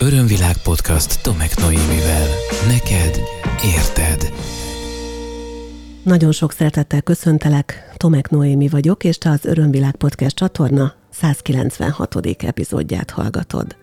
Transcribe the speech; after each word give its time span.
Örömvilág 0.00 0.56
podcast 0.62 1.22
Tomek 1.22 1.56
Noémivel. 1.56 2.26
Neked 2.66 3.20
érted. 3.64 4.32
Nagyon 6.02 6.32
sok 6.32 6.52
szeretettel 6.52 7.02
köszöntelek, 7.02 7.92
Tomek 7.96 8.30
Noémi 8.30 8.68
vagyok, 8.68 9.04
és 9.04 9.18
te 9.18 9.30
az 9.30 9.44
Örömvilág 9.44 9.96
podcast 9.96 10.36
csatorna 10.36 10.94
196. 11.10 12.16
epizódját 12.38 13.10
hallgatod. 13.10 13.76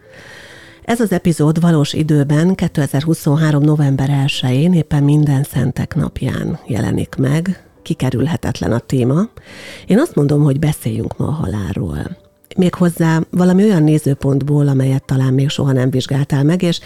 Ez 0.84 1.00
az 1.00 1.12
epizód 1.12 1.62
valós 1.62 1.94
időben 1.94 2.56
2023. 2.56 3.64
november 3.64 4.10
1-én 4.26 4.74
éppen 4.74 5.04
minden 5.04 5.44
szentek 5.44 5.96
napján 5.96 6.60
jelenik 6.68 7.16
meg, 7.16 7.70
kikerülhetetlen 7.82 8.72
a 8.72 8.80
téma. 8.80 9.30
Én 9.88 10.00
azt 10.00 10.16
mondom, 10.16 10.44
hogy 10.44 10.60
beszéljünk 10.60 11.18
ma 11.18 11.28
a 11.28 11.32
halálról 11.32 12.25
méghozzá 12.56 13.22
valami 13.30 13.64
olyan 13.64 13.84
nézőpontból, 13.84 14.68
amelyet 14.68 15.06
talán 15.06 15.34
még 15.34 15.50
soha 15.50 15.72
nem 15.72 15.90
vizsgáltál 15.90 16.44
meg, 16.44 16.62
és 16.62 16.80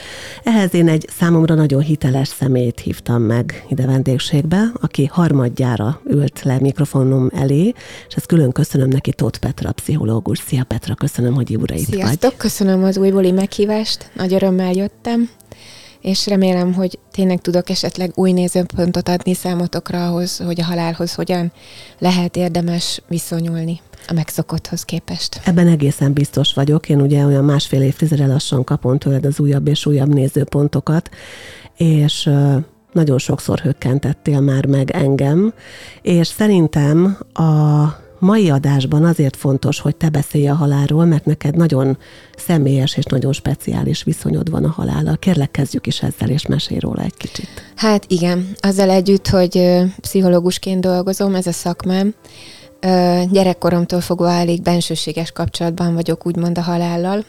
ehhez 0.44 0.74
én 0.74 0.88
egy 0.88 1.06
számomra 1.18 1.56
nagyon 1.56 1.82
hiteles 1.82 2.28
szemét 2.28 2.80
hívtam 2.80 3.22
meg 3.22 3.66
ide 3.70 3.86
vendégségbe, 3.86 4.72
aki 4.82 5.06
harmadjára 5.06 6.02
ült 6.10 6.44
le 6.44 6.58
mikrofonom 6.60 7.30
elé, 7.34 7.74
és 8.08 8.16
ezt 8.16 8.26
külön 8.26 8.52
köszönöm 8.52 8.88
neki 8.88 9.14
Tóth 9.14 9.40
Petra, 9.40 9.72
pszichológus. 9.72 10.40
Szia 10.40 10.64
Petra, 10.64 10.96
köszönöm, 10.96 11.34
hogy 11.34 11.56
újra 11.56 11.76
itt 11.76 11.86
Sziasztok, 11.86 12.30
vagy. 12.30 12.40
köszönöm 12.40 12.84
az 12.84 12.98
újbóli 12.98 13.32
meghívást, 13.32 14.12
nagy 14.16 14.34
örömmel 14.34 14.72
jöttem, 14.72 15.30
és 16.02 16.28
remélem, 16.28 16.74
hogy 16.74 17.00
tényleg 17.12 17.42
tudok 17.42 17.70
esetleg 17.70 18.12
új 18.16 18.32
nézőpontot 18.32 19.10
adni 19.10 19.34
számotokra 19.34 20.08
ahhoz, 20.08 20.38
hogy 20.38 20.62
a 20.62 20.66
halálhoz 20.66 21.14
hogyan 21.14 21.52
lehet 22.00 22.36
érdemes 22.36 23.02
viszonyulni 23.08 23.82
a 24.08 24.14
megszokotthoz 24.14 24.84
képest. 24.84 25.42
Ebben 25.44 25.68
egészen 25.68 26.14
biztos 26.14 26.54
vagyok. 26.54 26.90
Én 26.90 27.02
ugye 27.02 27.26
olyan 27.26 27.44
másfél 27.44 27.82
évtizedre 27.82 28.28
lassan 28.28 28.64
kapom 28.64 28.98
tőled 28.98 29.26
az 29.26 29.40
újabb 29.40 29.68
és 29.68 29.86
újabb 29.86 30.14
nézőpontokat, 30.14 31.10
és 31.78 32.30
nagyon 32.92 33.18
sokszor 33.18 33.60
hökkentettél 33.60 34.40
már 34.40 34.66
meg 34.66 34.92
engem, 34.92 35.54
és 36.02 36.28
szerintem 36.28 37.18
a 37.34 37.84
mai 38.20 38.50
adásban 38.50 39.06
azért 39.06 39.36
fontos, 39.36 39.80
hogy 39.80 39.96
te 39.96 40.10
beszélj 40.10 40.48
a 40.48 40.56
halálról, 40.56 41.06
mert 41.06 41.26
neked 41.26 41.56
nagyon 41.56 41.98
személyes 42.38 42.98
és 42.98 43.04
nagyon 43.04 43.34
speciális 43.34 44.04
viszonyod 44.04 44.50
van 44.50 44.64
a 44.64 44.70
halállal. 44.70 45.18
Kérlek, 45.18 45.52
kezdjük 45.52 45.88
is 45.88 46.02
ezzel, 46.02 46.30
és 46.30 46.46
mesélj 46.46 46.80
róla 46.80 47.02
egy 47.02 47.18
kicsit. 47.18 47.48
Hát 47.76 48.06
igen, 48.08 48.56
azzal 48.60 48.90
együtt, 48.90 49.28
hogy 49.28 49.82
pszichológusként 50.02 50.82
dolgozom, 50.82 51.36
ez 51.36 51.48
a 51.48 51.52
szakmám, 51.52 52.14
gyerekkoromtól 53.32 54.02
fogva 54.02 54.32
elég 54.32 54.62
bensőséges 54.62 55.32
kapcsolatban 55.32 55.94
vagyok, 55.94 56.26
úgymond 56.26 56.58
a 56.58 56.62
halállal. 56.62 57.26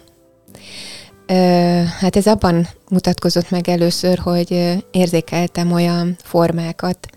Hát 2.00 2.16
ez 2.16 2.26
abban 2.26 2.66
mutatkozott 2.90 3.50
meg 3.50 3.68
először, 3.68 4.18
hogy 4.18 4.78
érzékeltem 4.90 5.72
olyan 5.72 6.16
formákat, 6.22 7.08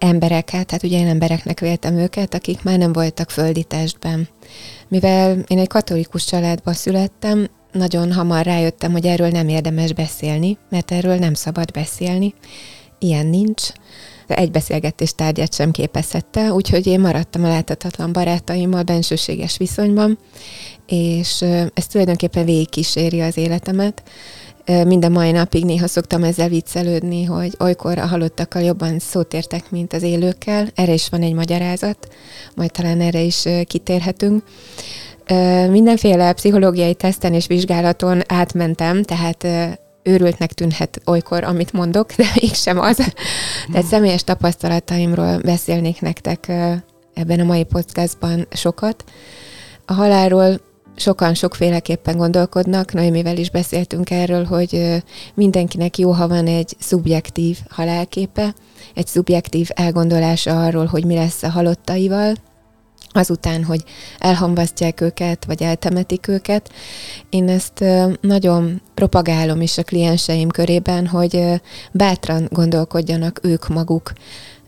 embereket, 0.00 0.66
tehát 0.66 0.82
ugye 0.82 0.98
én 0.98 1.06
embereknek 1.06 1.60
véltem 1.60 1.96
őket, 1.96 2.34
akik 2.34 2.62
már 2.62 2.78
nem 2.78 2.92
voltak 2.92 3.30
földi 3.30 3.64
testben. 3.64 4.28
Mivel 4.88 5.38
én 5.46 5.58
egy 5.58 5.68
katolikus 5.68 6.24
családba 6.24 6.72
születtem, 6.72 7.48
nagyon 7.72 8.12
hamar 8.12 8.44
rájöttem, 8.44 8.92
hogy 8.92 9.06
erről 9.06 9.28
nem 9.28 9.48
érdemes 9.48 9.92
beszélni, 9.92 10.58
mert 10.68 10.92
erről 10.92 11.16
nem 11.16 11.34
szabad 11.34 11.72
beszélni. 11.72 12.34
Ilyen 12.98 13.26
nincs 13.26 13.62
egy 14.26 14.50
beszélgetés 14.50 15.14
tárgyát 15.14 15.54
sem 15.54 15.70
képezhette, 15.70 16.52
úgyhogy 16.52 16.86
én 16.86 17.00
maradtam 17.00 17.44
a 17.44 17.48
láthatatlan 17.48 18.12
barátaimmal 18.12 18.82
bensőséges 18.82 19.56
viszonyban, 19.56 20.18
és 20.86 21.42
ez 21.74 21.86
tulajdonképpen 21.86 22.44
végigkíséri 22.44 23.20
az 23.20 23.36
életemet. 23.36 24.02
Minden 24.64 25.12
mai 25.12 25.30
napig 25.30 25.64
néha 25.64 25.86
szoktam 25.86 26.24
ezzel 26.24 26.48
viccelődni, 26.48 27.24
hogy 27.24 27.54
olykor 27.58 27.98
a 27.98 28.06
halottakkal 28.06 28.62
jobban 28.62 28.98
szót 28.98 29.34
értek, 29.34 29.70
mint 29.70 29.92
az 29.92 30.02
élőkkel. 30.02 30.68
Erre 30.74 30.92
is 30.92 31.08
van 31.08 31.22
egy 31.22 31.34
magyarázat, 31.34 32.08
majd 32.54 32.70
talán 32.70 33.00
erre 33.00 33.20
is 33.20 33.44
kitérhetünk. 33.64 34.42
Mindenféle 35.70 36.32
pszichológiai 36.32 36.94
teszten 36.94 37.34
és 37.34 37.46
vizsgálaton 37.46 38.22
átmentem, 38.26 39.02
tehát 39.02 39.46
őrültnek 40.02 40.52
tűnhet 40.52 41.00
olykor, 41.06 41.44
amit 41.44 41.72
mondok, 41.72 42.12
de 42.12 42.24
mégsem 42.40 42.78
az. 42.78 42.96
Tehát 43.72 43.86
személyes 43.86 44.24
tapasztalataimról 44.24 45.38
beszélnék 45.38 46.00
nektek 46.00 46.48
ebben 47.14 47.40
a 47.40 47.44
mai 47.44 47.64
podcastban 47.64 48.46
sokat. 48.50 49.04
A 49.86 49.92
halálról 49.92 50.60
sokan 51.00 51.34
sokféleképpen 51.34 52.16
gondolkodnak, 52.16 52.92
Noémivel 52.92 53.36
is 53.36 53.50
beszéltünk 53.50 54.10
erről, 54.10 54.44
hogy 54.44 55.02
mindenkinek 55.34 55.98
jó, 55.98 56.10
ha 56.10 56.28
van 56.28 56.46
egy 56.46 56.76
szubjektív 56.78 57.58
halálképe, 57.68 58.54
egy 58.94 59.06
szubjektív 59.06 59.68
elgondolása 59.74 60.64
arról, 60.64 60.84
hogy 60.84 61.04
mi 61.04 61.14
lesz 61.14 61.42
a 61.42 61.50
halottaival, 61.50 62.34
azután, 63.12 63.64
hogy 63.64 63.84
elhamvasztják 64.18 65.00
őket, 65.00 65.44
vagy 65.44 65.62
eltemetik 65.62 66.28
őket. 66.28 66.70
Én 67.30 67.48
ezt 67.48 67.84
nagyon 68.20 68.82
propagálom 68.94 69.60
is 69.60 69.78
a 69.78 69.82
klienseim 69.82 70.48
körében, 70.48 71.06
hogy 71.06 71.60
bátran 71.92 72.48
gondolkodjanak 72.50 73.40
ők 73.42 73.68
maguk, 73.68 74.12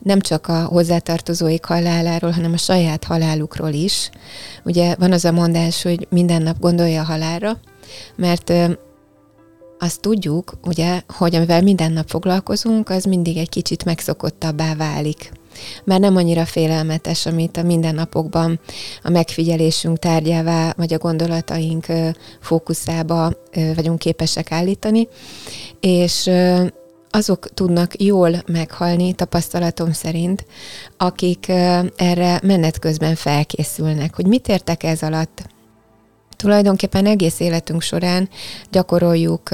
nem 0.02 0.20
csak 0.20 0.48
a 0.48 0.64
hozzátartozóik 0.64 1.64
haláláról, 1.64 2.30
hanem 2.30 2.52
a 2.52 2.56
saját 2.56 3.04
halálukról 3.04 3.72
is. 3.72 4.10
Ugye 4.64 4.94
van 4.98 5.12
az 5.12 5.24
a 5.24 5.32
mondás, 5.32 5.82
hogy 5.82 6.06
minden 6.10 6.42
nap 6.42 6.58
gondolja 6.58 7.00
a 7.00 7.04
halálra, 7.04 7.58
mert 8.16 8.52
azt 9.78 10.00
tudjuk, 10.00 10.52
ugye, 10.64 11.00
hogy 11.08 11.34
amivel 11.34 11.62
minden 11.62 11.92
nap 11.92 12.08
foglalkozunk, 12.08 12.88
az 12.88 13.04
mindig 13.04 13.36
egy 13.36 13.48
kicsit 13.48 13.84
megszokottabbá 13.84 14.74
válik 14.74 15.32
már 15.84 16.00
nem 16.00 16.16
annyira 16.16 16.44
félelmetes, 16.44 17.26
amit 17.26 17.56
a 17.56 17.62
mindennapokban 17.62 18.60
a 19.02 19.10
megfigyelésünk 19.10 19.98
tárgyává, 19.98 20.72
vagy 20.76 20.94
a 20.94 20.98
gondolataink 20.98 21.86
fókuszába 22.40 23.32
vagyunk 23.74 23.98
képesek 23.98 24.52
állítani, 24.52 25.08
és 25.80 26.30
azok 27.14 27.54
tudnak 27.54 28.02
jól 28.02 28.42
meghalni, 28.46 29.12
tapasztalatom 29.12 29.92
szerint, 29.92 30.46
akik 30.96 31.48
erre 31.96 32.40
menet 32.42 32.78
közben 32.78 33.14
felkészülnek. 33.14 34.14
Hogy 34.14 34.26
mit 34.26 34.48
értek 34.48 34.82
ez 34.82 35.02
alatt? 35.02 35.42
Tulajdonképpen 36.36 37.06
egész 37.06 37.40
életünk 37.40 37.82
során 37.82 38.28
gyakoroljuk 38.70 39.50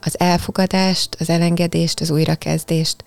az 0.00 0.18
elfogadást, 0.18 1.16
az 1.18 1.30
elengedést, 1.30 2.00
az 2.00 2.10
újrakezdést 2.10 3.04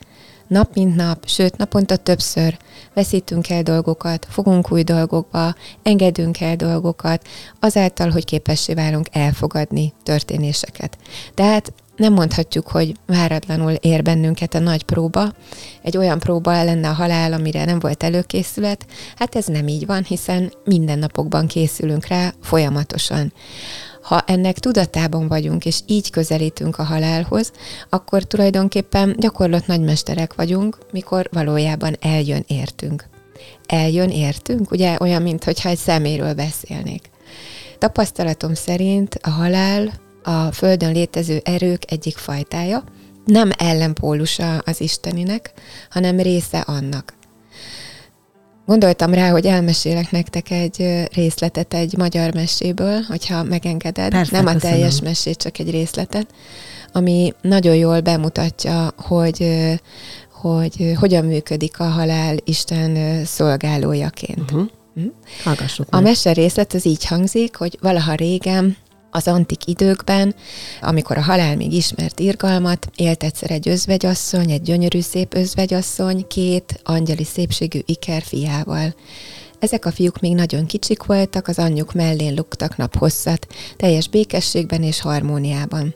nap 0.51 0.75
mint 0.75 0.95
nap, 0.95 1.27
sőt 1.27 1.57
naponta 1.57 1.95
többször 1.95 2.57
veszítünk 2.93 3.49
el 3.49 3.63
dolgokat, 3.63 4.27
fogunk 4.29 4.71
új 4.71 4.83
dolgokba, 4.83 5.55
engedünk 5.83 6.41
el 6.41 6.55
dolgokat, 6.55 7.27
azáltal, 7.59 8.09
hogy 8.09 8.25
képessé 8.25 8.73
válunk 8.73 9.07
elfogadni 9.11 9.93
történéseket. 10.03 10.97
Tehát 11.33 11.73
nem 12.01 12.13
mondhatjuk, 12.13 12.67
hogy 12.67 12.95
váratlanul 13.05 13.71
ér 13.71 14.01
bennünket 14.01 14.53
a 14.53 14.59
nagy 14.59 14.83
próba, 14.83 15.33
egy 15.81 15.97
olyan 15.97 16.19
próba 16.19 16.63
lenne 16.63 16.89
a 16.89 16.93
halál, 16.93 17.33
amire 17.33 17.65
nem 17.65 17.79
volt 17.79 18.03
előkészület, 18.03 18.85
hát 19.15 19.35
ez 19.35 19.45
nem 19.45 19.67
így 19.67 19.85
van, 19.85 20.03
hiszen 20.03 20.53
minden 20.65 20.99
napokban 20.99 21.47
készülünk 21.47 22.05
rá 22.05 22.33
folyamatosan. 22.41 23.33
Ha 24.01 24.23
ennek 24.25 24.59
tudatában 24.59 25.27
vagyunk, 25.27 25.65
és 25.65 25.79
így 25.85 26.09
közelítünk 26.09 26.77
a 26.77 26.83
halálhoz, 26.83 27.51
akkor 27.89 28.23
tulajdonképpen 28.23 29.15
gyakorlott 29.17 29.67
nagymesterek 29.67 30.33
vagyunk, 30.33 30.77
mikor 30.91 31.29
valójában 31.31 31.95
eljön 31.99 32.43
értünk. 32.47 33.05
Eljön 33.65 34.09
értünk, 34.09 34.71
ugye 34.71 34.97
olyan, 34.99 35.21
mintha 35.21 35.69
egy 35.69 35.77
szeméről 35.77 36.33
beszélnék. 36.33 37.09
Tapasztalatom 37.77 38.53
szerint 38.53 39.19
a 39.21 39.29
halál 39.29 39.91
a 40.23 40.51
Földön 40.51 40.91
létező 40.91 41.41
erők 41.43 41.91
egyik 41.91 42.17
fajtája, 42.17 42.83
nem 43.25 43.49
ellenpólusa 43.57 44.57
az 44.57 44.81
Isteninek, 44.81 45.53
hanem 45.89 46.19
része 46.19 46.59
annak. 46.59 47.13
Gondoltam 48.65 49.13
rá, 49.13 49.29
hogy 49.29 49.45
elmesélek 49.45 50.11
nektek 50.11 50.51
egy 50.51 51.07
részletet 51.13 51.73
egy 51.73 51.97
magyar 51.97 52.33
meséből, 52.33 53.01
hogyha 53.01 53.43
megengeded. 53.43 54.11
Persze, 54.11 54.35
Nem 54.35 54.45
a 54.45 54.51
köszönöm. 54.53 54.75
teljes 54.75 55.01
mesét, 55.01 55.37
csak 55.37 55.59
egy 55.59 55.71
részletet, 55.71 56.27
ami 56.91 57.33
nagyon 57.41 57.75
jól 57.75 57.99
bemutatja, 57.99 58.93
hogy, 58.97 59.61
hogy 60.31 60.93
hogyan 60.99 61.25
működik 61.25 61.79
a 61.79 61.83
halál 61.83 62.35
Isten 62.43 63.25
szolgálójaként. 63.25 64.51
Uh-huh. 64.51 64.67
Hm? 64.95 65.07
Hallgassuk 65.43 65.87
A 65.89 65.99
mese 65.99 66.31
részlet 66.31 66.73
az 66.73 66.85
így 66.85 67.05
hangzik, 67.05 67.55
hogy 67.55 67.77
valaha 67.81 68.13
régen 68.13 68.77
az 69.11 69.27
antik 69.27 69.67
időkben, 69.67 70.35
amikor 70.81 71.17
a 71.17 71.21
halál 71.21 71.55
még 71.55 71.73
ismert 71.73 72.19
irgalmat, 72.19 72.89
élt 72.95 73.23
egyszer 73.23 73.51
egy 73.51 73.67
özvegyasszony, 73.67 74.51
egy 74.51 74.61
gyönyörű 74.61 74.99
szép 74.99 75.33
özvegyasszony, 75.33 76.27
két 76.27 76.79
angyali 76.83 77.23
szépségű 77.23 77.79
iker 77.85 78.21
fiával. 78.21 78.95
Ezek 79.59 79.85
a 79.85 79.91
fiúk 79.91 80.19
még 80.19 80.35
nagyon 80.35 80.65
kicsik 80.65 81.03
voltak, 81.03 81.47
az 81.47 81.59
anyjuk 81.59 81.93
mellén 81.93 82.33
luktak 82.33 82.77
naphosszat, 82.77 83.47
teljes 83.77 84.07
békességben 84.07 84.83
és 84.83 85.01
harmóniában. 85.01 85.95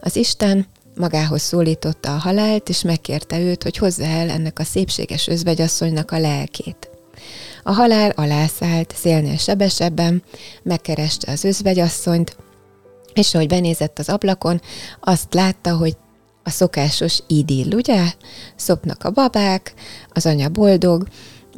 Az 0.00 0.16
Isten 0.16 0.66
magához 0.96 1.42
szólította 1.42 2.14
a 2.14 2.18
halált, 2.18 2.68
és 2.68 2.82
megkérte 2.82 3.40
őt, 3.40 3.62
hogy 3.62 3.76
hozza 3.76 4.04
el 4.04 4.30
ennek 4.30 4.58
a 4.58 4.64
szépséges 4.64 5.26
özvegyasszonynak 5.26 6.10
a 6.10 6.18
lelkét. 6.18 6.90
A 7.62 7.72
halál 7.72 8.10
alászállt, 8.10 8.94
szélnél 8.96 9.36
sebesebben, 9.36 10.22
megkereste 10.62 11.32
az 11.32 11.44
özvegyasszonyt, 11.44 12.36
és 13.20 13.34
ahogy 13.34 13.48
benézett 13.48 13.98
az 13.98 14.08
ablakon, 14.08 14.60
azt 15.00 15.34
látta, 15.34 15.76
hogy 15.76 15.96
a 16.42 16.50
szokásos 16.50 17.22
idill, 17.26 17.72
ugye? 17.74 18.12
Szopnak 18.56 19.04
a 19.04 19.10
babák, 19.10 19.74
az 20.12 20.26
anya 20.26 20.48
boldog, 20.48 21.08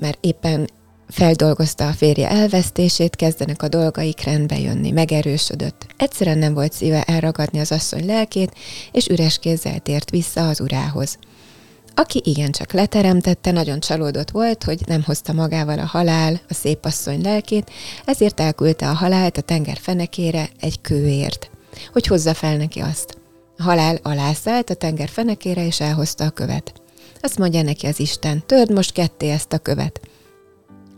mert 0.00 0.19
éppen 0.20 0.69
feldolgozta 1.09 1.88
a 1.88 1.93
férje 1.93 2.29
elvesztését, 2.29 3.17
kezdenek 3.17 3.62
a 3.62 3.69
dolgaik 3.69 4.25
rendbe 4.25 4.59
jönni, 4.59 4.91
megerősödött. 4.91 5.87
Egyszerűen 5.97 6.38
nem 6.38 6.55
volt 6.55 6.73
szíve 6.73 7.03
elragadni 7.03 7.59
az 7.59 7.73
asszony 7.73 8.06
lelkét, 8.06 8.55
és 8.93 9.06
üres 9.06 9.38
kézzel 9.38 9.79
tért 9.79 10.11
vissza 10.11 10.49
az 10.49 10.61
urához. 10.61 11.19
Aki 11.94 12.20
igencsak 12.25 12.73
leteremtette, 12.73 13.50
nagyon 13.50 13.81
csalódott 13.81 14.31
volt, 14.31 14.64
hogy 14.64 14.81
nem 14.87 15.03
hozta 15.03 15.32
magával 15.32 15.79
a 15.79 15.87
halál 15.87 16.41
a 16.49 16.55
szép 16.55 16.85
asszony 16.85 17.23
lelkét, 17.23 17.70
ezért 18.05 18.41
elküldte 18.41 18.88
a 18.88 18.94
halált 18.94 19.37
a 19.37 19.41
tenger 19.41 19.79
fenekére 19.81 20.49
egy 20.61 20.81
kőért, 20.81 21.50
hogy 21.92 22.06
hozza 22.06 22.34
fel 22.34 22.56
neki 22.56 22.80
azt. 22.80 23.16
Halál 23.58 23.98
alászállt 24.02 24.70
a 24.70 24.74
tenger 24.74 25.08
fenekére, 25.08 25.66
és 25.66 25.80
elhozta 25.80 26.24
a 26.24 26.30
követ. 26.30 26.72
Azt 27.20 27.38
mondja 27.38 27.62
neki 27.62 27.86
az 27.86 28.00
Isten, 28.00 28.42
törd 28.46 28.72
most 28.72 28.92
ketté 28.92 29.30
ezt 29.30 29.52
a 29.52 29.58
követ. 29.58 30.00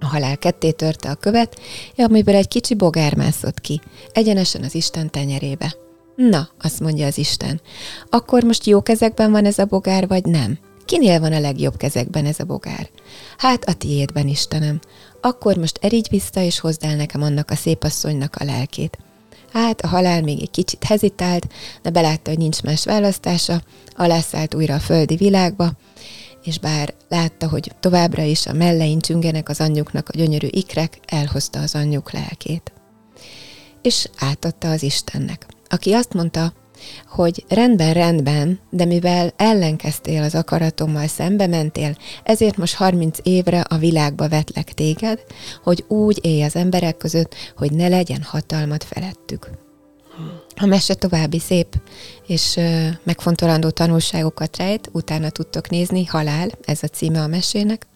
A 0.01 0.07
halál 0.07 0.37
ketté 0.39 0.71
törte 0.71 1.11
a 1.11 1.15
követ, 1.15 1.61
amiből 1.97 2.35
egy 2.35 2.49
kicsi 2.49 2.75
bogár 2.75 3.15
mászott 3.15 3.61
ki, 3.61 3.81
egyenesen 4.13 4.63
az 4.63 4.75
Isten 4.75 5.11
tenyerébe. 5.11 5.75
Na, 6.17 6.49
azt 6.61 6.81
mondja 6.81 7.07
az 7.07 7.19
Isten, 7.19 7.61
akkor 8.11 8.43
most 8.43 8.67
jó 8.67 8.83
kezekben 8.83 9.31
van 9.31 9.45
ez 9.45 9.59
a 9.59 9.65
bogár, 9.65 10.09
vagy 10.09 10.25
nem? 10.25 10.59
Kinél 10.85 11.21
van 11.21 11.33
a 11.33 11.41
legjobb 11.41 11.77
kezekben 11.77 12.27
ez 12.27 12.41
a 12.41 12.45
bogár? 12.45 12.91
Hát 13.39 13.65
a 13.65 13.73
tiédben, 13.73 14.29
Istenem. 14.29 14.81
Akkor 15.21 15.57
most 15.57 15.79
erígy 15.83 16.07
vissza, 16.11 16.41
és 16.41 16.61
hozd 16.61 16.85
el 16.85 16.97
nekem 16.97 17.23
annak 17.23 17.51
a 17.51 17.55
szép 17.55 17.85
asszonynak 17.85 18.37
a 18.37 18.45
lelkét. 18.45 18.99
Hát 19.55 19.81
a 19.81 19.89
halál 19.89 20.23
még 20.23 20.41
egy 20.41 20.51
kicsit 20.51 20.85
hezitált, 20.85 21.47
de 21.83 21.91
belátta, 21.91 22.31
hogy 22.31 22.39
nincs 22.39 22.63
más 22.63 22.85
választása, 22.85 23.63
alászállt 23.97 24.55
újra 24.55 24.75
a 24.75 24.79
földi 24.79 25.17
világba, 25.17 25.73
és 26.43 26.59
bár 26.59 26.95
látta, 27.09 27.49
hogy 27.49 27.73
továbbra 27.81 28.23
is 28.23 28.47
a 28.47 28.53
mellein 28.53 28.99
csüngenek 28.99 29.49
az 29.49 29.61
anyjuknak 29.61 30.09
a 30.09 30.17
gyönyörű 30.17 30.47
ikrek, 30.51 30.99
elhozta 31.07 31.61
az 31.61 31.75
anyjuk 31.75 32.13
lelkét. 32.13 32.73
És 33.83 34.09
átadta 34.19 34.71
az 34.71 34.83
Istennek, 34.83 35.47
aki 35.69 35.93
azt 35.93 36.13
mondta, 36.13 36.53
hogy 37.09 37.45
rendben, 37.49 37.93
rendben, 37.93 38.61
de 38.71 38.85
mivel 38.85 39.33
ellenkeztél 39.37 40.23
az 40.23 40.35
akaratommal, 40.35 41.07
szembe 41.07 41.47
mentél, 41.47 41.97
ezért 42.23 42.57
most 42.57 42.75
30 42.75 43.19
évre 43.23 43.61
a 43.61 43.77
világba 43.77 44.29
vetlek 44.29 44.73
téged, 44.73 45.21
hogy 45.63 45.85
úgy 45.89 46.19
élj 46.23 46.43
az 46.43 46.57
emberek 46.57 46.97
között, 46.97 47.35
hogy 47.57 47.73
ne 47.73 47.89
legyen 47.89 48.23
hatalmat 48.23 48.85
felettük. 48.85 49.51
A 50.57 50.67
mese 50.67 50.95
további 50.95 51.39
szép 51.39 51.81
és 52.27 52.61
megfontolandó 53.03 53.71
tanulságokat 53.71 54.57
rejt, 54.57 54.89
utána 54.93 55.31
tudtok 55.31 55.69
nézni, 55.69 56.05
Halál, 56.05 56.51
ez 56.65 56.83
a 56.83 56.87
címe 56.87 57.21
a 57.23 57.27
mesének. 57.27 57.87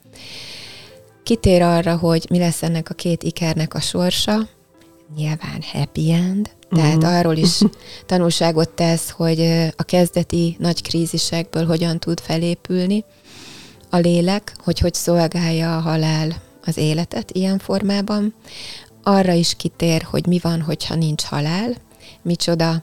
Kitér 1.22 1.62
arra, 1.62 1.96
hogy 1.96 2.26
mi 2.30 2.38
lesz 2.38 2.62
ennek 2.62 2.90
a 2.90 2.94
két 2.94 3.22
ikernek 3.22 3.74
a 3.74 3.80
sorsa, 3.80 4.48
nyilván 5.16 5.62
happy 5.72 6.12
end, 6.12 6.50
tehát 6.70 6.96
uh-huh. 6.96 7.16
arról 7.16 7.36
is 7.36 7.58
tanulságot 8.06 8.68
tesz, 8.68 9.10
hogy 9.10 9.40
a 9.76 9.82
kezdeti 9.82 10.56
nagy 10.58 10.82
krízisekből 10.82 11.66
hogyan 11.66 11.98
tud 11.98 12.20
felépülni 12.20 13.04
a 13.90 13.96
lélek, 13.96 14.52
hogy 14.64 14.78
hogy 14.78 14.94
szolgálja 14.94 15.76
a 15.76 15.80
halál 15.80 16.42
az 16.64 16.76
életet 16.76 17.30
ilyen 17.30 17.58
formában. 17.58 18.34
Arra 19.02 19.32
is 19.32 19.54
kitér, 19.56 20.02
hogy 20.02 20.26
mi 20.26 20.38
van, 20.42 20.60
hogyha 20.60 20.94
nincs 20.94 21.22
halál, 21.22 21.74
micsoda 22.22 22.82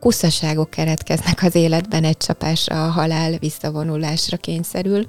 kuszaságok 0.00 0.70
keretkeznek 0.70 1.42
az 1.42 1.54
életben 1.54 2.04
egy 2.04 2.16
csapásra, 2.16 2.84
a 2.84 2.90
halál 2.90 3.38
visszavonulásra 3.38 4.36
kényszerül. 4.36 5.06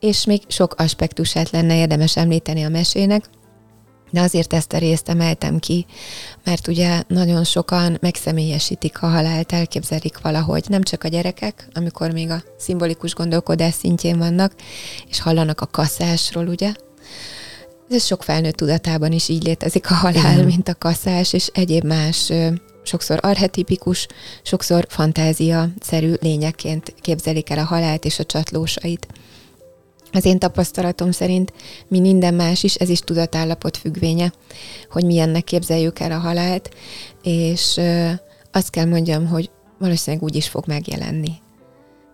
És 0.00 0.24
még 0.24 0.42
sok 0.46 0.74
aspektusát 0.78 1.50
lenne 1.50 1.76
érdemes 1.76 2.16
említeni 2.16 2.62
a 2.62 2.68
mesének, 2.68 3.24
de 4.10 4.20
azért 4.20 4.52
ezt 4.52 4.72
a 4.72 4.78
részt 4.78 5.08
emeltem 5.08 5.58
ki, 5.58 5.86
mert 6.44 6.68
ugye 6.68 7.02
nagyon 7.08 7.44
sokan 7.44 7.98
megszemélyesítik 8.00 9.02
a 9.02 9.06
halált, 9.06 9.52
elképzelik 9.52 10.20
valahogy, 10.20 10.64
nem 10.68 10.82
csak 10.82 11.04
a 11.04 11.08
gyerekek, 11.08 11.68
amikor 11.72 12.10
még 12.10 12.30
a 12.30 12.42
szimbolikus 12.58 13.14
gondolkodás 13.14 13.74
szintjén 13.74 14.18
vannak, 14.18 14.52
és 15.08 15.20
hallanak 15.20 15.60
a 15.60 15.66
kaszásról, 15.66 16.46
ugye? 16.46 16.72
Ez 17.90 18.04
sok 18.04 18.22
felnőtt 18.22 18.56
tudatában 18.56 19.12
is 19.12 19.28
így 19.28 19.42
létezik 19.42 19.90
a 19.90 19.94
halál, 19.94 20.32
Igen. 20.32 20.44
mint 20.44 20.68
a 20.68 20.74
kaszás, 20.74 21.32
és 21.32 21.46
egyéb 21.46 21.84
más 21.84 22.32
sokszor 22.82 23.18
arhetipikus, 23.22 24.06
sokszor 24.42 24.86
fantázia-szerű 24.88 26.12
lényeként 26.20 26.94
képzelik 27.00 27.50
el 27.50 27.58
a 27.58 27.64
halált 27.64 28.04
és 28.04 28.18
a 28.18 28.24
csatlósait. 28.24 29.06
Az 30.12 30.24
én 30.24 30.38
tapasztalatom 30.38 31.10
szerint, 31.10 31.52
mi 31.88 32.00
minden 32.00 32.34
más 32.34 32.62
is, 32.62 32.74
ez 32.74 32.88
is 32.88 33.00
tudatállapot 33.00 33.76
függvénye, 33.76 34.32
hogy 34.90 35.04
milyennek 35.04 35.44
képzeljük 35.44 35.98
el 35.98 36.12
a 36.12 36.18
halált, 36.18 36.74
és 37.22 37.80
azt 38.52 38.70
kell 38.70 38.86
mondjam, 38.86 39.26
hogy 39.26 39.50
valószínűleg 39.78 40.24
úgy 40.24 40.36
is 40.36 40.48
fog 40.48 40.64
megjelenni 40.66 41.32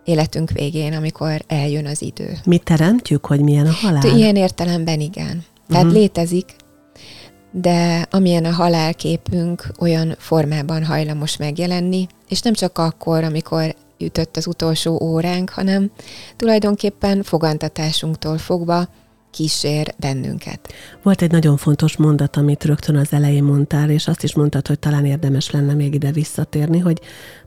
életünk 0.07 0.51
végén, 0.51 0.93
amikor 0.93 1.43
eljön 1.47 1.85
az 1.85 2.01
idő. 2.01 2.37
Mi 2.45 2.57
teremtjük, 2.57 3.25
hogy 3.25 3.41
milyen 3.41 3.67
a 3.67 3.71
halál? 3.71 4.15
Ilyen 4.15 4.35
értelemben 4.35 4.99
igen. 4.99 5.43
Tehát 5.67 5.83
uh-huh. 5.83 5.99
létezik, 5.99 6.55
de 7.51 8.07
amilyen 8.11 8.45
a 8.45 8.51
halálképünk 8.51 9.67
olyan 9.79 10.15
formában 10.17 10.85
hajlamos 10.85 11.37
megjelenni, 11.37 12.07
és 12.29 12.41
nem 12.41 12.53
csak 12.53 12.77
akkor, 12.77 13.23
amikor 13.23 13.75
ütött 13.99 14.37
az 14.37 14.47
utolsó 14.47 14.99
óránk, 15.01 15.49
hanem 15.49 15.91
tulajdonképpen 16.35 17.23
fogantatásunktól 17.23 18.37
fogva 18.37 18.87
kísér 19.31 19.93
bennünket. 19.99 20.73
Volt 21.03 21.21
egy 21.21 21.31
nagyon 21.31 21.57
fontos 21.57 21.97
mondat, 21.97 22.35
amit 22.35 22.63
rögtön 22.63 22.95
az 22.95 23.13
elején 23.13 23.43
mondtál, 23.43 23.89
és 23.89 24.07
azt 24.07 24.23
is 24.23 24.35
mondtad, 24.35 24.67
hogy 24.67 24.79
talán 24.79 25.05
érdemes 25.05 25.51
lenne 25.51 25.73
még 25.73 25.93
ide 25.93 26.11
visszatérni, 26.11 26.79
hogy 26.79 27.01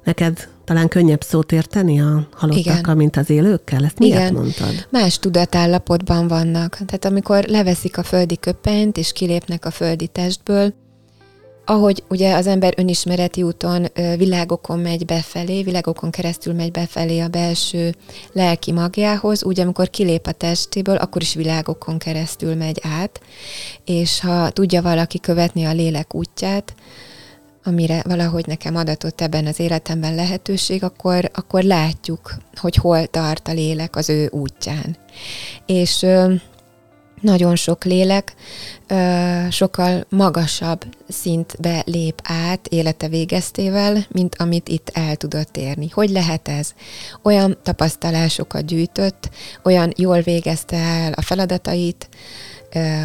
neked 0.05 0.49
talán 0.65 0.89
könnyebb 0.89 1.23
szót 1.23 1.53
érteni 1.53 2.01
a 2.01 2.29
halottakkal, 2.33 2.79
Igen. 2.79 2.97
mint 2.97 3.17
az 3.17 3.31
élőkkel? 3.31 3.85
Ezt 3.85 3.99
miért 3.99 4.19
Igen. 4.19 4.33
mondtad? 4.33 4.87
Más 4.91 5.19
tudatállapotban 5.19 6.29
vannak. 6.29 6.77
Tehát 6.87 7.05
amikor 7.05 7.45
leveszik 7.45 7.99
a 7.99 8.03
földi 8.03 8.37
köpenyt, 8.37 8.97
és 8.97 9.13
kilépnek 9.13 9.65
a 9.65 9.71
földi 9.71 10.07
testből, 10.07 10.75
ahogy 11.65 12.03
ugye 12.09 12.35
az 12.35 12.47
ember 12.47 12.75
önismereti 12.77 13.43
úton 13.43 13.87
világokon 14.17 14.79
megy 14.79 15.05
befelé, 15.05 15.63
világokon 15.63 16.11
keresztül 16.11 16.55
megy 16.55 16.71
befelé 16.71 17.21
a 17.21 17.29
belső 17.29 17.95
lelki 18.33 18.73
magjához, 18.73 19.45
úgy 19.45 19.61
amikor 19.61 19.91
kilép 19.91 20.27
a 20.27 20.33
testéből, 20.33 20.97
akkor 20.97 21.23
is 21.23 21.35
világokon 21.35 21.99
keresztül 21.99 22.55
megy 22.55 22.81
át, 23.01 23.21
és 23.85 24.21
ha 24.21 24.51
tudja 24.51 24.83
valaki 24.83 25.21
követni 25.21 25.65
a 25.65 25.73
lélek 25.73 26.15
útját, 26.15 26.75
amire 27.65 28.03
valahogy 28.07 28.47
nekem 28.47 28.77
adatott 28.77 29.21
ebben 29.21 29.47
az 29.47 29.61
életemben 29.61 30.15
lehetőség, 30.15 30.85
akkor, 30.85 31.31
akkor 31.35 31.63
látjuk, 31.63 32.35
hogy 32.55 32.75
hol 32.77 33.07
tart 33.07 33.49
a 33.49 33.53
lélek 33.53 33.97
az 33.97 34.09
ő 34.09 34.29
útján. 34.33 34.97
És 35.67 36.07
nagyon 37.21 37.57
sok 37.57 37.85
lélek 37.85 38.35
sokkal 39.51 40.07
magasabb 40.09 40.85
szintbe 41.09 41.83
lép 41.87 42.21
át 42.25 42.67
élete 42.67 43.09
végeztével, 43.09 44.07
mint 44.09 44.35
amit 44.39 44.69
itt 44.69 44.91
el 44.93 45.17
tudott 45.17 45.57
érni. 45.57 45.89
Hogy 45.93 46.11
lehet 46.11 46.49
ez? 46.49 46.71
Olyan 47.23 47.59
tapasztalásokat 47.63 48.67
gyűjtött, 48.67 49.31
olyan 49.65 49.93
jól 49.97 50.21
végezte 50.21 50.77
el 50.77 51.13
a 51.13 51.23
feladatait, 51.23 52.09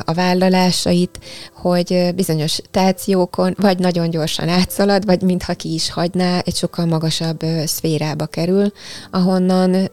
a 0.05 0.13
vállalásait, 0.13 1.19
hogy 1.53 2.11
bizonyos 2.15 2.51
stációkon 2.51 3.55
vagy 3.57 3.79
nagyon 3.79 4.09
gyorsan 4.09 4.49
átszalad, 4.49 5.05
vagy 5.05 5.21
mintha 5.21 5.53
ki 5.53 5.73
is 5.73 5.91
hagyná, 5.91 6.39
egy 6.39 6.55
sokkal 6.55 6.85
magasabb 6.85 7.39
szférába 7.65 8.25
kerül, 8.25 8.71
ahonnan 9.11 9.89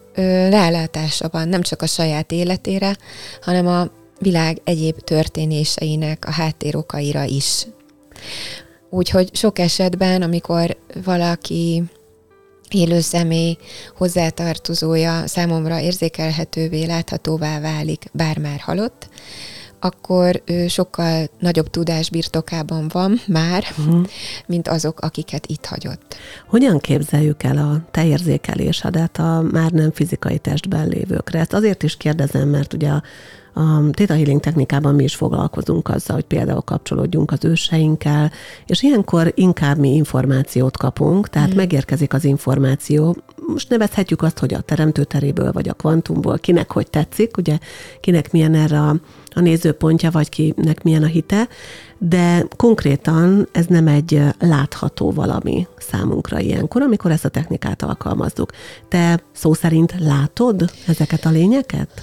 rálátása 0.49 1.29
van 1.31 1.47
nem 1.47 1.61
csak 1.61 1.81
a 1.81 1.87
saját 1.87 2.31
életére, 2.31 2.97
hanem 3.41 3.67
a 3.67 3.87
világ 4.23 4.61
egyéb 4.63 4.99
történéseinek 4.99 6.25
a 6.27 6.31
háttérokaira 6.31 7.23
is. 7.23 7.67
Úgyhogy 8.89 9.35
sok 9.35 9.59
esetben, 9.59 10.21
amikor 10.21 10.77
valaki 11.03 11.83
élő 12.69 12.99
személy 12.99 13.57
hozzátartozója 13.97 15.27
számomra 15.27 15.79
érzékelhetővé, 15.79 16.85
láthatóvá 16.85 17.59
válik, 17.59 18.05
bár 18.13 18.37
már 18.37 18.59
halott, 18.59 19.09
akkor 19.79 20.41
ő 20.45 20.67
sokkal 20.67 21.27
nagyobb 21.39 21.69
tudás 21.69 22.09
birtokában 22.09 22.87
van 22.91 23.21
már, 23.27 23.63
uh-huh. 23.77 24.05
mint 24.45 24.67
azok, 24.67 24.99
akiket 24.99 25.45
itt 25.45 25.65
hagyott. 25.65 26.15
Hogyan 26.47 26.79
képzeljük 26.79 27.43
el 27.43 27.57
a 27.57 27.87
te 27.91 28.05
érzékelésedet 28.05 29.17
a 29.17 29.41
már 29.51 29.71
nem 29.71 29.91
fizikai 29.91 30.37
testben 30.37 30.87
lévőkre? 30.87 31.39
Ezt 31.39 31.53
azért 31.53 31.83
is 31.83 31.97
kérdezem, 31.97 32.49
mert 32.49 32.73
ugye 32.73 32.89
a 32.89 33.03
a 33.53 33.89
Theta 33.91 34.13
Healing 34.13 34.39
technikában 34.39 34.95
mi 34.95 35.03
is 35.03 35.15
foglalkozunk 35.15 35.89
azzal, 35.89 36.15
hogy 36.15 36.25
például 36.25 36.61
kapcsolódjunk 36.61 37.31
az 37.31 37.45
őseinkkel, 37.45 38.31
és 38.65 38.83
ilyenkor 38.83 39.31
inkább 39.35 39.77
mi 39.77 39.95
információt 39.95 40.77
kapunk, 40.77 41.29
tehát 41.29 41.53
mm. 41.53 41.55
megérkezik 41.55 42.13
az 42.13 42.23
információ. 42.23 43.15
Most 43.47 43.69
nevezhetjük 43.69 44.21
azt, 44.21 44.39
hogy 44.39 44.53
a 44.53 44.61
teremtőteréből 44.61 45.51
vagy 45.51 45.69
a 45.69 45.73
kvantumból, 45.73 46.37
kinek 46.37 46.71
hogy 46.71 46.89
tetszik, 46.89 47.37
ugye 47.37 47.57
kinek 47.99 48.31
milyen 48.31 48.53
erre 48.53 48.79
a, 48.79 48.95
a 49.33 49.39
nézőpontja, 49.39 50.11
vagy 50.11 50.29
kinek 50.29 50.83
milyen 50.83 51.03
a 51.03 51.07
hite, 51.07 51.47
de 51.97 52.45
konkrétan 52.55 53.47
ez 53.51 53.65
nem 53.65 53.87
egy 53.87 54.21
látható 54.39 55.11
valami 55.11 55.67
számunkra 55.77 56.39
ilyenkor, 56.39 56.81
amikor 56.81 57.11
ezt 57.11 57.25
a 57.25 57.29
technikát 57.29 57.81
alkalmazzuk. 57.81 58.51
Te 58.87 59.23
szó 59.31 59.53
szerint 59.53 59.93
látod 59.99 60.71
ezeket 60.87 61.25
a 61.25 61.29
lényeket? 61.29 62.01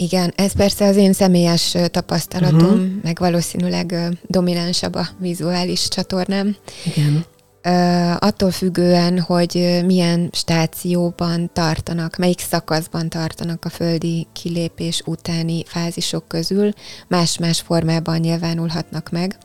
Igen, 0.00 0.32
ez 0.36 0.52
persze 0.52 0.86
az 0.86 0.96
én 0.96 1.12
személyes 1.12 1.76
tapasztalatom, 1.90 2.70
uh-huh. 2.70 3.02
meg 3.02 3.18
valószínűleg 3.18 3.94
dominánsabb 4.26 4.94
a 4.94 5.08
vizuális 5.18 5.88
csatornám. 5.88 6.56
Igen. 6.84 7.24
Uh, 7.64 8.16
attól 8.18 8.50
függően, 8.50 9.20
hogy 9.20 9.80
milyen 9.86 10.30
stációban 10.32 11.50
tartanak, 11.52 12.16
melyik 12.16 12.38
szakaszban 12.38 13.08
tartanak 13.08 13.64
a 13.64 13.68
földi 13.68 14.26
kilépés 14.32 15.02
utáni 15.06 15.64
fázisok 15.66 16.28
közül, 16.28 16.72
más-más 17.08 17.60
formában 17.60 18.18
nyilvánulhatnak 18.18 19.10
meg. 19.10 19.38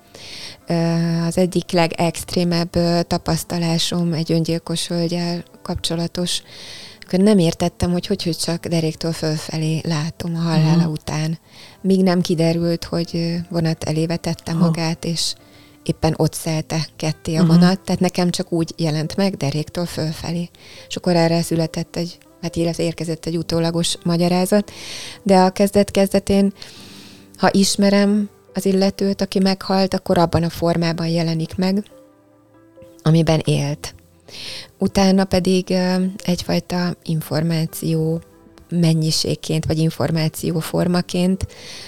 Uh, 0.70 1.26
az 1.26 1.38
egyik 1.38 1.72
legextrémebb 1.72 2.72
tapasztalásom 3.08 4.14
egy 4.14 4.32
öngyilkos 4.32 4.88
hölgyel 4.88 5.44
kapcsolatos 5.62 6.42
akkor 7.06 7.20
nem 7.20 7.38
értettem, 7.38 7.92
hogy 7.92 8.06
hogy, 8.06 8.24
hogy 8.24 8.38
csak 8.38 8.66
deréktől 8.66 9.12
fölfelé 9.12 9.82
látom 9.84 10.36
a 10.36 10.40
halála 10.40 10.76
uh-huh. 10.76 10.92
után. 10.92 11.40
Míg 11.82 12.04
nem 12.04 12.22
kiderült, 12.22 12.84
hogy 12.84 13.36
vonat 13.50 13.84
elé 13.84 14.06
vetette 14.06 14.52
uh-huh. 14.52 14.68
magát, 14.68 15.06
és 15.06 15.34
éppen 15.84 16.14
ott 16.18 16.34
szelte 16.34 16.88
ketté 16.96 17.36
a 17.36 17.42
uh-huh. 17.42 17.56
vonat, 17.56 17.80
tehát 17.80 18.02
nekem 18.02 18.30
csak 18.30 18.52
úgy 18.52 18.74
jelent 18.78 19.16
meg 19.16 19.36
deréktől 19.38 19.86
fölfelé. 19.86 20.50
És 20.88 20.96
akkor 20.96 21.16
erre 21.16 21.42
született 21.42 21.96
egy, 21.96 22.18
hát 22.42 22.56
illetve 22.56 22.84
érkezett 22.84 23.26
egy 23.26 23.38
utólagos 23.38 23.98
magyarázat, 24.04 24.72
de 25.24 25.38
a 25.38 25.50
kezdet-kezdetén, 25.50 26.54
ha 27.38 27.50
ismerem 27.52 28.30
az 28.54 28.66
illetőt, 28.66 29.22
aki 29.22 29.40
meghalt, 29.40 29.94
akkor 29.94 30.18
abban 30.18 30.44
a 30.44 30.50
formában 30.50 31.08
jelenik 31.08 31.56
meg, 31.56 31.84
amiben 33.02 33.42
élt. 33.46 33.96
Utána 34.78 35.24
pedig 35.24 35.74
egyfajta 36.24 36.96
információ 37.04 38.22
mennyiségként, 38.70 39.66
vagy 39.66 39.78
információ 39.78 40.60
formaként, 40.60 41.48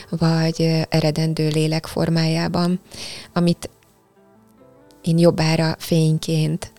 vagy 0.09 0.85
eredendő 0.89 1.47
lélek 1.47 1.85
formájában, 1.85 2.79
amit 3.33 3.69
én 5.01 5.17
jobbára 5.17 5.75
fényként 5.79 6.73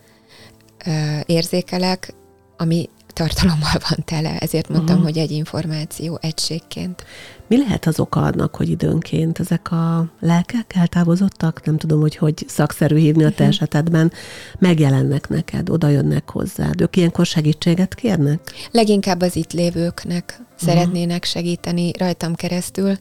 érzékelek, 1.26 2.14
ami 2.56 2.88
tartalommal 3.18 3.80
van 3.88 4.04
tele, 4.04 4.38
ezért 4.38 4.68
mondtam, 4.68 4.96
uh-huh. 4.96 5.10
hogy 5.10 5.18
egy 5.18 5.30
információ 5.30 6.18
egységként. 6.20 7.04
Mi 7.46 7.58
lehet 7.58 7.87
az 7.87 8.00
oka 8.00 8.20
annak, 8.20 8.56
hogy 8.56 8.68
időnként 8.68 9.38
ezek 9.38 9.72
a 9.72 10.06
lelkek 10.20 10.75
eltávozottak, 10.75 11.64
nem 11.64 11.78
tudom, 11.78 12.00
hogy 12.00 12.16
hogy 12.16 12.44
szakszerű 12.48 12.96
hívni 12.96 13.25
a 13.25 13.28
te 13.28 13.32
uh-huh. 13.32 13.48
esetedben, 13.48 14.12
megjelennek 14.58 15.28
neked, 15.28 15.70
oda 15.70 15.88
jönnek 15.88 16.30
hozzád. 16.30 16.80
Ők 16.80 16.96
ilyenkor 16.96 17.26
segítséget 17.26 17.94
kérnek? 17.94 18.40
Leginkább 18.70 19.20
az 19.20 19.37
itt 19.37 19.52
lévőknek 19.52 20.25
uh-huh. 20.40 20.68
szeretnének 20.68 21.25
segíteni 21.25 21.90
rajtam 21.98 22.34
keresztül. 22.34 22.98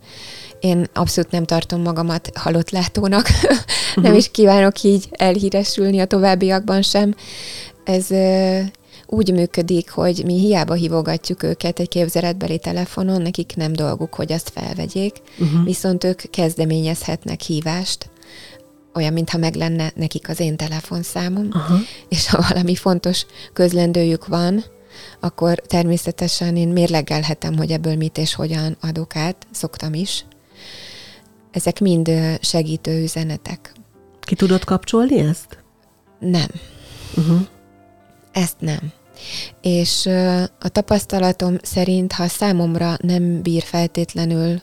Én 0.59 0.88
abszolút 0.93 1.31
nem 1.31 1.45
tartom 1.45 1.81
magamat 1.81 2.29
halott 2.33 2.69
látónak, 2.69 3.27
nem 3.95 4.13
is 4.13 4.31
kívánok 4.31 4.83
így 4.83 5.07
elhíresülni 5.12 6.00
a 6.00 6.05
továbbiakban 6.05 6.81
sem. 6.81 7.15
Ez 7.83 8.09
úgy 9.07 9.33
működik, 9.33 9.89
hogy 9.89 10.21
mi 10.25 10.39
hiába 10.39 10.73
hívogatjuk 10.73 11.43
őket 11.43 11.79
egy 11.79 11.87
képzeletbeli 11.87 12.59
telefonon, 12.59 13.21
nekik 13.21 13.55
nem 13.55 13.73
dolguk, 13.73 14.13
hogy 14.13 14.31
azt 14.31 14.49
felvegyék, 14.49 15.21
uh-huh. 15.39 15.63
viszont 15.63 16.03
ők 16.03 16.21
kezdeményezhetnek 16.29 17.41
hívást, 17.41 18.09
olyan, 18.93 19.13
mintha 19.13 19.37
meg 19.37 19.55
lenne 19.55 19.91
nekik 19.95 20.29
az 20.29 20.39
én 20.39 20.55
telefonszámom, 20.55 21.47
uh-huh. 21.47 21.79
és 22.09 22.29
ha 22.29 22.45
valami 22.49 22.75
fontos 22.75 23.25
közlendőjük 23.53 24.27
van, 24.27 24.63
akkor 25.19 25.55
természetesen 25.55 26.55
én 26.55 26.67
mérlegelhetem, 26.67 27.57
hogy 27.57 27.71
ebből 27.71 27.95
mit 27.95 28.17
és 28.17 28.33
hogyan 28.33 28.77
adok 28.81 29.15
át, 29.15 29.47
szoktam 29.51 29.93
is. 29.93 30.25
Ezek 31.51 31.79
mind 31.79 32.11
segítő 32.41 33.01
üzenetek. 33.01 33.71
Ki 34.19 34.35
tudod 34.35 34.63
kapcsolni 34.63 35.19
ezt? 35.19 35.63
Nem. 36.19 36.49
Uh-huh. 37.15 37.39
Ezt 38.38 38.56
nem. 38.60 38.91
És 39.62 40.06
a 40.60 40.70
tapasztalatom 40.70 41.58
szerint, 41.62 42.12
ha 42.12 42.27
számomra 42.27 42.98
nem 43.01 43.41
bír 43.41 43.63
feltétlenül 43.63 44.62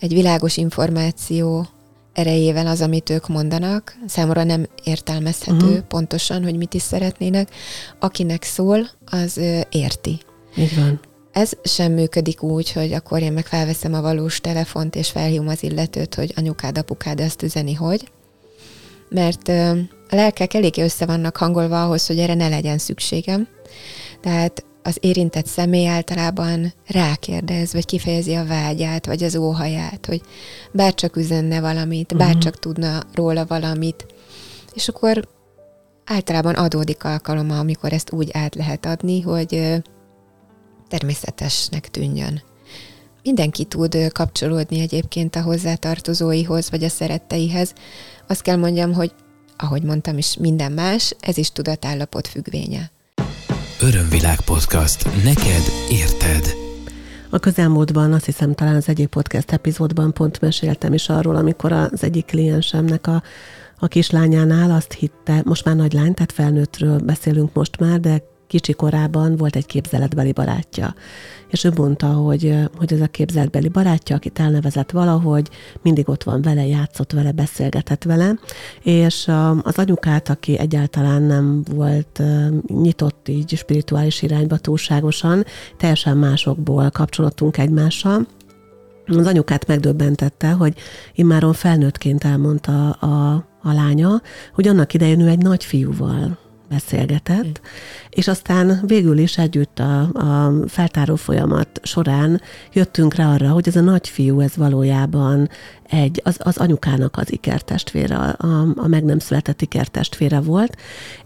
egy 0.00 0.12
világos 0.12 0.56
információ 0.56 1.66
erejével 2.12 2.66
az, 2.66 2.80
amit 2.80 3.10
ők 3.10 3.28
mondanak, 3.28 3.96
számomra 4.06 4.44
nem 4.44 4.66
értelmezhető 4.84 5.66
uh-huh. 5.66 5.78
pontosan, 5.78 6.42
hogy 6.42 6.56
mit 6.56 6.74
is 6.74 6.82
szeretnének, 6.82 7.50
akinek 7.98 8.42
szól, 8.42 8.90
az 9.04 9.40
érti. 9.70 10.18
Így 10.56 10.76
van. 10.76 11.00
Ez 11.32 11.52
sem 11.64 11.92
működik 11.92 12.42
úgy, 12.42 12.72
hogy 12.72 12.92
akkor 12.92 13.22
én 13.22 13.32
meg 13.32 13.46
felveszem 13.46 13.94
a 13.94 14.00
valós 14.00 14.40
telefont, 14.40 14.96
és 14.96 15.10
felhívom 15.10 15.48
az 15.48 15.62
illetőt, 15.62 16.14
hogy 16.14 16.32
anyukád, 16.36 16.78
apukád 16.78 17.20
azt 17.20 17.42
üzeni, 17.42 17.74
hogy. 17.74 18.10
Mert 19.08 19.52
a 20.08 20.14
lelkek 20.14 20.54
eléggé 20.54 20.82
össze 20.82 21.06
vannak 21.06 21.36
hangolva 21.36 21.84
ahhoz, 21.84 22.06
hogy 22.06 22.18
erre 22.18 22.34
ne 22.34 22.48
legyen 22.48 22.78
szükségem. 22.78 23.48
Tehát 24.20 24.64
az 24.82 24.96
érintett 25.00 25.46
személy 25.46 25.88
általában 25.88 26.72
rákérdez, 26.86 27.72
vagy 27.72 27.84
kifejezi 27.84 28.34
a 28.34 28.46
vágyát, 28.46 29.06
vagy 29.06 29.22
az 29.22 29.36
óhaját, 29.36 30.06
hogy 30.06 30.20
bárcsak 30.72 31.16
üzenne 31.16 31.60
valamit, 31.60 32.16
bárcsak 32.16 32.58
tudna 32.58 33.02
róla 33.14 33.46
valamit. 33.46 34.06
És 34.74 34.88
akkor 34.88 35.28
általában 36.04 36.54
adódik 36.54 37.04
alkaloma, 37.04 37.58
amikor 37.58 37.92
ezt 37.92 38.12
úgy 38.12 38.30
át 38.32 38.54
lehet 38.54 38.86
adni, 38.86 39.20
hogy 39.20 39.82
természetesnek 40.88 41.90
tűnjön. 41.90 42.42
Mindenki 43.22 43.64
tud 43.64 44.12
kapcsolódni 44.12 44.80
egyébként 44.80 45.36
a 45.36 45.42
hozzátartozóihoz, 45.42 46.70
vagy 46.70 46.84
a 46.84 46.88
szeretteihez. 46.88 47.72
Azt 48.26 48.42
kell 48.42 48.56
mondjam, 48.56 48.92
hogy 48.92 49.12
ahogy 49.56 49.82
mondtam 49.82 50.18
is, 50.18 50.36
minden 50.36 50.72
más, 50.72 51.14
ez 51.20 51.36
is 51.36 51.50
tudatállapot 51.50 52.26
függvénye. 52.26 52.90
Örömvilág 53.80 54.40
podcast. 54.40 55.04
Neked 55.24 55.62
érted. 55.90 56.54
A 57.30 57.38
közelmúltban, 57.38 58.12
azt 58.12 58.24
hiszem 58.24 58.54
talán 58.54 58.74
az 58.74 58.88
egyik 58.88 59.08
podcast 59.08 59.50
epizódban 59.50 60.12
pont 60.12 60.40
meséltem 60.40 60.92
is 60.92 61.08
arról, 61.08 61.36
amikor 61.36 61.72
az 61.72 62.02
egyik 62.02 62.24
kliensemnek 62.24 63.06
a, 63.06 63.22
a 63.78 63.86
kislányánál 63.86 64.70
azt 64.70 64.92
hitte, 64.92 65.42
most 65.44 65.64
már 65.64 65.76
nagy 65.76 65.92
lány, 65.92 66.14
tehát 66.14 66.32
felnőttről 66.32 66.98
beszélünk 66.98 67.52
most 67.52 67.78
már, 67.78 68.00
de 68.00 68.22
kicsi 68.46 68.72
korában 68.72 69.36
volt 69.36 69.56
egy 69.56 69.66
képzeletbeli 69.66 70.32
barátja. 70.32 70.94
És 71.48 71.64
ő 71.64 71.72
mondta, 71.76 72.06
hogy, 72.06 72.54
hogy 72.76 72.92
ez 72.92 73.00
a 73.00 73.06
képzeletbeli 73.06 73.68
barátja, 73.68 74.16
akit 74.16 74.38
elnevezett 74.38 74.90
valahogy, 74.90 75.48
mindig 75.82 76.08
ott 76.08 76.22
van 76.22 76.42
vele, 76.42 76.66
játszott 76.66 77.12
vele, 77.12 77.32
beszélgetett 77.32 78.02
vele, 78.02 78.38
és 78.82 79.30
az 79.62 79.78
anyukát, 79.78 80.28
aki 80.28 80.58
egyáltalán 80.58 81.22
nem 81.22 81.62
volt 81.74 82.22
nyitott 82.66 83.28
így 83.28 83.56
spirituális 83.56 84.22
irányba 84.22 84.56
túlságosan, 84.56 85.44
teljesen 85.76 86.16
másokból 86.16 86.90
kapcsolódtunk 86.90 87.58
egymással, 87.58 88.26
az 89.06 89.26
anyukát 89.26 89.66
megdöbbentette, 89.66 90.50
hogy 90.50 90.74
immáron 91.14 91.52
felnőttként 91.52 92.24
elmondta 92.24 92.90
a, 92.90 93.34
a 93.62 93.72
lánya, 93.72 94.22
hogy 94.54 94.68
annak 94.68 94.94
idején 94.94 95.20
ő 95.20 95.28
egy 95.28 95.38
nagy 95.42 95.64
fiúval 95.64 96.38
beszélgetett, 96.68 97.44
mm. 97.44 97.62
és 98.10 98.28
aztán 98.28 98.80
végül 98.86 99.18
is 99.18 99.38
együtt 99.38 99.78
a, 99.78 100.00
a 100.00 100.52
feltáró 100.66 101.14
folyamat 101.14 101.80
során 101.82 102.40
jöttünk 102.72 103.14
rá 103.14 103.32
arra, 103.32 103.48
hogy 103.48 103.68
ez 103.68 103.76
a 103.76 103.80
nagyfiú, 103.80 104.40
ez 104.40 104.56
valójában 104.56 105.48
egy, 105.88 106.20
az, 106.24 106.36
az 106.38 106.56
anyukának 106.56 107.16
az 107.16 107.32
ikertestvére, 107.32 108.16
a, 108.16 108.66
a 108.76 108.86
meg 108.86 109.04
nem 109.04 109.18
született 109.18 109.62
ikertestvére 109.62 110.40
volt, 110.40 110.76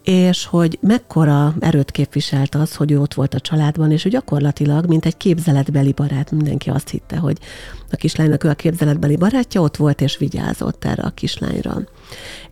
és 0.02 0.46
hogy 0.46 0.78
mekkora 0.80 1.54
erőt 1.60 1.90
képviselt 1.90 2.54
az, 2.54 2.74
hogy 2.74 2.90
ő 2.90 3.00
ott 3.00 3.14
volt 3.14 3.34
a 3.34 3.40
családban, 3.40 3.90
és 3.90 4.02
hogy 4.02 4.12
gyakorlatilag, 4.12 4.86
mint 4.86 5.06
egy 5.06 5.16
képzeletbeli 5.16 5.92
barát, 5.92 6.30
mindenki 6.30 6.70
azt 6.70 6.88
hitte, 6.88 7.16
hogy 7.16 7.38
a 7.92 7.96
kislánynak 7.96 8.44
ő 8.44 8.48
a 8.48 8.54
képzeletbeli 8.54 9.16
barátja, 9.16 9.60
ott 9.60 9.76
volt 9.76 10.00
és 10.00 10.16
vigyázott 10.16 10.84
erre 10.84 11.02
a 11.02 11.10
kislányra. 11.10 11.82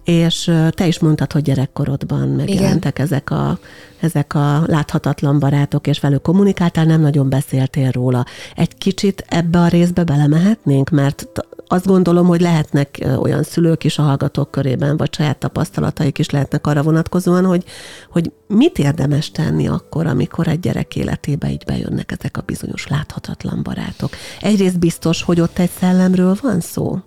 És 0.09 0.51
te 0.71 0.87
is 0.87 0.99
mondtad, 0.99 1.33
hogy 1.33 1.43
gyerekkorodban 1.43 2.29
megjelentek 2.29 2.95
Igen. 2.95 3.07
ezek 3.07 3.31
a, 3.31 3.59
ezek 4.01 4.35
a 4.35 4.63
láthatatlan 4.67 5.39
barátok, 5.39 5.87
és 5.87 6.01
velük 6.01 6.23
kommunikáltál, 6.23 6.85
nem 6.85 7.01
nagyon 7.01 7.29
beszéltél 7.29 7.91
róla. 7.91 8.25
Egy 8.55 8.79
kicsit 8.79 9.25
ebbe 9.29 9.59
a 9.59 9.69
részbe 9.69 10.05
belemehetnénk, 10.05 10.91
mert 10.91 11.27
azt 11.67 11.87
gondolom, 11.87 12.27
hogy 12.27 12.41
lehetnek 12.41 13.07
olyan 13.19 13.43
szülők 13.43 13.85
is 13.85 13.99
a 13.99 14.03
hallgatók 14.03 14.51
körében, 14.51 14.97
vagy 14.97 15.15
saját 15.15 15.39
tapasztalataik 15.39 16.19
is 16.19 16.31
lehetnek 16.31 16.67
arra 16.67 16.83
vonatkozóan, 16.83 17.45
hogy, 17.45 17.65
hogy 18.11 18.33
mit 18.47 18.79
érdemes 18.79 19.31
tenni 19.31 19.69
akkor, 19.69 20.07
amikor 20.07 20.49
egy 20.49 20.61
gyerek 20.61 20.97
életébe 20.97 21.51
így 21.51 21.65
bejönnek 21.67 22.13
ezek 22.13 22.37
a 22.37 22.43
bizonyos 22.47 22.87
láthatatlan 22.87 23.63
barátok. 23.63 24.11
Egyrészt 24.41 24.79
biztos, 24.79 25.23
hogy 25.23 25.41
ott 25.41 25.59
egy 25.59 25.71
szellemről 25.79 26.37
van 26.43 26.61
szó? 26.61 26.99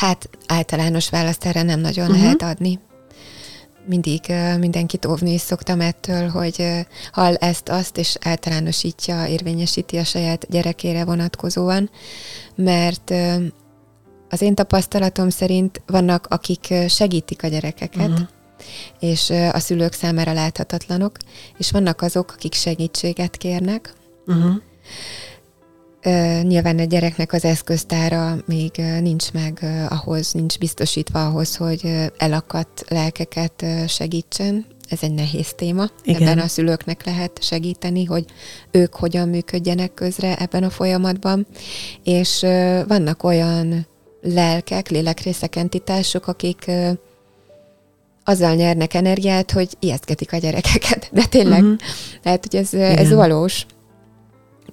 Hát 0.00 0.30
általános 0.46 1.10
választ 1.10 1.44
erre 1.44 1.62
nem 1.62 1.80
nagyon 1.80 2.06
uh-huh. 2.06 2.22
lehet 2.22 2.42
adni 2.42 2.78
mindig 3.86 4.20
mindenkit 4.58 5.06
óvni 5.06 5.32
is 5.32 5.40
szoktam 5.40 5.80
ettől, 5.80 6.28
hogy 6.28 6.86
hall 7.12 7.34
ezt-azt, 7.34 7.98
és 7.98 8.16
általánosítja, 8.20 9.26
érvényesíti 9.26 9.96
a 9.96 10.04
saját 10.04 10.46
gyerekére 10.50 11.04
vonatkozóan, 11.04 11.90
mert 12.54 13.12
az 14.28 14.40
én 14.40 14.54
tapasztalatom 14.54 15.30
szerint 15.30 15.82
vannak, 15.86 16.26
akik 16.26 16.74
segítik 16.88 17.42
a 17.42 17.48
gyerekeket, 17.48 18.08
uh-huh. 18.08 18.28
és 19.00 19.30
a 19.30 19.58
szülők 19.58 19.92
számára 19.92 20.32
láthatatlanok, 20.32 21.16
és 21.58 21.70
vannak 21.70 22.02
azok, 22.02 22.32
akik 22.32 22.54
segítséget 22.54 23.36
kérnek. 23.36 23.94
Uh-huh. 24.26 24.54
Nyilván 26.42 26.78
a 26.78 26.84
gyereknek 26.84 27.32
az 27.32 27.44
eszköztára 27.44 28.36
még 28.46 28.70
nincs 29.00 29.32
meg 29.32 29.64
ahhoz, 29.88 30.32
nincs 30.32 30.58
biztosítva 30.58 31.26
ahhoz, 31.26 31.56
hogy 31.56 32.10
elakadt 32.16 32.84
lelkeket 32.88 33.64
segítsen. 33.88 34.66
Ez 34.88 34.98
egy 35.02 35.14
nehéz 35.14 35.52
téma. 35.56 35.86
Igen. 36.04 36.22
Ebben 36.22 36.38
a 36.38 36.46
szülőknek 36.46 37.04
lehet 37.04 37.42
segíteni, 37.42 38.04
hogy 38.04 38.24
ők 38.70 38.94
hogyan 38.94 39.28
működjenek 39.28 39.94
közre 39.94 40.36
ebben 40.36 40.62
a 40.62 40.70
folyamatban. 40.70 41.46
És 42.04 42.40
vannak 42.86 43.22
olyan 43.22 43.86
lelkek, 44.22 44.88
lélekrészek, 44.88 45.56
entitások, 45.56 46.26
akik 46.26 46.70
azzal 48.24 48.54
nyernek 48.54 48.94
energiát, 48.94 49.50
hogy 49.50 49.68
ijesztgetik 49.78 50.32
a 50.32 50.36
gyerekeket. 50.36 51.08
De 51.12 51.24
tényleg, 51.24 51.62
uh-huh. 51.62 51.78
lehet, 52.22 52.46
hogy 52.50 52.60
ez, 52.60 52.74
ez 52.74 53.12
valós 53.12 53.66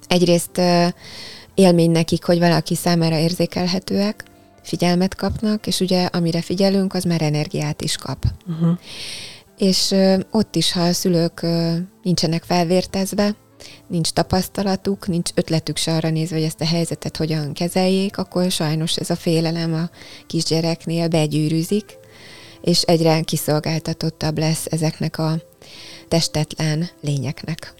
egyrészt 0.06 0.60
élmény 1.54 1.90
nekik, 1.90 2.24
hogy 2.24 2.38
valaki 2.38 2.74
számára 2.74 3.18
érzékelhetőek, 3.18 4.24
figyelmet 4.62 5.14
kapnak, 5.14 5.66
és 5.66 5.80
ugye 5.80 6.04
amire 6.04 6.40
figyelünk, 6.40 6.94
az 6.94 7.04
már 7.04 7.22
energiát 7.22 7.82
is 7.82 7.96
kap. 7.96 8.24
Uh-huh. 8.46 8.78
És 9.58 9.94
ott 10.30 10.56
is, 10.56 10.72
ha 10.72 10.80
a 10.80 10.92
szülők 10.92 11.46
nincsenek 12.02 12.42
felvértezve, 12.42 13.36
nincs 13.86 14.10
tapasztalatuk, 14.10 15.08
nincs 15.08 15.30
ötletük 15.34 15.76
se 15.76 15.94
arra 15.94 16.10
nézve, 16.10 16.36
hogy 16.36 16.44
ezt 16.44 16.60
a 16.60 16.66
helyzetet 16.66 17.16
hogyan 17.16 17.52
kezeljék, 17.52 18.18
akkor 18.18 18.50
sajnos 18.50 18.96
ez 18.96 19.10
a 19.10 19.16
félelem 19.16 19.74
a 19.74 19.90
kisgyereknél 20.26 21.08
begyűrűzik, 21.08 21.98
és 22.60 22.82
egyre 22.82 23.20
kiszolgáltatottabb 23.20 24.38
lesz 24.38 24.66
ezeknek 24.70 25.18
a 25.18 25.42
testetlen 26.08 26.88
lényeknek. 27.00 27.74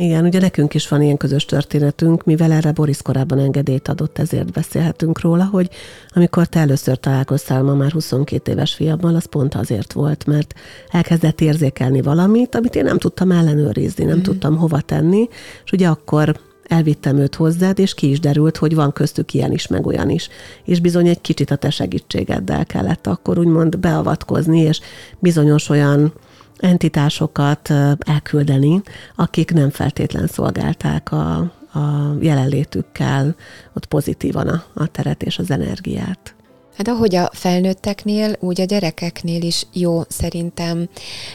Igen, 0.00 0.24
ugye 0.24 0.40
nekünk 0.40 0.74
is 0.74 0.88
van 0.88 1.02
ilyen 1.02 1.16
közös 1.16 1.44
történetünk, 1.44 2.24
mivel 2.24 2.52
erre 2.52 2.72
Boris 2.72 3.02
korábban 3.02 3.38
engedélyt 3.38 3.88
adott, 3.88 4.18
ezért 4.18 4.52
beszélhetünk 4.52 5.20
róla, 5.20 5.44
hogy 5.44 5.68
amikor 6.08 6.46
te 6.46 6.60
először 6.60 6.98
találkoztál 6.98 7.62
ma 7.62 7.74
már 7.74 7.90
22 7.90 8.52
éves 8.52 8.74
fiammal, 8.74 9.14
az 9.14 9.24
pont 9.24 9.54
azért 9.54 9.92
volt, 9.92 10.26
mert 10.26 10.54
elkezdett 10.88 11.40
érzékelni 11.40 12.02
valamit, 12.02 12.54
amit 12.54 12.74
én 12.74 12.84
nem 12.84 12.98
tudtam 12.98 13.30
ellenőrizni, 13.30 14.04
nem 14.04 14.18
mm. 14.18 14.22
tudtam 14.22 14.56
hova 14.56 14.80
tenni, 14.80 15.28
és 15.64 15.72
ugye 15.72 15.88
akkor 15.88 16.40
elvittem 16.62 17.18
őt 17.18 17.34
hozzád, 17.34 17.78
és 17.78 17.94
ki 17.94 18.10
is 18.10 18.20
derült, 18.20 18.56
hogy 18.56 18.74
van 18.74 18.92
köztük 18.92 19.34
ilyen 19.34 19.52
is, 19.52 19.66
meg 19.66 19.86
olyan 19.86 20.10
is. 20.10 20.28
És 20.64 20.80
bizony 20.80 21.08
egy 21.08 21.20
kicsit 21.20 21.50
a 21.50 21.56
te 21.56 21.70
segítségeddel 21.70 22.66
kellett 22.66 23.06
akkor 23.06 23.38
úgymond 23.38 23.78
beavatkozni, 23.78 24.60
és 24.60 24.80
bizonyos 25.18 25.68
olyan 25.68 26.12
entitásokat 26.60 27.70
elküldeni, 27.98 28.82
akik 29.16 29.52
nem 29.52 29.70
feltétlen 29.70 30.26
szolgálták 30.26 31.12
a, 31.12 31.36
a 31.72 32.16
jelenlétükkel 32.20 33.34
ott 33.76 33.86
pozitívan 33.86 34.48
a, 34.48 34.64
a 34.74 34.86
teret 34.86 35.22
és 35.22 35.38
az 35.38 35.50
energiát. 35.50 36.34
Hát 36.76 36.88
ahogy 36.88 37.14
a 37.14 37.30
felnőtteknél, 37.32 38.36
úgy 38.40 38.60
a 38.60 38.64
gyerekeknél 38.64 39.42
is 39.42 39.66
jó 39.72 40.02
szerintem 40.08 40.88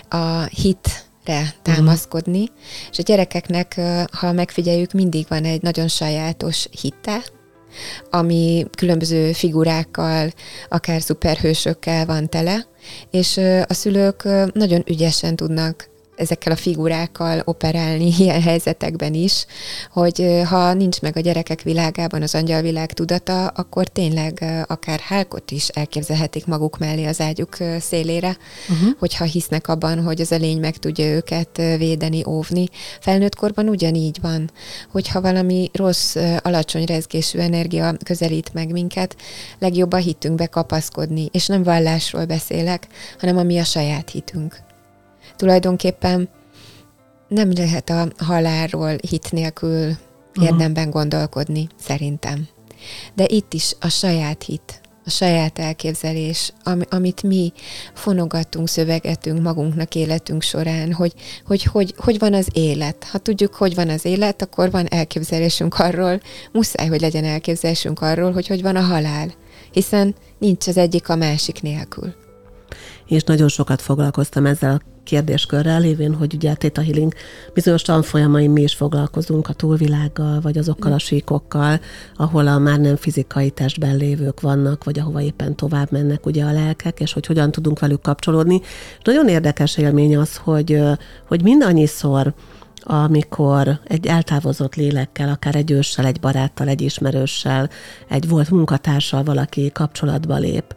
a 0.10 0.44
hit 0.44 1.06
re 1.26 1.54
támaszkodni, 1.62 2.42
uh-huh. 2.42 2.56
és 2.92 3.00
a 3.00 3.04
gyerekeknek, 3.04 3.82
ha 4.12 4.32
megfigyeljük, 4.32 4.92
mindig 4.92 5.26
van 5.30 5.44
egy 5.44 5.62
nagyon 5.62 5.88
sajátos 5.88 6.68
hite, 6.82 7.24
ami 8.10 8.66
különböző 8.78 9.32
figurákkal, 9.32 10.32
akár 10.70 11.02
szuperhősökkel 11.02 12.06
van 12.06 12.30
tele, 12.30 12.66
és 13.12 13.38
a 13.68 13.74
szülők 13.74 14.24
nagyon 14.54 14.84
ügyesen 14.88 15.36
tudnak 15.36 15.90
ezekkel 16.16 16.52
a 16.52 16.56
figurákkal 16.56 17.42
operálni 17.46 18.14
ilyen 18.20 18.42
helyzetekben 18.42 19.14
is, 19.14 19.46
hogy 19.92 20.42
ha 20.46 20.74
nincs 20.74 21.02
meg 21.02 21.18
a 21.18 21.20
gyerekek 21.20 21.62
világában 21.62 22.22
az 22.22 22.36
angyalvilág 22.36 22.94
tudata, 22.94 23.48
akkor 23.48 23.88
tényleg 23.88 24.64
akár 24.68 25.00
hálkot 25.00 25.52
is 25.52 25.68
elképzelhetik 25.68 26.46
maguk 26.46 26.78
mellé 26.78 27.06
az 27.06 27.22
ágyuk 27.22 27.58
szélére, 27.80 28.38
uh-huh. 28.70 28.90
hogyha 29.00 29.24
hisznek 29.24 29.68
abban, 29.68 30.04
hogy 30.04 30.22
az 30.22 30.32
a 30.32 30.36
lény 30.36 30.60
meg 30.60 30.78
tudja 30.78 31.06
őket 31.06 31.58
védeni, 31.58 32.24
óvni. 32.28 32.68
Felnőtt 33.00 33.36
korban 33.36 33.70
ugyanígy 33.70 34.18
van, 34.22 34.52
hogyha 34.92 35.22
valami 35.22 35.70
rossz, 35.74 36.16
alacsony 36.42 36.84
rezgésű 36.86 37.40
energia 37.40 37.94
közelít 38.04 38.54
meg 38.54 38.72
minket, 38.72 39.16
legjobb 39.60 39.94
a 39.94 39.98
hitünkbe 39.98 40.46
kapaszkodni, 40.46 41.30
és 41.32 41.48
nem 41.48 41.64
vallásról 41.64 42.26
beszélek, 42.26 42.88
hanem 43.20 43.38
ami 43.38 43.58
a 43.58 43.64
saját 43.64 44.10
hitünk 44.10 44.65
tulajdonképpen 45.36 46.30
nem 47.28 47.52
lehet 47.54 47.90
a 47.90 48.08
halálról 48.18 48.96
hit 49.10 49.32
nélkül 49.32 49.92
érdemben 50.42 50.90
gondolkodni, 50.90 51.68
szerintem. 51.80 52.48
De 53.14 53.26
itt 53.28 53.54
is 53.54 53.76
a 53.80 53.90
saját 53.90 54.44
hit, 54.44 54.82
a 55.06 55.10
saját 55.10 55.60
elképzelés, 55.60 56.54
am, 56.64 56.82
amit 56.90 57.24
mi 57.24 57.54
fonogatunk, 57.94 58.68
szövegetünk 58.68 59.42
magunknak 59.42 59.96
életünk 59.96 60.42
során, 60.42 60.94
hogy, 60.94 61.14
hogy, 61.46 61.64
hogy 61.64 61.94
hogy 61.98 62.20
van 62.20 62.34
az 62.34 62.48
élet. 62.54 63.04
Ha 63.04 63.18
tudjuk, 63.18 63.54
hogy 63.54 63.76
van 63.76 63.90
az 63.90 64.06
élet, 64.06 64.42
akkor 64.42 64.72
van 64.72 64.88
elképzelésünk 64.88 65.80
arról, 65.80 66.22
muszáj, 66.52 66.88
hogy 66.88 67.02
legyen 67.02 67.24
elképzelésünk 67.24 68.02
arról, 68.02 68.32
hogy 68.32 68.48
hogy 68.48 68.62
van 68.62 68.76
a 68.76 68.82
halál. 68.82 69.34
Hiszen 69.72 70.16
nincs 70.40 70.68
az 70.68 70.78
egyik 70.78 71.10
a 71.10 71.16
másik 71.16 71.62
nélkül. 71.62 72.14
És 73.06 73.24
nagyon 73.24 73.48
sokat 73.48 73.82
foglalkoztam 73.82 74.46
ezzel 74.46 74.74
a 74.74 74.95
kérdéskörrel, 75.06 75.80
lévén, 75.80 76.14
hogy 76.14 76.34
ugye 76.34 76.52
a 76.52 76.56
Theta 76.56 76.82
Healing 76.82 77.14
bizonyos 77.54 77.82
tanfolyamain 77.82 78.50
mi 78.50 78.62
is 78.62 78.74
foglalkozunk 78.74 79.50
a 79.50 79.54
túlvilággal, 79.54 80.42
vagy 80.42 80.58
azokkal 80.58 80.94
a 80.94 81.00
síkokkal, 81.00 81.80
ahol 82.16 82.48
a 82.48 82.60
már 82.60 82.80
nem 82.80 82.96
fizikai 82.96 83.50
testben 83.50 83.96
lévők 83.96 84.42
vannak, 84.42 84.84
vagy 84.84 85.00
ahova 85.00 85.22
éppen 85.22 85.56
tovább 85.56 85.92
mennek 85.92 86.26
ugye 86.26 86.44
a 86.44 86.52
lelkek, 86.52 87.00
és 87.00 87.14
hogy 87.14 87.26
hogyan 87.26 87.52
tudunk 87.52 87.80
velük 87.80 88.02
kapcsolódni. 88.02 88.62
Nagyon 89.04 89.28
érdekes 89.28 89.78
élmény 89.78 90.18
az, 90.18 90.36
hogy, 90.36 90.82
hogy 91.28 91.42
mindannyiszor, 91.44 92.34
amikor 92.88 93.80
egy 93.84 94.08
eltávozott 94.08 94.76
lélekkel, 94.76 95.30
akár 95.30 95.56
egy 95.56 95.72
őssel, 95.72 96.06
egy 96.06 96.20
baráttal, 96.20 96.68
egy 96.68 96.82
ismerőssel, 96.82 97.70
egy 98.10 98.28
volt 98.30 98.50
munkatársal 98.50 99.24
valaki 99.24 99.72
kapcsolatba 99.74 100.38
lép, 100.38 100.76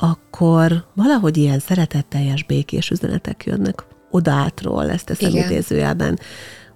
akkor 0.00 0.84
valahogy 0.94 1.36
ilyen 1.36 1.58
szeretetteljes, 1.58 2.44
békés 2.44 2.90
üzenetek 2.90 3.44
jönnek 3.44 3.84
odátról, 4.10 4.90
ezt 4.90 5.06
teszem 5.06 5.30
Igen. 5.30 5.50
idézőjelben. 5.50 6.18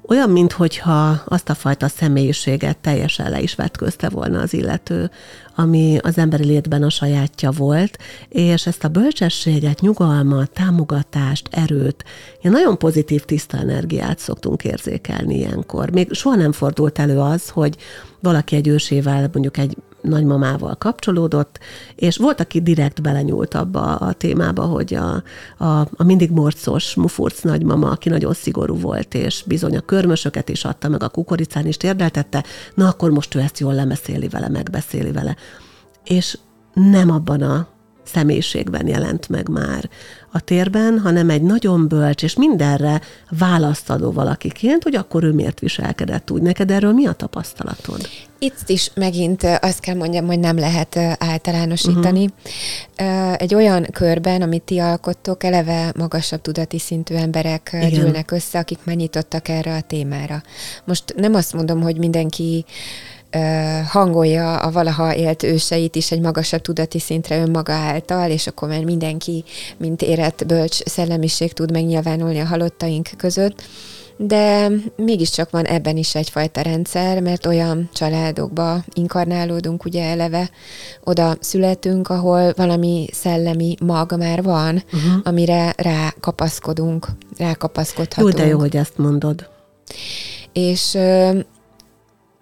Olyan, 0.09 0.31
mintha 0.31 1.23
azt 1.25 1.49
a 1.49 1.55
fajta 1.55 1.89
személyiséget 1.89 2.79
teljesen 2.79 3.31
le 3.31 3.41
is 3.41 3.55
vetközte 3.55 4.09
volna 4.09 4.41
az 4.41 4.53
illető, 4.53 5.11
ami 5.55 5.99
az 6.03 6.19
emberi 6.19 6.45
létben 6.45 6.83
a 6.83 6.91
sajátja 6.91 7.51
volt, 7.51 7.99
és 8.29 8.67
ezt 8.67 8.85
a 8.85 8.89
bölcsességet, 8.89 9.81
nyugalmat, 9.81 10.51
támogatást, 10.51 11.49
erőt, 11.51 12.05
ilyen 12.41 12.53
nagyon 12.53 12.79
pozitív, 12.79 13.25
tiszta 13.25 13.57
energiát 13.57 14.19
szoktunk 14.19 14.65
érzékelni 14.65 15.37
ilyenkor. 15.37 15.91
Még 15.91 16.13
soha 16.13 16.37
nem 16.37 16.53
fordult 16.53 16.99
elő 16.99 17.19
az, 17.19 17.49
hogy 17.49 17.77
valaki 18.21 18.57
egy 18.57 18.69
ősével 18.69 19.31
mondjuk 19.33 19.57
egy 19.57 19.77
nagymamával 20.05 20.75
kapcsolódott, 20.75 21.59
és 21.95 22.17
volt, 22.17 22.41
aki 22.41 22.61
direkt 22.61 23.03
belenyúlt 23.03 23.55
abba 23.55 23.97
a 23.97 24.13
témába, 24.13 24.63
hogy 24.63 24.95
a, 24.95 25.23
a, 25.65 25.81
a 25.81 26.05
mindig 26.05 26.31
morcos 26.31 26.95
mufurc 26.95 27.43
nagymama, 27.43 27.91
aki 27.91 28.09
nagyon 28.09 28.33
szigorú 28.33 28.79
volt, 28.81 29.15
és 29.15 29.45
bizony 29.47 29.77
a 29.77 29.81
körmösöket 29.81 30.49
is 30.49 30.65
adta, 30.65 30.89
meg 30.89 31.03
a 31.03 31.09
kukoricán 31.09 31.67
is 31.67 31.77
térdeltette, 31.77 32.45
na 32.75 32.89
akkor 32.89 33.11
most 33.11 33.35
ő 33.35 33.41
ezt 33.41 33.59
jól 33.59 33.75
lemeszéli 33.75 34.29
vele, 34.29 34.49
megbeszéli 34.49 35.13
vele. 35.13 35.37
És 36.05 36.39
nem 36.75 37.11
abban 37.11 37.43
a 37.43 37.74
személyiségben 38.05 38.87
jelent 38.87 39.29
meg 39.29 39.49
már 39.49 39.89
a 40.33 40.41
térben, 40.41 40.99
hanem 40.99 41.31
egy 41.31 41.43
nagyon 41.43 41.89
bölcs 41.89 42.23
és 42.23 42.37
mindenre 42.37 43.01
választadó 43.39 44.13
valakiként, 44.13 44.83
hogy 44.83 44.95
akkor 44.95 45.25
ő 45.25 45.33
miért 45.33 45.61
viselkedett 45.61 46.31
úgy. 46.31 46.43
Neked 46.43 46.71
erről 46.71 46.93
mi 46.93 47.07
a 47.07 47.13
tapasztalatod? 47.13 48.09
Itt 48.39 48.63
is 48.67 48.91
megint 48.95 49.43
azt 49.61 49.81
kell 49.81 49.95
mondjam, 49.95 50.27
hogy 50.27 50.39
nem 50.39 50.59
lehet 50.59 50.97
általánosítani. 51.19 52.29
Uh-huh. 52.97 53.35
Egy 53.37 53.55
olyan 53.55 53.87
körben, 53.93 54.43
amit 54.43 54.63
ti 54.63 54.79
alkottok, 54.79 55.45
eleve 55.45 55.93
magasabb 55.97 56.41
tudati 56.41 56.79
szintű 56.79 57.15
emberek 57.15 57.71
Igen. 57.73 57.91
gyűlnek 57.91 58.31
össze, 58.31 58.59
akik 58.59 58.79
megnyitottak 58.85 59.49
erre 59.49 59.75
a 59.75 59.81
témára. 59.81 60.43
Most 60.85 61.15
nem 61.17 61.35
azt 61.35 61.53
mondom, 61.53 61.81
hogy 61.81 61.99
mindenki 61.99 62.65
hangolja 63.89 64.57
a 64.57 64.71
valaha 64.71 65.15
élt 65.15 65.43
őseit 65.43 65.97
is 65.97 66.11
egy 66.11 66.21
magasabb 66.21 66.61
tudati 66.61 66.99
szintre 66.99 67.39
önmaga 67.39 67.73
által, 67.73 68.31
és 68.31 68.47
akkor 68.47 68.69
már 68.69 68.85
mindenki, 68.85 69.45
mint 69.77 70.03
érett 70.03 70.47
bölcs 70.47 70.83
szellemiség 70.85 71.53
tud 71.53 71.73
megnyilvánulni 71.73 72.39
a 72.39 72.47
halottaink 72.47 73.09
között. 73.17 73.63
De 74.17 74.71
mégiscsak 74.97 75.51
van 75.51 75.65
ebben 75.65 75.97
is 75.97 76.15
egyfajta 76.15 76.61
rendszer, 76.61 77.21
mert 77.21 77.47
olyan 77.47 77.89
családokba 77.93 78.85
inkarnálódunk 78.93 79.85
ugye 79.85 80.05
eleve, 80.05 80.51
oda 81.05 81.37
születünk, 81.41 82.09
ahol 82.09 82.53
valami 82.57 83.07
szellemi 83.13 83.75
mag 83.81 84.15
már 84.19 84.43
van, 84.43 84.83
uh-huh. 84.93 85.21
amire 85.25 85.75
rákapaszkodunk, 85.77 87.09
rákapaszkodhatunk. 87.37 88.39
Jó, 88.39 88.45
de 88.45 88.47
jó, 88.47 88.59
hogy 88.59 88.77
ezt 88.77 88.99
mondod. 88.99 89.49
És 90.53 90.99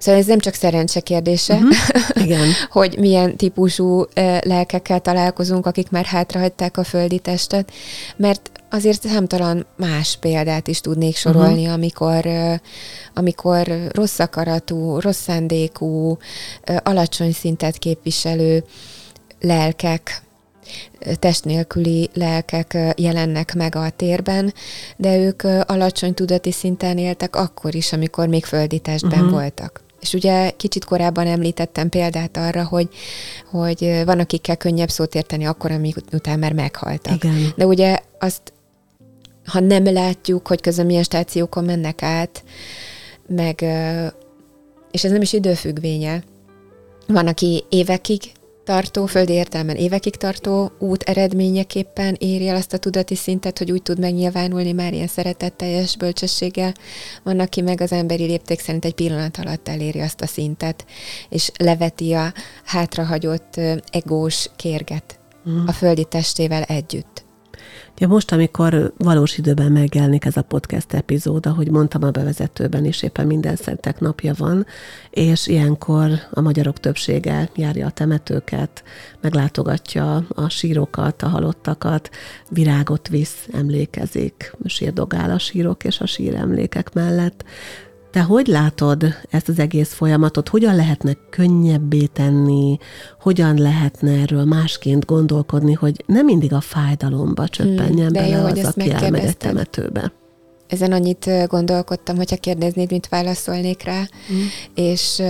Szóval 0.03 0.21
ez 0.21 0.27
nem 0.27 0.39
csak 0.39 0.55
szerencse 0.55 1.01
kérdése, 1.01 1.55
uh-huh. 1.55 1.73
Igen. 2.25 2.49
hogy 2.71 2.99
milyen 2.99 3.37
típusú 3.37 4.05
lelkekkel 4.41 5.01
találkozunk, 5.01 5.67
akik 5.67 5.91
már 5.91 6.05
hátrahagyták 6.05 6.77
a 6.77 6.85
földi 6.85 7.19
testet, 7.19 7.73
mert 8.17 8.51
azért 8.71 9.03
számtalan 9.03 9.67
más 9.77 10.17
példát 10.21 10.69
is 10.69 10.81
tudnék 10.81 11.17
sorolni, 11.17 11.61
uh-huh. 11.61 11.73
amikor, 11.73 12.27
amikor 13.15 13.89
rossz 13.91 14.19
akaratú, 14.19 14.99
rossz 15.01 15.23
szándékú, 15.23 16.19
alacsony 16.83 17.33
szintet 17.33 17.79
képviselő 17.79 18.65
lelkek, 19.41 20.23
test 21.19 21.45
nélküli 21.45 22.11
lelkek 22.15 22.79
jelennek 22.97 23.55
meg 23.55 23.75
a 23.75 23.91
térben, 23.97 24.55
de 24.97 25.17
ők 25.17 25.43
alacsony 25.67 26.15
tudati 26.15 26.53
szinten 26.53 26.99
éltek 26.99 27.37
akkor 27.37 27.75
is, 27.75 27.93
amikor 27.93 28.29
még 28.29 28.45
földi 28.45 28.79
testben 28.79 29.19
uh-huh. 29.19 29.31
voltak. 29.31 29.83
És 30.03 30.13
ugye 30.15 30.51
kicsit 30.51 30.85
korábban 30.85 31.27
említettem 31.27 31.89
példát 31.89 32.37
arra, 32.37 32.65
hogy, 32.65 32.89
hogy 33.51 34.03
van, 34.05 34.19
akikkel 34.19 34.57
könnyebb 34.57 34.89
szót 34.89 35.15
érteni 35.15 35.45
akkor, 35.45 35.71
amíg 35.71 35.95
után 36.13 36.39
már 36.39 36.53
meghaltak. 36.53 37.25
Igen. 37.25 37.53
De 37.57 37.67
ugye 37.67 37.99
azt, 38.19 38.53
ha 39.45 39.61
nem 39.61 39.93
látjuk, 39.93 40.47
hogy 40.47 40.61
közben 40.61 40.87
milyen 40.87 41.03
stációkon 41.03 41.65
mennek 41.65 42.03
át, 42.03 42.45
meg, 43.27 43.65
és 44.91 45.05
ez 45.05 45.11
nem 45.11 45.23
is 45.23 45.33
időfüggvénye, 45.33 46.23
van, 47.07 47.27
aki 47.27 47.65
évekig 47.69 48.21
tartó, 48.65 49.07
földi 49.07 49.33
értelmen 49.33 49.77
évekig 49.77 50.17
tartó 50.17 50.73
út 50.79 51.03
eredményeképpen 51.03 52.17
éri 52.19 52.49
el 52.49 52.57
azt 52.57 52.73
a 52.73 52.79
tudati 52.79 53.15
szintet, 53.15 53.59
hogy 53.59 53.73
úgy 53.73 53.83
tud 53.83 53.99
megnyilvánulni 53.99 54.73
már 54.73 54.93
ilyen 54.93 55.07
szeretetteljes 55.07 55.97
bölcsességgel. 55.97 56.75
Van, 57.23 57.41
aki 57.41 57.61
meg 57.61 57.81
az 57.81 57.93
emberi 57.93 58.25
lépték 58.25 58.61
szerint 58.61 58.85
egy 58.85 58.95
pillanat 58.95 59.37
alatt 59.37 59.69
eléri 59.69 60.01
azt 60.01 60.21
a 60.21 60.27
szintet, 60.27 60.85
és 61.29 61.51
leveti 61.57 62.13
a 62.13 62.33
hátrahagyott 62.65 63.61
egós 63.91 64.49
kérget 64.57 65.19
mm. 65.49 65.67
a 65.67 65.73
földi 65.73 66.05
testével 66.05 66.63
együtt. 66.63 67.22
Ja, 67.99 68.09
most, 68.09 68.33
amikor 68.33 68.93
valós 68.99 69.39
időben 69.39 69.73
megjelenik 69.73 70.25
ez 70.25 70.37
a 70.37 70.43
podcast 70.43 70.93
epizód, 70.93 71.47
ahogy 71.47 71.71
mondtam 71.71 72.03
a 72.03 72.11
bevezetőben 72.11 72.85
is, 72.85 73.03
éppen 73.03 73.27
minden 73.27 73.57
szentek 73.57 74.01
napja 74.01 74.35
van, 74.37 74.67
és 75.11 75.47
ilyenkor 75.47 76.11
a 76.31 76.41
magyarok 76.41 76.81
többsége 76.81 77.51
járja 77.57 77.87
a 77.87 77.91
temetőket, 77.91 78.83
meglátogatja 79.21 80.25
a 80.29 80.49
sírokat, 80.49 81.23
a 81.23 81.29
halottakat, 81.29 82.11
virágot 82.51 83.09
visz, 83.09 83.49
emlékezik, 83.53 84.57
sírdogál 84.65 85.31
a 85.31 85.39
sírok 85.39 85.85
és 85.85 86.01
a 86.01 86.07
síremlékek 86.07 86.93
mellett. 86.93 87.45
Te 88.13 88.23
hogy 88.23 88.47
látod 88.47 89.05
ezt 89.31 89.49
az 89.49 89.59
egész 89.59 89.93
folyamatot? 89.93 90.49
Hogyan 90.49 90.77
lehetne 90.77 91.13
könnyebbé 91.31 92.07
tenni? 92.07 92.79
Hogyan 93.21 93.59
lehetne 93.59 94.21
erről 94.21 94.45
másként 94.45 95.05
gondolkodni, 95.05 95.73
hogy 95.73 96.05
nem 96.07 96.25
mindig 96.25 96.53
a 96.53 96.61
fájdalomba 96.61 97.49
csöppenjen 97.49 98.07
hmm, 98.07 98.13
bele 98.13 98.37
jó, 98.37 98.45
az, 98.45 98.65
aki 98.65 98.91
elmegy 98.91 99.25
egy 99.25 99.37
temetőbe? 99.37 100.13
Ezen 100.69 100.93
annyit 100.93 101.31
gondolkodtam, 101.47 102.17
hogyha 102.17 102.37
kérdeznéd, 102.37 102.91
mit 102.91 103.09
válaszolnék 103.09 103.83
rá, 103.83 104.09
hmm. 104.27 104.47
és 104.75 105.23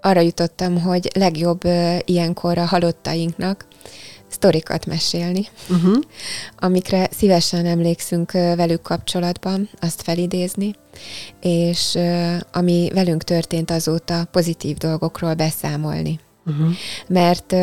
arra 0.00 0.20
jutottam, 0.20 0.80
hogy 0.80 1.10
legjobb 1.14 1.60
ilyenkor 2.04 2.58
a 2.58 2.64
halottainknak, 2.64 3.66
sztorikat 4.40 4.86
mesélni, 4.86 5.46
uh-huh. 5.68 5.96
amikre 6.58 7.08
szívesen 7.10 7.66
emlékszünk 7.66 8.32
velük 8.32 8.82
kapcsolatban, 8.82 9.68
azt 9.80 10.02
felidézni, 10.02 10.74
és 11.40 11.98
ami 12.52 12.90
velünk 12.94 13.24
történt 13.24 13.70
azóta, 13.70 14.28
pozitív 14.32 14.76
dolgokról 14.76 15.34
beszámolni. 15.34 16.20
Uh-huh. 16.46 16.68
Mert 17.08 17.54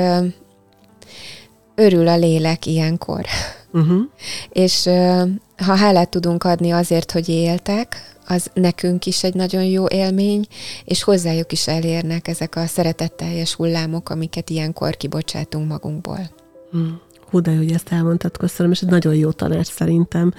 örül 1.75 2.07
a 2.07 2.17
lélek 2.17 2.65
ilyenkor. 2.65 3.25
Uh-huh. 3.71 4.01
És 4.65 4.83
ha 5.57 5.75
hálát 5.75 6.09
tudunk 6.09 6.43
adni 6.43 6.71
azért, 6.71 7.11
hogy 7.11 7.29
éltek, 7.29 8.15
az 8.27 8.49
nekünk 8.53 9.05
is 9.05 9.23
egy 9.23 9.33
nagyon 9.33 9.63
jó 9.63 9.87
élmény, 9.87 10.45
és 10.85 11.03
hozzájuk 11.03 11.51
is 11.51 11.67
elérnek 11.67 12.27
ezek 12.27 12.55
a 12.55 12.65
szeretetteljes 12.65 13.53
hullámok, 13.53 14.09
amiket 14.09 14.49
ilyenkor 14.49 14.97
kibocsátunk 14.97 15.67
magunkból. 15.67 16.45
Hú, 17.29 17.41
de 17.41 17.55
hogy 17.55 17.71
ezt 17.71 17.91
elmondtad, 17.91 18.37
köszönöm, 18.37 18.71
és 18.71 18.81
egy 18.81 18.89
nagyon 18.89 19.15
jó 19.15 19.31
tanács 19.31 19.67
szerintem. 19.67 20.33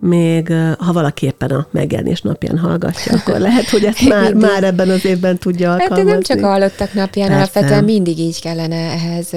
Még 0.00 0.52
ha 0.78 0.92
valaki 0.92 1.26
éppen 1.26 1.50
a 1.50 1.66
megjelenés 1.70 2.20
napján 2.20 2.58
hallgatja, 2.58 3.12
akkor 3.16 3.38
lehet, 3.38 3.68
hogy 3.68 3.84
ezt 3.84 4.08
már, 4.08 4.34
már 4.34 4.64
ebben 4.64 4.88
az 4.88 5.04
évben 5.04 5.38
tudja 5.38 5.72
alkalmazni. 5.72 6.04
Hát 6.04 6.12
nem 6.12 6.22
csak 6.22 6.44
a 6.44 6.46
hallottak 6.46 6.92
napján, 6.92 7.28
Persze. 7.28 7.42
alapvetően 7.42 7.84
mindig 7.84 8.18
így 8.18 8.40
kellene 8.40 8.76
ehhez 8.76 9.32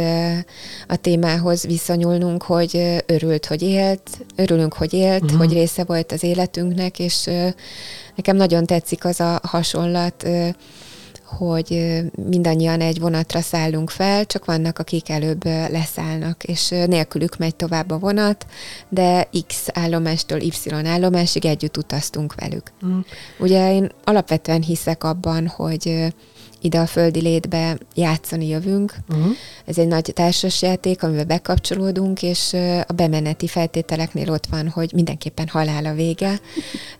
a 0.88 0.96
témához 0.96 1.66
viszonyulnunk, 1.66 2.44
hogy 2.44 3.02
örült, 3.06 3.46
hogy 3.46 3.62
élt, 3.62 4.10
örülünk, 4.36 4.74
hogy 4.74 4.94
élt, 4.94 5.24
uh-huh. 5.24 5.40
hogy 5.40 5.54
része 5.54 5.84
volt 5.84 6.12
az 6.12 6.24
életünknek, 6.24 7.00
és 7.00 7.30
nekem 8.16 8.36
nagyon 8.36 8.66
tetszik 8.66 9.06
az 9.06 9.20
a 9.20 9.40
hasonlat, 9.44 10.28
hogy 11.38 12.02
mindannyian 12.30 12.82
egy 12.82 13.00
vonatra 13.00 13.42
szállunk 13.42 13.90
fel, 13.90 14.26
csak 14.26 14.46
vannak, 14.46 14.80
akik 14.80 15.10
előbb 15.10 15.44
leszállnak, 15.46 16.44
és 16.44 16.70
nélkülük 16.70 17.38
megy 17.38 17.56
tovább 17.56 17.92
a 17.92 17.98
vonat, 17.98 18.46
de 18.90 19.30
X 19.48 19.68
állomástól 19.74 20.40
Y 20.40 20.54
állomásig 20.70 21.46
együtt 21.46 21.78
utaztunk 21.78 22.36
velük. 22.36 22.72
Mm. 22.86 23.00
Ugye 23.40 23.74
én 23.74 23.92
alapvetően 24.04 24.62
hiszek 24.62 25.04
abban, 25.04 25.48
hogy 25.48 26.14
ide 26.62 26.80
a 26.80 26.86
földi 26.86 27.22
létbe 27.22 27.78
játszani 27.96 28.48
jövünk. 28.48 28.96
Uh-huh. 29.10 29.32
Ez 29.66 29.78
egy 29.78 29.88
nagy 29.88 30.12
társasjáték, 30.14 31.04
amiben 31.04 31.28
bekapcsolódunk, 31.28 32.24
és 32.24 32.54
a 32.88 32.94
bemeneti 32.94 33.48
feltételeknél 33.48 34.32
ott 34.32 34.46
van, 34.46 34.70
hogy 34.70 34.92
mindenképpen 34.94 35.48
halál 35.48 35.86
a 35.86 35.94
vége. 35.94 36.40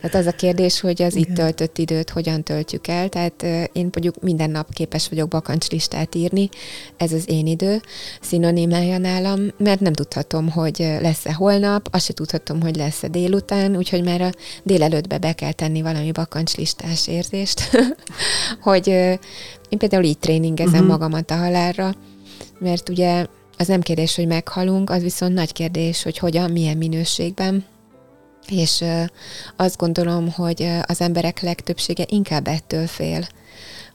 Tehát 0.00 0.16
az 0.16 0.26
a 0.26 0.36
kérdés, 0.36 0.80
hogy 0.80 1.02
az 1.02 1.14
Igen. 1.14 1.30
itt 1.30 1.36
töltött 1.36 1.78
időt 1.78 2.10
hogyan 2.10 2.42
töltjük 2.42 2.86
el. 2.86 3.08
Tehát 3.08 3.42
én 3.72 3.88
mondjuk 3.92 4.22
minden 4.22 4.50
nap 4.50 4.72
képes 4.72 5.08
vagyok 5.08 5.28
bakancslistát 5.28 6.14
írni, 6.14 6.48
ez 6.96 7.12
az 7.12 7.24
én 7.26 7.46
idő, 7.46 7.80
szinonimája 8.20 8.98
nálam, 8.98 9.40
mert 9.56 9.80
nem 9.80 9.92
tudhatom, 9.92 10.48
hogy 10.48 10.78
lesz-e 11.00 11.32
holnap, 11.32 11.88
azt 11.90 12.04
se 12.04 12.12
tudhatom, 12.12 12.60
hogy 12.60 12.76
lesz-e 12.76 13.08
délután, 13.08 13.76
úgyhogy 13.76 14.04
már 14.04 14.20
a 14.20 14.30
délelőttbe 14.62 15.18
be 15.18 15.32
kell 15.32 15.52
tenni 15.52 15.82
valami 15.82 16.12
bakancslistás 16.12 17.08
érzést, 17.08 17.70
hogy 18.68 19.18
én 19.68 19.78
például 19.78 20.04
így 20.04 20.18
tréningezem 20.18 20.72
uh-huh. 20.74 20.88
magamat 20.88 21.30
a 21.30 21.36
halálra, 21.36 21.94
mert 22.58 22.88
ugye 22.88 23.26
az 23.58 23.66
nem 23.66 23.80
kérdés, 23.80 24.16
hogy 24.16 24.26
meghalunk, 24.26 24.90
az 24.90 25.02
viszont 25.02 25.34
nagy 25.34 25.52
kérdés, 25.52 26.02
hogy 26.02 26.18
hogyan, 26.18 26.50
milyen 26.50 26.76
minőségben. 26.76 27.64
És 28.48 28.84
azt 29.56 29.76
gondolom, 29.76 30.32
hogy 30.32 30.68
az 30.86 31.00
emberek 31.00 31.40
legtöbbsége 31.40 32.04
inkább 32.08 32.46
ettől 32.46 32.86
fél, 32.86 33.26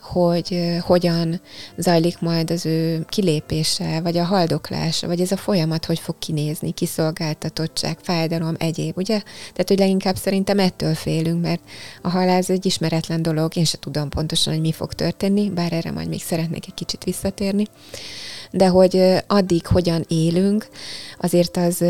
hogy 0.05 0.77
hogyan 0.81 1.41
zajlik 1.77 2.19
majd 2.19 2.51
az 2.51 2.65
ő 2.65 3.05
kilépése, 3.09 4.01
vagy 4.01 4.17
a 4.17 4.23
haldoklása, 4.23 5.07
vagy 5.07 5.21
ez 5.21 5.31
a 5.31 5.37
folyamat 5.37 5.85
hogy 5.85 5.99
fog 5.99 6.15
kinézni, 6.19 6.71
kiszolgáltatottság, 6.71 7.97
fájdalom, 8.01 8.55
egyéb, 8.57 8.97
ugye? 8.97 9.21
Tehát, 9.51 9.67
hogy 9.67 9.79
leginkább 9.79 10.15
szerintem 10.15 10.59
ettől 10.59 10.93
félünk, 10.93 11.41
mert 11.41 11.61
a 12.01 12.09
halál 12.09 12.37
ez 12.37 12.49
egy 12.49 12.65
ismeretlen 12.65 13.21
dolog, 13.21 13.55
én 13.55 13.65
se 13.65 13.77
tudom 13.77 14.09
pontosan, 14.09 14.53
hogy 14.53 14.61
mi 14.61 14.71
fog 14.71 14.93
történni, 14.93 15.49
bár 15.49 15.73
erre 15.73 15.91
majd 15.91 16.07
még 16.07 16.21
szeretnék 16.21 16.65
egy 16.67 16.73
kicsit 16.73 17.03
visszatérni 17.03 17.65
de 18.55 18.67
hogy 18.67 19.23
addig 19.27 19.67
hogyan 19.67 20.05
élünk, 20.07 20.67
azért 21.17 21.57
az 21.57 21.83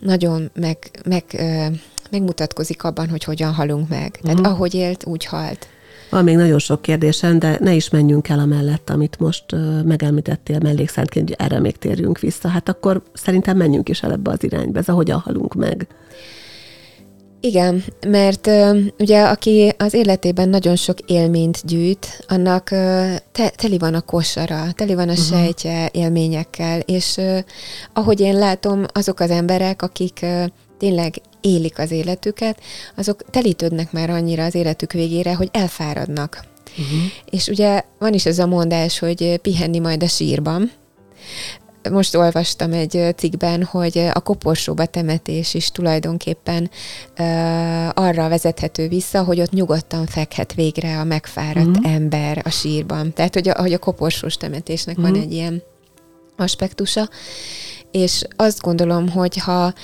nagyon 0.00 0.50
meg, 0.54 0.76
meg, 1.04 1.24
megmutatkozik 2.10 2.84
abban, 2.84 3.08
hogy 3.08 3.24
hogyan 3.24 3.52
halunk 3.52 3.88
meg. 3.88 4.18
Tehát 4.22 4.38
uh-huh. 4.38 4.54
ahogy 4.54 4.74
élt, 4.74 5.06
úgy 5.06 5.24
halt. 5.24 5.66
Van 6.12 6.24
még 6.24 6.36
nagyon 6.36 6.58
sok 6.58 6.82
kérdésem, 6.82 7.38
de 7.38 7.56
ne 7.60 7.72
is 7.72 7.90
menjünk 7.90 8.28
el 8.28 8.38
a 8.38 8.44
mellett, 8.44 8.90
amit 8.90 9.18
most 9.18 9.44
megemlítettél 9.84 10.58
mellékszentként, 10.62 11.28
hogy 11.28 11.36
erre 11.38 11.60
még 11.60 11.78
térjünk 11.78 12.18
vissza. 12.18 12.48
Hát 12.48 12.68
akkor 12.68 13.02
szerintem 13.12 13.56
menjünk 13.56 13.88
is 13.88 14.02
el 14.02 14.12
ebbe 14.12 14.30
az 14.30 14.44
irányba, 14.44 14.78
ez 14.78 14.88
a 14.88 14.92
hogyan 14.92 15.18
halunk 15.18 15.54
meg. 15.54 15.86
Igen, 17.40 17.84
mert 18.06 18.50
ugye 18.98 19.22
aki 19.22 19.72
az 19.78 19.94
életében 19.94 20.48
nagyon 20.48 20.76
sok 20.76 21.00
élményt 21.00 21.60
gyűjt, 21.64 22.24
annak 22.28 22.68
uh, 22.72 22.78
te, 23.32 23.48
teli 23.56 23.78
van 23.78 23.94
a 23.94 24.00
kosara, 24.00 24.72
teli 24.72 24.94
van 24.94 25.08
a 25.08 25.12
uh-huh. 25.12 25.26
sejtje 25.26 25.88
élményekkel, 25.92 26.80
és 26.80 27.20
ahogy 27.92 28.20
én 28.20 28.38
látom, 28.38 28.84
azok 28.92 29.20
az 29.20 29.30
emberek, 29.30 29.82
akik 29.82 30.26
tényleg 30.82 31.14
élik 31.40 31.78
az 31.78 31.90
életüket, 31.90 32.60
azok 32.96 33.30
telítődnek 33.30 33.92
már 33.92 34.10
annyira 34.10 34.44
az 34.44 34.54
életük 34.54 34.92
végére, 34.92 35.34
hogy 35.34 35.48
elfáradnak. 35.52 36.44
Uh-huh. 36.70 37.10
És 37.30 37.46
ugye 37.46 37.82
van 37.98 38.12
is 38.12 38.26
ez 38.26 38.38
a 38.38 38.46
mondás, 38.46 38.98
hogy 38.98 39.38
pihenni 39.42 39.78
majd 39.78 40.02
a 40.02 40.08
sírban, 40.08 40.70
most 41.90 42.14
olvastam 42.14 42.72
egy 42.72 43.14
cikkben, 43.16 43.64
hogy 43.64 43.98
a 44.12 44.20
koporsóba 44.20 44.86
temetés 44.86 45.54
is 45.54 45.70
tulajdonképpen 45.70 46.70
uh, 47.18 47.88
arra 47.88 48.28
vezethető 48.28 48.88
vissza, 48.88 49.22
hogy 49.22 49.40
ott 49.40 49.52
nyugodtan 49.52 50.06
fekhet 50.06 50.54
végre 50.54 50.98
a 50.98 51.04
megfáradt 51.04 51.78
mm. 51.78 51.94
ember 51.94 52.42
a 52.44 52.50
sírban. 52.50 53.12
Tehát, 53.12 53.34
hogy 53.34 53.48
a, 53.48 53.60
hogy 53.60 53.72
a 53.72 53.78
koporsós 53.78 54.36
temetésnek 54.36 54.98
mm. 54.98 55.02
van 55.02 55.14
egy 55.14 55.32
ilyen 55.32 55.62
aspektusa. 56.36 57.08
És 57.92 58.22
azt 58.36 58.60
gondolom, 58.60 59.08
hogy 59.08 59.36
ha 59.36 59.74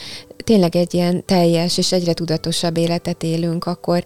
tényleg 0.49 0.77
egy 0.77 0.95
ilyen 0.95 1.25
teljes 1.25 1.79
és 1.79 1.93
egyre 1.93 2.13
tudatosabb 2.13 2.77
életet 2.77 3.23
élünk, 3.23 3.65
akkor 3.65 4.05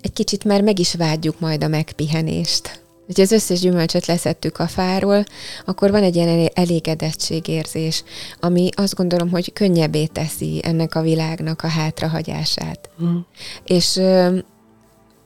egy 0.00 0.12
kicsit 0.12 0.44
már 0.44 0.62
meg 0.62 0.78
is 0.78 0.94
vágyjuk 0.94 1.40
majd 1.40 1.64
a 1.64 1.68
megpihenést 1.68 2.84
hogyha 3.06 3.22
az 3.22 3.32
összes 3.32 3.60
gyümölcsöt 3.60 4.06
leszettük 4.06 4.58
a 4.58 4.66
fáról, 4.66 5.24
akkor 5.64 5.90
van 5.90 6.02
egy 6.02 6.16
ilyen 6.16 6.50
elégedettségérzés, 6.54 8.04
ami 8.40 8.68
azt 8.76 8.94
gondolom, 8.94 9.30
hogy 9.30 9.52
könnyebbé 9.52 10.06
teszi 10.06 10.60
ennek 10.62 10.94
a 10.94 11.02
világnak 11.02 11.62
a 11.62 11.68
hátrahagyását. 11.68 12.90
Mm. 13.02 13.16
És 13.64 14.00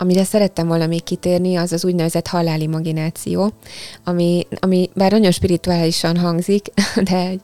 amire 0.01 0.25
szerettem 0.25 0.67
volna 0.67 0.87
még 0.87 1.03
kitérni, 1.03 1.57
az 1.57 1.73
az 1.73 1.85
úgynevezett 1.85 2.27
halálimagináció, 2.27 3.53
ami, 4.05 4.47
ami 4.61 4.91
bár 4.95 5.11
nagyon 5.13 5.31
spirituálisan 5.31 6.17
hangzik, 6.17 6.67
de 7.11 7.17
egy 7.17 7.41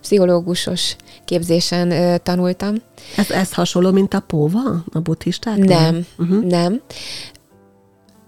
pszichológusos 0.00 0.96
képzésen 1.24 1.90
ö, 1.90 2.16
tanultam. 2.18 2.74
Ez, 3.16 3.30
ez 3.30 3.52
hasonló, 3.52 3.90
mint 3.90 4.14
a 4.14 4.20
póva 4.20 4.84
a 4.92 4.98
buddhisták? 5.00 5.56
Nem, 5.56 6.06
uh-huh. 6.18 6.44
nem. 6.44 6.80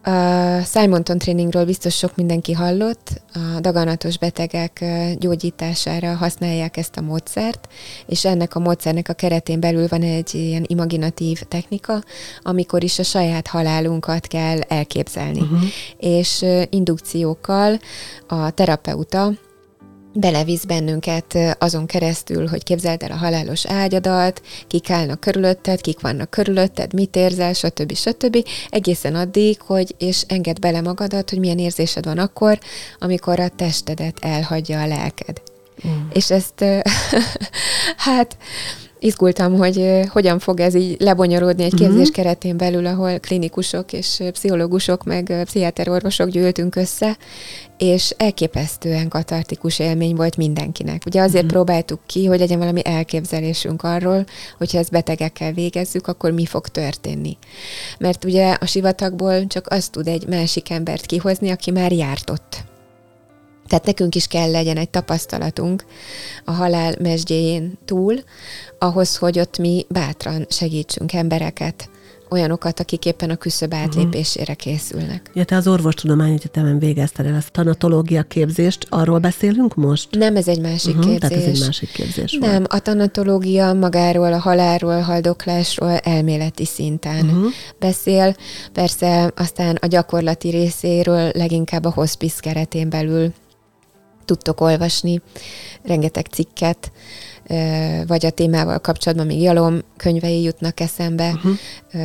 A 0.04 0.62
Simonton 0.64 1.18
tréningről 1.18 1.64
biztos 1.64 1.96
sok 1.96 2.16
mindenki 2.16 2.52
hallott. 2.52 3.22
A 3.34 3.60
daganatos 3.60 4.18
betegek 4.18 4.84
gyógyítására 5.18 6.14
használják 6.14 6.76
ezt 6.76 6.96
a 6.96 7.00
módszert, 7.00 7.68
és 8.06 8.24
ennek 8.24 8.54
a 8.54 8.58
módszernek 8.58 9.08
a 9.08 9.12
keretén 9.12 9.60
belül 9.60 9.86
van 9.88 10.02
egy 10.02 10.34
ilyen 10.34 10.64
imaginatív 10.66 11.40
technika, 11.40 12.02
amikor 12.42 12.84
is 12.84 12.98
a 12.98 13.02
saját 13.02 13.46
halálunkat 13.46 14.26
kell 14.26 14.60
elképzelni. 14.60 15.40
Uh-huh. 15.40 15.60
És 15.98 16.44
indukciókkal 16.70 17.78
a 18.26 18.50
terapeuta 18.50 19.32
belevisz 20.12 20.64
bennünket 20.64 21.38
azon 21.58 21.86
keresztül, 21.86 22.46
hogy 22.46 22.62
képzeld 22.62 23.02
el 23.02 23.10
a 23.10 23.16
halálos 23.16 23.66
ágyadat, 23.66 24.42
kik 24.66 24.90
állnak 24.90 25.20
körülötted, 25.20 25.80
kik 25.80 26.00
vannak 26.00 26.30
körülötted, 26.30 26.92
mit 26.92 27.16
érzel, 27.16 27.52
stb. 27.52 27.94
stb. 27.94 28.46
Egészen 28.70 29.14
addig, 29.14 29.60
hogy 29.60 29.94
és 29.98 30.24
enged 30.28 30.58
bele 30.58 30.80
magadat, 30.80 31.30
hogy 31.30 31.38
milyen 31.38 31.58
érzésed 31.58 32.04
van 32.04 32.18
akkor, 32.18 32.58
amikor 32.98 33.40
a 33.40 33.48
testedet 33.48 34.16
elhagyja 34.20 34.80
a 34.80 34.86
lelked. 34.86 35.42
Mm. 35.86 36.08
És 36.12 36.30
ezt 36.30 36.64
hát 38.06 38.36
izgultam, 39.02 39.56
hogy 39.56 40.00
hogyan 40.08 40.38
fog 40.38 40.60
ez 40.60 40.74
így 40.74 41.00
lebonyolódni 41.00 41.62
egy 41.62 41.74
képzés 41.74 41.98
uh-huh. 41.98 42.14
keretén 42.14 42.56
belül, 42.56 42.86
ahol 42.86 43.18
klinikusok 43.18 43.92
és 43.92 44.22
pszichológusok, 44.32 45.04
meg 45.04 45.42
pszichiáterorvosok 45.44 46.28
gyűltünk 46.28 46.76
össze, 46.76 47.16
és 47.78 48.14
elképesztően 48.16 49.08
katartikus 49.08 49.78
élmény 49.78 50.14
volt 50.14 50.36
mindenkinek. 50.36 51.02
Ugye 51.06 51.20
azért 51.20 51.44
uh-huh. 51.44 51.50
próbáltuk 51.50 52.00
ki, 52.06 52.26
hogy 52.26 52.38
legyen 52.38 52.58
valami 52.58 52.80
elképzelésünk 52.84 53.82
arról, 53.82 54.24
hogyha 54.58 54.78
ezt 54.78 54.90
betegekkel 54.90 55.52
végezzük, 55.52 56.06
akkor 56.06 56.30
mi 56.30 56.46
fog 56.46 56.68
történni. 56.68 57.36
Mert 57.98 58.24
ugye 58.24 58.56
a 58.60 58.66
sivatagból 58.66 59.46
csak 59.46 59.66
azt 59.68 59.92
tud 59.92 60.06
egy 60.06 60.26
másik 60.28 60.70
embert 60.70 61.06
kihozni, 61.06 61.50
aki 61.50 61.70
már 61.70 61.92
járt 61.92 62.30
ott 62.30 62.70
tehát 63.72 63.86
nekünk 63.86 64.14
is 64.14 64.26
kell 64.26 64.50
legyen 64.50 64.76
egy 64.76 64.90
tapasztalatunk 64.90 65.84
a 66.44 66.50
halál 66.50 66.94
mesdjéjén 67.00 67.78
túl, 67.84 68.14
ahhoz, 68.78 69.16
hogy 69.16 69.38
ott 69.38 69.58
mi 69.58 69.86
bátran 69.88 70.46
segítsünk 70.48 71.12
embereket, 71.12 71.88
olyanokat, 72.30 72.80
akik 72.80 73.04
éppen 73.04 73.30
a 73.30 73.36
küszöb 73.36 73.72
mhm. 73.72 73.82
átlépésére 73.82 74.54
készülnek. 74.54 75.30
Ja, 75.34 75.44
te 75.44 75.56
az 75.56 75.68
orvostudományi 75.68 76.32
egyetemen 76.32 76.78
végezted 76.78 77.26
el 77.26 77.34
a 77.34 77.50
tanatológia 77.50 78.22
képzést, 78.22 78.86
arról 78.88 79.18
beszélünk 79.18 79.74
most? 79.74 80.08
Nem, 80.10 80.36
ez 80.36 80.48
egy 80.48 80.60
másik 80.60 80.96
uh-huh, 80.96 81.10
képzés. 81.10 81.28
Tehát 81.28 81.46
ez 81.46 81.54
egy 81.54 81.60
másik 81.60 81.92
képzés 81.92 82.32
Nem, 82.40 82.50
volt. 82.50 82.72
a 82.72 82.78
tanatológia 82.78 83.72
magáról, 83.72 84.32
a 84.32 84.38
halálról, 84.38 85.00
haldoklásról 85.00 85.96
elméleti 85.96 86.64
szinten 86.64 87.24
uh-huh. 87.24 87.52
beszél. 87.78 88.36
Persze 88.72 89.32
aztán 89.36 89.78
a 89.80 89.86
gyakorlati 89.86 90.48
részéről 90.48 91.30
leginkább 91.34 91.84
a 91.84 91.90
hospice 91.90 92.40
keretén 92.40 92.90
belül 92.90 93.32
tudtok 94.24 94.60
olvasni 94.60 95.20
rengeteg 95.82 96.26
cikket, 96.26 96.92
vagy 98.06 98.26
a 98.26 98.30
témával 98.30 98.78
kapcsolatban 98.78 99.26
még 99.26 99.40
Jalom 99.40 99.80
könyvei 99.96 100.42
jutnak 100.42 100.80
eszembe. 100.80 101.30
Uh-huh. 101.30 101.56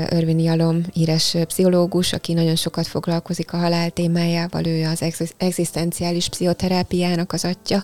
Örvin 0.09 0.39
Jalom, 0.39 0.81
híres 0.93 1.35
pszichológus, 1.41 2.13
aki 2.13 2.33
nagyon 2.33 2.55
sokat 2.55 2.87
foglalkozik 2.87 3.53
a 3.53 3.57
halál 3.57 3.89
témájával, 3.89 4.65
ő 4.65 4.85
az 4.85 5.31
egzisztenciális 5.37 6.29
pszichoterápiának 6.29 7.33
az 7.33 7.45
atya, 7.45 7.83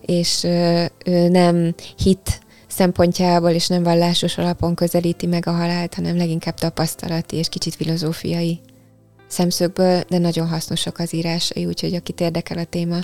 és 0.00 0.44
ő 1.04 1.28
nem 1.28 1.74
hit 1.98 2.42
szempontjából 2.66 3.50
és 3.50 3.66
nem 3.66 3.82
vallásos 3.82 4.38
alapon 4.38 4.74
közelíti 4.74 5.26
meg 5.26 5.46
a 5.46 5.52
halált, 5.52 5.94
hanem 5.94 6.16
leginkább 6.16 6.54
tapasztalati 6.54 7.36
és 7.36 7.48
kicsit 7.48 7.74
filozófiai 7.74 8.60
szemszögből, 9.26 10.02
de 10.08 10.18
nagyon 10.18 10.48
hasznosak 10.48 10.98
az 10.98 11.14
írásai, 11.14 11.66
úgyhogy 11.66 11.94
akit 11.94 12.20
érdekel 12.20 12.58
a 12.58 12.64
téma, 12.64 12.98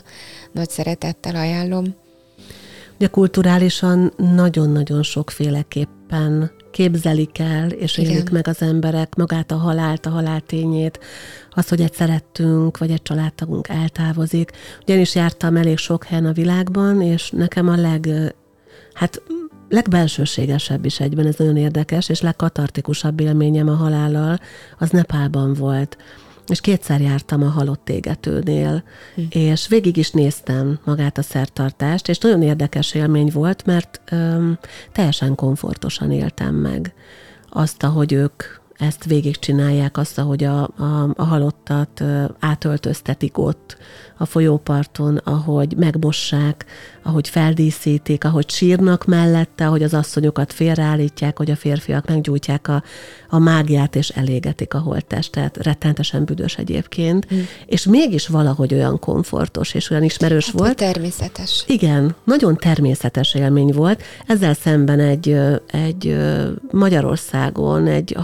nagy 0.52 0.70
szeretettel 0.70 1.36
ajánlom. 1.36 1.84
Ugye 2.96 3.08
kulturálisan 3.08 4.12
nagyon-nagyon 4.16 5.02
sokféleképpen 5.02 6.50
képzelik 6.70 7.38
el, 7.38 7.70
és 7.70 7.98
Igen. 7.98 8.10
élik 8.10 8.30
meg 8.30 8.48
az 8.48 8.62
emberek 8.62 9.14
magát 9.14 9.50
a 9.50 9.56
halált, 9.56 10.06
a 10.06 10.10
haláltényét, 10.10 11.00
az, 11.50 11.68
hogy 11.68 11.80
egy 11.80 11.92
szerettünk, 11.92 12.78
vagy 12.78 12.90
egy 12.90 13.02
családtagunk 13.02 13.68
eltávozik. 13.68 14.50
Ugyanis 14.82 15.14
jártam 15.14 15.56
elég 15.56 15.76
sok 15.76 16.04
helyen 16.04 16.26
a 16.26 16.32
világban, 16.32 17.02
és 17.02 17.30
nekem 17.30 17.68
a 17.68 17.76
leg, 17.76 18.08
hát 18.92 19.22
legbelsőségesebb 19.70 20.84
is 20.84 21.00
egyben, 21.00 21.26
ez 21.26 21.36
nagyon 21.36 21.56
érdekes, 21.56 22.08
és 22.08 22.20
legkatartikusabb 22.20 23.20
élményem 23.20 23.68
a 23.68 23.74
halállal, 23.74 24.40
az 24.78 24.90
Nepálban 24.90 25.54
volt. 25.54 25.96
És 26.46 26.60
kétszer 26.60 27.00
jártam 27.00 27.42
a 27.42 27.48
halott 27.48 27.88
égetőnél, 27.88 28.82
hm. 29.14 29.22
és 29.28 29.68
végig 29.68 29.96
is 29.96 30.10
néztem 30.10 30.78
magát 30.84 31.18
a 31.18 31.22
szertartást, 31.22 32.08
és 32.08 32.18
nagyon 32.18 32.42
érdekes 32.42 32.94
élmény 32.94 33.30
volt, 33.32 33.66
mert 33.66 34.00
öm, 34.10 34.58
teljesen 34.92 35.34
komfortosan 35.34 36.10
éltem 36.12 36.54
meg 36.54 36.94
azt, 37.48 37.82
ahogy 37.82 38.12
ők 38.12 38.42
ezt 38.80 39.04
végigcsinálják, 39.04 39.96
azt, 39.96 40.18
ahogy 40.18 40.44
a, 40.44 40.62
a, 40.62 41.10
a 41.16 41.24
halottat 41.24 42.02
átöltöztetik 42.38 43.38
ott 43.38 43.76
a 44.20 44.26
folyóparton, 44.26 45.16
ahogy 45.16 45.76
megmossák, 45.76 46.64
ahogy 47.02 47.28
feldíszítik, 47.28 48.24
ahogy 48.24 48.50
sírnak 48.50 49.04
mellette, 49.04 49.66
ahogy 49.66 49.82
az 49.82 49.94
asszonyokat 49.94 50.52
félreállítják, 50.52 51.38
hogy 51.38 51.50
a 51.50 51.56
férfiak 51.56 52.08
meggyújtják 52.08 52.68
a, 52.68 52.82
a 53.28 53.38
mágiát 53.38 53.96
és 53.96 54.08
elégetik 54.08 54.74
a 54.74 54.78
holttestet, 54.78 55.56
rettentesen 55.56 56.24
büdös 56.24 56.56
egyébként, 56.56 57.34
mm. 57.34 57.38
és 57.66 57.84
mégis 57.84 58.26
valahogy 58.26 58.74
olyan 58.74 58.98
komfortos 58.98 59.74
és 59.74 59.90
olyan 59.90 60.02
ismerős 60.02 60.46
hát, 60.46 60.58
volt. 60.58 60.76
Természetes. 60.76 61.64
Igen, 61.66 62.14
nagyon 62.24 62.56
természetes 62.56 63.34
élmény 63.34 63.72
volt. 63.72 64.02
Ezzel 64.26 64.54
szemben 64.54 65.00
egy, 65.00 65.36
egy 65.66 66.16
Magyarországon 66.70 67.86
egy 67.86 68.16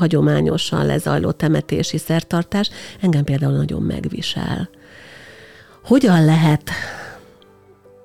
hagyományosan 0.47 0.87
lezajló 0.87 1.31
temetési 1.31 1.99
szertartás 1.99 2.71
engem 3.01 3.25
például 3.25 3.53
nagyon 3.53 3.83
megvisel. 3.83 4.69
Hogyan 5.85 6.25
lehet 6.25 6.71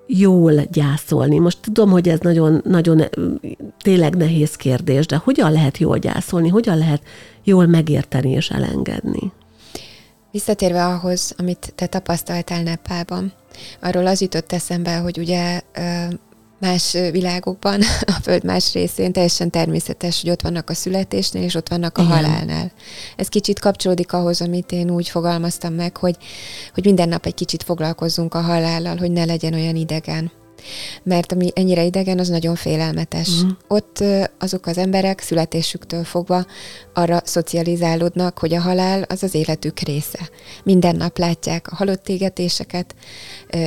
jól 0.07 0.53
gyászolni? 0.71 1.39
Most 1.39 1.57
tudom, 1.61 1.89
hogy 1.89 2.09
ez 2.09 2.19
nagyon, 2.19 2.61
nagyon 2.65 3.01
tényleg 3.83 4.15
nehéz 4.15 4.55
kérdés, 4.55 5.05
de 5.05 5.15
hogyan 5.15 5.51
lehet 5.51 5.77
jól 5.77 5.97
gyászolni? 5.97 6.49
Hogyan 6.49 6.77
lehet 6.77 7.01
jól 7.43 7.65
megérteni 7.65 8.31
és 8.31 8.49
elengedni? 8.49 9.31
Visszatérve 10.31 10.85
ahhoz, 10.85 11.33
amit 11.37 11.73
te 11.75 11.85
tapasztaltál 11.87 12.63
Nepálban, 12.63 13.33
arról 13.81 14.07
az 14.07 14.21
jutott 14.21 14.51
eszembe, 14.51 14.97
hogy 14.97 15.17
ugye 15.17 15.61
más 16.61 16.91
világokban, 17.11 17.81
a 18.15 18.19
Föld 18.21 18.43
más 18.43 18.73
részén 18.73 19.11
teljesen 19.11 19.49
természetes, 19.49 20.21
hogy 20.21 20.29
ott 20.29 20.41
vannak 20.41 20.69
a 20.69 20.73
születésnél, 20.73 21.43
és 21.43 21.55
ott 21.55 21.69
vannak 21.69 21.97
a 21.97 22.01
Igen. 22.01 22.15
halálnál. 22.15 22.71
Ez 23.15 23.27
kicsit 23.27 23.59
kapcsolódik 23.59 24.13
ahhoz, 24.13 24.41
amit 24.41 24.71
én 24.71 24.89
úgy 24.89 25.09
fogalmaztam 25.09 25.73
meg, 25.73 25.97
hogy, 25.97 26.17
hogy 26.73 26.85
minden 26.85 27.09
nap 27.09 27.25
egy 27.25 27.33
kicsit 27.33 27.63
foglalkozzunk 27.63 28.33
a 28.33 28.41
halállal, 28.41 28.97
hogy 28.97 29.11
ne 29.11 29.25
legyen 29.25 29.53
olyan 29.53 29.75
idegen 29.75 30.31
mert 31.03 31.31
ami 31.31 31.51
ennyire 31.53 31.83
idegen, 31.83 32.19
az 32.19 32.27
nagyon 32.27 32.55
félelmetes. 32.55 33.29
Mm. 33.43 33.49
Ott 33.67 34.03
azok 34.39 34.65
az 34.65 34.77
emberek 34.77 35.21
születésüktől 35.21 36.03
fogva 36.03 36.45
arra 36.93 37.21
szocializálódnak, 37.23 38.39
hogy 38.39 38.53
a 38.53 38.59
halál 38.61 39.01
az 39.01 39.23
az 39.23 39.33
életük 39.33 39.79
része. 39.79 40.29
Minden 40.63 40.95
nap 40.95 41.17
látják 41.17 41.71
a 41.71 41.75
halott 41.75 42.09
égetéseket, 42.09 42.95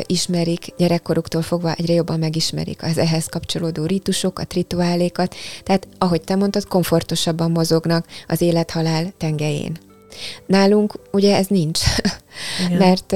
ismerik, 0.06 0.66
gyerekkoruktól 0.76 1.42
fogva 1.42 1.72
egyre 1.72 1.92
jobban 1.92 2.18
megismerik 2.18 2.82
az 2.82 2.98
ehhez 2.98 3.26
kapcsolódó 3.26 3.84
rítusokat, 3.84 4.52
rituálékat, 4.52 5.34
tehát 5.62 5.88
ahogy 5.98 6.22
te 6.22 6.36
mondtad, 6.36 6.68
komfortosabban 6.68 7.50
mozognak 7.50 8.06
az 8.26 8.40
élet-halál 8.40 9.12
tengelyén. 9.18 9.78
Nálunk 10.46 10.94
ugye 11.12 11.36
ez 11.36 11.46
nincs, 11.46 11.80
mert 12.84 13.14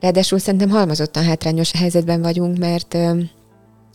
Ráadásul 0.00 0.38
szerintem 0.38 0.70
halmazottan 0.70 1.24
hátrányos 1.24 1.72
helyzetben 1.72 2.22
vagyunk, 2.22 2.58
mert 2.58 2.96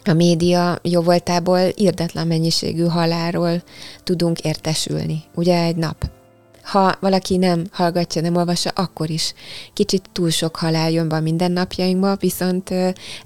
a 0.03 0.13
média 0.13 0.79
jó 0.83 1.01
voltából 1.01 1.59
írdetlen 1.75 2.27
mennyiségű 2.27 2.83
haláról 2.83 3.63
tudunk 4.03 4.39
értesülni, 4.39 5.23
ugye 5.35 5.63
egy 5.63 5.75
nap. 5.75 6.09
Ha 6.63 6.95
valaki 6.99 7.37
nem 7.37 7.65
hallgatja, 7.71 8.21
nem 8.21 8.35
olvassa, 8.35 8.69
akkor 8.69 9.09
is 9.09 9.33
kicsit 9.73 10.09
túl 10.11 10.29
sok 10.29 10.55
halál 10.55 10.91
jön 10.91 11.07
be 11.07 11.15
a 11.15 11.19
mindennapjainkba, 11.19 12.15
viszont 12.15 12.69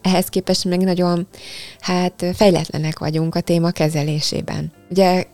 ehhez 0.02 0.26
képest 0.30 0.66
meg 0.66 0.80
nagyon 0.80 1.28
hát 1.80 2.26
fejletlenek 2.34 3.00
vagyunk 3.00 3.36
a 3.36 3.42
téma 3.42 3.72
kezelésében. 3.72 4.72
Ugye 4.90 5.26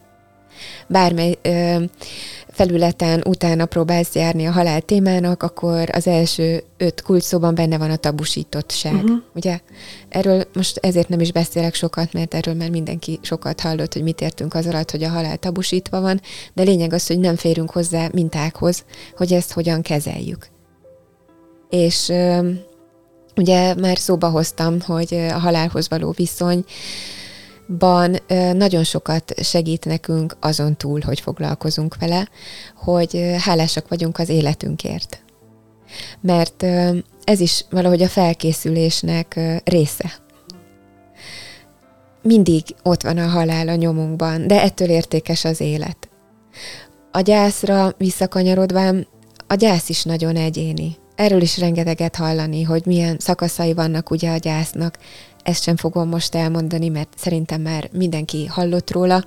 bármely 0.88 1.38
ö, 1.42 1.84
felületen 2.48 3.24
utána 3.28 3.66
próbálsz 3.66 4.16
járni 4.16 4.46
a 4.46 4.52
halál 4.52 4.82
témának, 4.82 5.44
akkor 5.44 5.90
az 5.92 6.08
első 6.08 6.64
öt 6.78 7.02
kulcsszóban 7.02 7.56
benne 7.56 7.78
van 7.78 7.92
a 7.92 7.96
tabusítottság. 7.96 8.94
Uh-huh. 8.94 9.22
Ugye? 9.34 9.60
Erről 10.10 10.44
most 10.54 10.78
ezért 10.78 11.10
nem 11.10 11.20
is 11.20 11.32
beszélek 11.32 11.74
sokat, 11.74 12.14
mert 12.14 12.34
erről 12.34 12.54
már 12.54 12.70
mindenki 12.70 13.20
sokat 13.22 13.60
hallott, 13.60 13.94
hogy 13.94 14.04
mit 14.04 14.22
értünk 14.22 14.54
az 14.54 14.68
alatt, 14.68 14.92
hogy 14.92 15.04
a 15.04 15.10
halál 15.10 15.38
tabusítva 15.38 16.02
van, 16.02 16.22
de 16.54 16.64
lényeg 16.64 16.94
az, 16.94 17.08
hogy 17.08 17.20
nem 17.20 17.36
férünk 17.36 17.72
hozzá 17.72 18.08
mintákhoz, 18.12 18.86
hogy 19.16 19.34
ezt 19.34 19.52
hogyan 19.52 19.82
kezeljük. 19.82 20.48
És 21.70 22.10
ö, 22.10 22.50
ugye 23.36 23.76
már 23.76 23.98
szóba 23.98 24.30
hoztam, 24.30 24.82
hogy 24.82 25.14
a 25.14 25.40
halálhoz 25.40 25.90
való 25.90 26.12
viszony, 26.12 26.66
ban 27.68 28.18
nagyon 28.54 28.84
sokat 28.84 29.34
segít 29.44 29.86
nekünk 29.86 30.38
azon 30.40 30.78
túl, 30.78 31.02
hogy 31.06 31.20
foglalkozunk 31.20 31.96
vele, 32.00 32.30
hogy 32.76 33.36
hálásak 33.38 33.88
vagyunk 33.88 34.20
az 34.20 34.30
életünkért. 34.30 35.24
Mert 36.22 36.64
ez 37.24 37.40
is 37.40 37.66
valahogy 37.70 38.04
a 38.04 38.08
felkészülésnek 38.08 39.40
része. 39.64 40.14
Mindig 42.22 42.64
ott 42.84 43.02
van 43.02 43.18
a 43.18 43.28
halál 43.28 43.68
a 43.68 43.76
nyomunkban, 43.76 44.48
de 44.48 44.62
ettől 44.62 44.90
értékes 44.90 45.46
az 45.46 45.62
élet. 45.62 46.10
A 47.12 47.22
gyászra 47.22 47.94
visszakanyarodván, 47.98 49.08
a 49.48 49.56
gyász 49.56 49.90
is 49.90 50.04
nagyon 50.04 50.36
egyéni. 50.36 50.96
Erről 51.16 51.42
is 51.42 51.58
rengeteget 51.58 52.16
hallani, 52.16 52.64
hogy 52.64 52.86
milyen 52.86 53.18
szakaszai 53.20 53.74
vannak 53.74 54.12
ugye 54.12 54.32
a 54.32 54.38
gyásznak, 54.38 54.98
ezt 55.46 55.64
sem 55.64 55.76
fogom 55.76 56.10
most 56.10 56.36
elmondani, 56.36 56.90
mert 56.90 57.14
szerintem 57.18 57.62
már 57.62 57.90
mindenki 57.92 58.46
hallott 58.46 58.92
róla. 58.92 59.24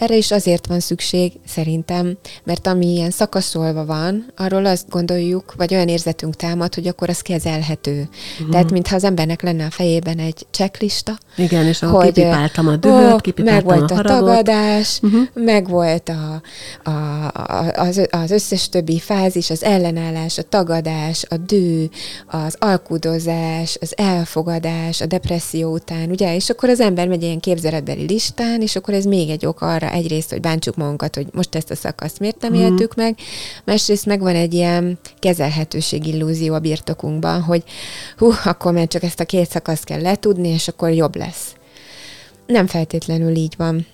Erre 0.00 0.16
is 0.16 0.30
azért 0.30 0.66
van 0.66 0.80
szükség, 0.80 1.32
szerintem, 1.46 2.18
mert 2.44 2.66
ami 2.66 2.86
ilyen 2.86 3.10
szakaszolva 3.10 3.84
van, 3.84 4.26
arról 4.36 4.66
azt 4.66 4.88
gondoljuk, 4.88 5.54
vagy 5.56 5.74
olyan 5.74 5.88
érzetünk 5.88 6.36
támad, 6.36 6.74
hogy 6.74 6.86
akkor 6.86 7.08
az 7.08 7.20
kezelhető. 7.20 8.08
Uh-huh. 8.32 8.50
Tehát, 8.50 8.70
mintha 8.70 8.94
az 8.96 9.04
embernek 9.04 9.42
lenne 9.42 9.64
a 9.64 9.70
fejében 9.70 10.18
egy 10.18 10.46
checklista. 10.50 11.18
Igen, 11.36 11.66
és 11.66 11.82
ahol 11.82 12.02
hogy, 12.02 12.12
kipipáltam 12.12 12.68
a 12.68 12.76
dühöt, 12.76 13.12
ó, 13.12 13.16
kipipáltam 13.16 13.66
meg 13.66 13.78
volt 13.78 13.90
a, 13.90 13.94
a 13.94 14.02
tagadás, 14.02 14.98
uh-huh. 15.02 15.22
meg 15.34 15.68
volt 15.68 16.08
a, 16.08 16.42
a, 16.90 17.24
a, 17.26 17.72
az, 17.74 18.06
az 18.10 18.30
összes 18.30 18.68
többi 18.68 18.98
fázis, 18.98 19.50
az 19.50 19.64
ellenállás, 19.64 20.38
a 20.38 20.42
tagadás, 20.42 21.24
a 21.28 21.36
dű, 21.36 21.84
az 22.26 22.56
alkudozás, 22.58 23.78
az 23.80 23.92
elfogadás, 23.96 25.00
a 25.00 25.06
depresszió 25.06 25.72
után, 25.72 26.10
ugye? 26.10 26.34
És 26.34 26.50
akkor 26.50 26.68
az 26.68 26.80
ember 26.80 27.08
megy 27.08 27.22
ilyen 27.22 27.40
képzeletbeli 27.40 28.06
listán, 28.06 28.60
és 28.60 28.76
akkor 28.76 28.94
ez 28.94 29.04
még 29.04 29.30
egy 29.30 29.46
ok 29.46 29.60
arra, 29.60 29.89
egyrészt, 29.90 30.30
hogy 30.30 30.40
bántsuk 30.40 30.76
magunkat, 30.76 31.14
hogy 31.14 31.26
most 31.32 31.54
ezt 31.54 31.70
a 31.70 31.74
szakaszt 31.74 32.18
miért 32.18 32.40
nem 32.40 32.52
mm. 32.52 32.60
éltük 32.60 32.94
meg, 32.94 33.18
másrészt 33.64 34.06
meg 34.06 34.20
van 34.20 34.34
egy 34.34 34.54
ilyen 34.54 34.98
kezelhetőség 35.18 36.06
illúzió 36.06 36.54
a 36.54 36.58
birtokunkban, 36.58 37.42
hogy 37.42 37.62
hú, 38.16 38.32
akkor 38.44 38.72
már 38.72 38.86
csak 38.86 39.02
ezt 39.02 39.20
a 39.20 39.24
két 39.24 39.50
szakaszt 39.50 39.84
kell 39.84 40.00
letudni, 40.00 40.48
és 40.48 40.68
akkor 40.68 40.90
jobb 40.90 41.16
lesz. 41.16 41.54
Nem 42.46 42.66
feltétlenül 42.66 43.36
így 43.36 43.54
van. 43.56 43.86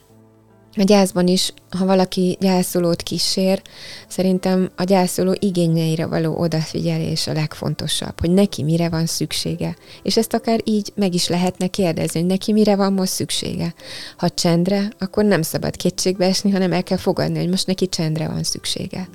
A 0.79 0.83
gyászban 0.83 1.27
is, 1.27 1.53
ha 1.79 1.85
valaki 1.85 2.37
gyászolót 2.41 3.03
kísér, 3.03 3.62
szerintem 4.09 4.71
a 4.77 4.85
gyászoló 4.85 5.37
igényeire 5.39 6.07
való 6.07 6.39
odafigyelés 6.39 7.27
a 7.27 7.33
legfontosabb, 7.33 8.21
hogy 8.21 8.31
neki 8.31 8.62
mire 8.62 8.89
van 8.89 9.07
szüksége. 9.07 9.77
És 10.03 10.17
ezt 10.17 10.35
akár 10.35 10.61
így 10.65 10.93
meg 10.95 11.15
is 11.15 11.29
lehetne 11.29 11.67
kérdezni, 11.67 12.21
hogy 12.21 12.29
neki 12.29 12.53
mire 12.53 12.77
van 12.77 12.93
most 12.93 13.12
szüksége. 13.12 13.75
Ha 14.17 14.29
csendre, 14.29 14.89
akkor 14.99 15.25
nem 15.25 15.43
szabad 15.43 15.77
kétségbe 15.77 16.27
esni, 16.27 16.51
hanem 16.51 16.73
el 16.73 16.83
kell 16.83 16.99
fogadni, 16.99 17.39
hogy 17.39 17.49
most 17.49 17.67
neki 17.67 17.89
csendre 17.89 18.29
van 18.29 18.43
szüksége. 18.43 19.09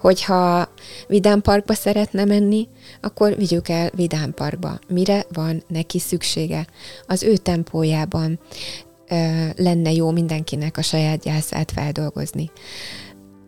Hogyha 0.00 0.68
Vidám 1.06 1.40
Parkba 1.40 1.74
szeretne 1.74 2.24
menni, 2.24 2.68
akkor 3.00 3.36
vigyük 3.36 3.68
el 3.68 3.90
Vidám 3.94 4.34
Parkba. 4.34 4.78
Mire 4.88 5.24
van 5.32 5.62
neki 5.68 5.98
szüksége? 5.98 6.66
Az 7.06 7.22
ő 7.22 7.36
tempójában 7.36 8.38
lenne 9.56 9.92
jó 9.92 10.10
mindenkinek 10.10 10.76
a 10.76 10.82
saját 10.82 11.22
gyászát 11.22 11.70
feldolgozni. 11.70 12.50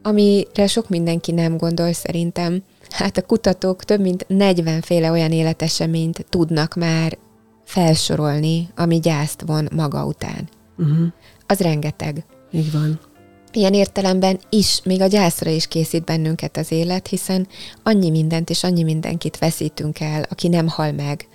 Amire 0.03 0.66
sok 0.66 0.88
mindenki 0.88 1.33
nem 1.33 1.57
gondol 1.57 1.92
szerintem, 1.92 2.62
hát 2.90 3.16
a 3.16 3.22
kutatók 3.22 3.85
több 3.85 4.01
mint 4.01 4.25
40 4.29 4.81
féle 4.81 5.11
olyan 5.11 5.33
életeseményt 5.33 6.27
tudnak 6.29 6.75
már 6.75 7.18
felsorolni, 7.64 8.68
ami 8.77 8.98
gyászt 8.98 9.42
von 9.46 9.68
maga 9.75 10.05
után. 10.05 10.48
Uh-huh. 10.79 11.07
Az 11.46 11.61
rengeteg. 11.61 12.25
Így 12.51 12.72
van. 12.72 13.01
Ilyen 13.53 13.75
értelemben 13.75 14.38
is, 14.48 14.81
még 14.85 15.01
a 15.01 15.07
gyászra 15.07 15.51
is 15.51 15.66
készít 15.66 16.05
bennünket 16.05 16.57
az 16.57 16.72
élet, 16.72 17.07
hiszen 17.07 17.46
annyi 17.83 18.11
mindent 18.11 18.51
és 18.51 18.64
annyi 18.64 18.83
mindenkit 18.83 19.38
veszítünk 19.38 20.01
el, 20.01 20.25
aki 20.29 20.48
nem 20.48 20.68
hal 20.68 20.92
meg. 20.92 21.29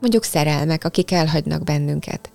Mondjuk 0.00 0.24
szerelmek, 0.24 0.84
akik 0.84 1.10
elhagynak 1.10 1.64
bennünket. 1.64 2.30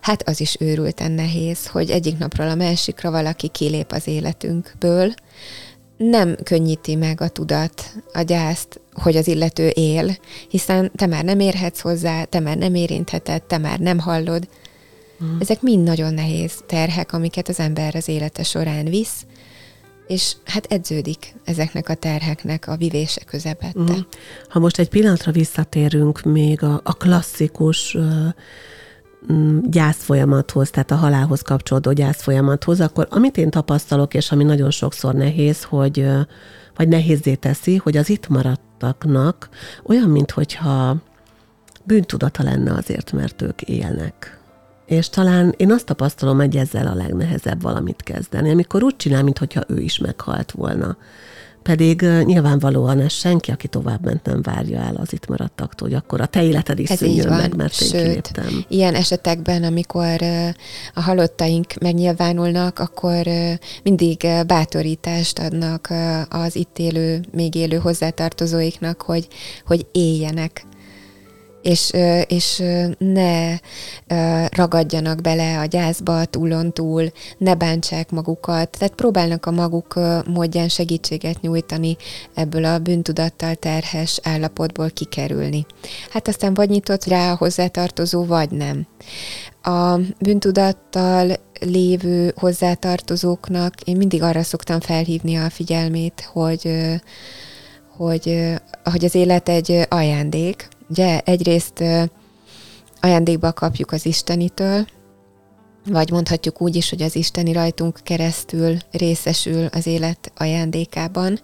Hát 0.00 0.28
az 0.28 0.40
is 0.40 0.56
őrülten 0.60 1.12
nehéz, 1.12 1.66
hogy 1.66 1.90
egyik 1.90 2.18
napról 2.18 2.48
a 2.48 2.54
másikra 2.54 3.10
valaki 3.10 3.48
kilép 3.48 3.92
az 3.92 4.06
életünkből, 4.06 5.14
nem 5.96 6.36
könnyíti 6.42 6.94
meg 6.94 7.20
a 7.20 7.28
tudat, 7.28 7.94
a 8.12 8.20
gyászt, 8.20 8.80
hogy 8.92 9.16
az 9.16 9.26
illető 9.26 9.68
él, 9.68 10.16
hiszen 10.48 10.90
te 10.96 11.06
már 11.06 11.24
nem 11.24 11.40
érhetsz 11.40 11.80
hozzá, 11.80 12.24
te 12.24 12.40
már 12.40 12.56
nem 12.56 12.74
érintheted, 12.74 13.42
te 13.42 13.58
már 13.58 13.78
nem 13.78 13.98
hallod. 13.98 14.48
Mm. 15.24 15.40
Ezek 15.40 15.62
mind 15.62 15.82
nagyon 15.82 16.14
nehéz 16.14 16.52
terhek, 16.66 17.12
amiket 17.12 17.48
az 17.48 17.58
ember 17.58 17.94
az 17.94 18.08
élete 18.08 18.42
során 18.42 18.84
visz, 18.84 19.26
és 20.06 20.36
hát 20.44 20.66
edződik 20.66 21.34
ezeknek 21.44 21.88
a 21.88 21.94
terheknek 21.94 22.68
a 22.68 22.76
vivése 22.76 23.20
közepette. 23.24 23.80
Mm. 23.80 24.00
Ha 24.48 24.58
most 24.58 24.78
egy 24.78 24.88
pillanatra 24.88 25.32
visszatérünk 25.32 26.22
még 26.22 26.62
a, 26.62 26.80
a 26.84 26.92
klasszikus 26.92 27.96
mm, 27.98 28.28
gyászfolyamathoz, 29.62 30.70
tehát 30.70 30.90
a 30.90 30.96
halálhoz 30.96 31.42
kapcsolódó 31.42 31.92
gyászfolyamathoz, 31.92 32.80
akkor 32.80 33.06
amit 33.10 33.36
én 33.36 33.50
tapasztalok, 33.50 34.14
és 34.14 34.32
ami 34.32 34.44
nagyon 34.44 34.70
sokszor 34.70 35.14
nehéz, 35.14 35.64
hogy 35.64 36.06
vagy 36.76 36.88
nehézé 36.88 37.34
teszi, 37.34 37.76
hogy 37.76 37.96
az 37.96 38.08
itt 38.08 38.28
maradtaknak 38.28 39.48
olyan, 39.84 40.08
mintha 40.08 40.96
bűntudata 41.84 42.42
lenne 42.42 42.72
azért, 42.72 43.12
mert 43.12 43.42
ők 43.42 43.62
élnek. 43.62 44.38
És 44.86 45.08
talán 45.08 45.54
én 45.56 45.72
azt 45.72 45.86
tapasztalom, 45.86 46.36
hogy 46.36 46.56
ezzel 46.56 46.86
a 46.86 46.94
legnehezebb 46.94 47.62
valamit 47.62 48.02
kezdeni, 48.02 48.50
amikor 48.50 48.82
úgy 48.82 48.96
csinál, 48.96 49.22
mintha 49.22 49.64
ő 49.68 49.78
is 49.78 49.98
meghalt 49.98 50.50
volna. 50.50 50.96
Pedig 51.62 52.00
nyilvánvalóan 52.00 53.00
ez 53.00 53.12
senki, 53.12 53.50
aki 53.50 53.68
tovább 53.68 54.04
ment, 54.04 54.24
nem 54.24 54.42
várja 54.42 54.78
el 54.78 54.96
az 54.96 55.12
itt 55.12 55.28
maradtaktól, 55.28 55.88
hogy 55.88 55.96
akkor 55.96 56.20
a 56.20 56.26
te 56.26 56.42
életed 56.42 56.78
is 56.78 56.88
szűnjön 56.88 57.28
meg, 57.28 57.56
mert 57.56 57.74
Sőt, 57.74 57.92
én 57.92 58.02
kiléptem. 58.02 58.64
ilyen 58.68 58.94
esetekben, 58.94 59.62
amikor 59.62 60.22
a 60.94 61.00
halottaink 61.00 61.74
megnyilvánulnak, 61.80 62.78
akkor 62.78 63.26
mindig 63.82 64.26
bátorítást 64.46 65.38
adnak 65.38 65.88
az 66.28 66.56
itt 66.56 66.78
élő, 66.78 67.20
még 67.32 67.54
élő 67.54 67.76
hozzátartozóiknak, 67.76 69.02
hogy, 69.02 69.28
hogy 69.66 69.86
éljenek 69.92 70.64
és, 71.62 71.92
és 72.26 72.62
ne 72.98 73.56
ragadjanak 74.48 75.20
bele 75.20 75.58
a 75.58 75.64
gyászba 75.64 76.24
túlon 76.24 76.72
túl, 76.72 77.12
ne 77.38 77.54
bántsák 77.54 78.10
magukat, 78.10 78.78
tehát 78.78 78.94
próbálnak 78.94 79.46
a 79.46 79.50
maguk 79.50 79.98
módján 80.26 80.68
segítséget 80.68 81.40
nyújtani 81.40 81.96
ebből 82.34 82.64
a 82.64 82.78
bűntudattal 82.78 83.54
terhes 83.54 84.20
állapotból 84.22 84.90
kikerülni. 84.90 85.66
Hát 86.10 86.28
aztán 86.28 86.54
vagy 86.54 86.68
nyitott 86.68 87.04
rá 87.04 87.32
a 87.32 87.36
hozzátartozó, 87.36 88.24
vagy 88.24 88.50
nem. 88.50 88.86
A 89.62 89.96
bűntudattal 90.18 91.36
lévő 91.60 92.32
hozzátartozóknak 92.36 93.80
én 93.80 93.96
mindig 93.96 94.22
arra 94.22 94.42
szoktam 94.42 94.80
felhívni 94.80 95.36
a 95.36 95.50
figyelmét, 95.50 96.28
hogy, 96.32 96.70
hogy, 97.96 98.54
hogy 98.84 99.04
az 99.04 99.14
élet 99.14 99.48
egy 99.48 99.86
ajándék, 99.88 100.68
Ugye 100.90 101.20
egyrészt 101.20 101.84
ajándékba 103.00 103.52
kapjuk 103.52 103.92
az 103.92 104.06
Istenitől, 104.06 104.86
vagy 105.86 106.10
mondhatjuk 106.10 106.60
úgy 106.60 106.76
is, 106.76 106.90
hogy 106.90 107.02
az 107.02 107.16
Isteni 107.16 107.52
rajtunk 107.52 107.98
keresztül 108.02 108.76
részesül 108.92 109.66
az 109.66 109.86
élet 109.86 110.32
ajándékában. 110.36 111.40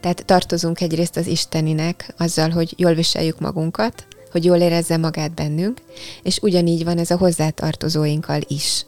Tehát 0.00 0.24
tartozunk 0.24 0.80
egyrészt 0.80 1.16
az 1.16 1.26
Isteninek 1.26 2.14
azzal, 2.16 2.50
hogy 2.50 2.74
jól 2.76 2.94
viseljük 2.94 3.40
magunkat, 3.40 4.06
hogy 4.30 4.44
jól 4.44 4.56
érezze 4.56 4.96
magát 4.96 5.34
bennünk, 5.34 5.82
és 6.22 6.38
ugyanígy 6.42 6.84
van 6.84 6.98
ez 6.98 7.10
a 7.10 7.16
hozzátartozóinkkal 7.16 8.40
is. 8.46 8.84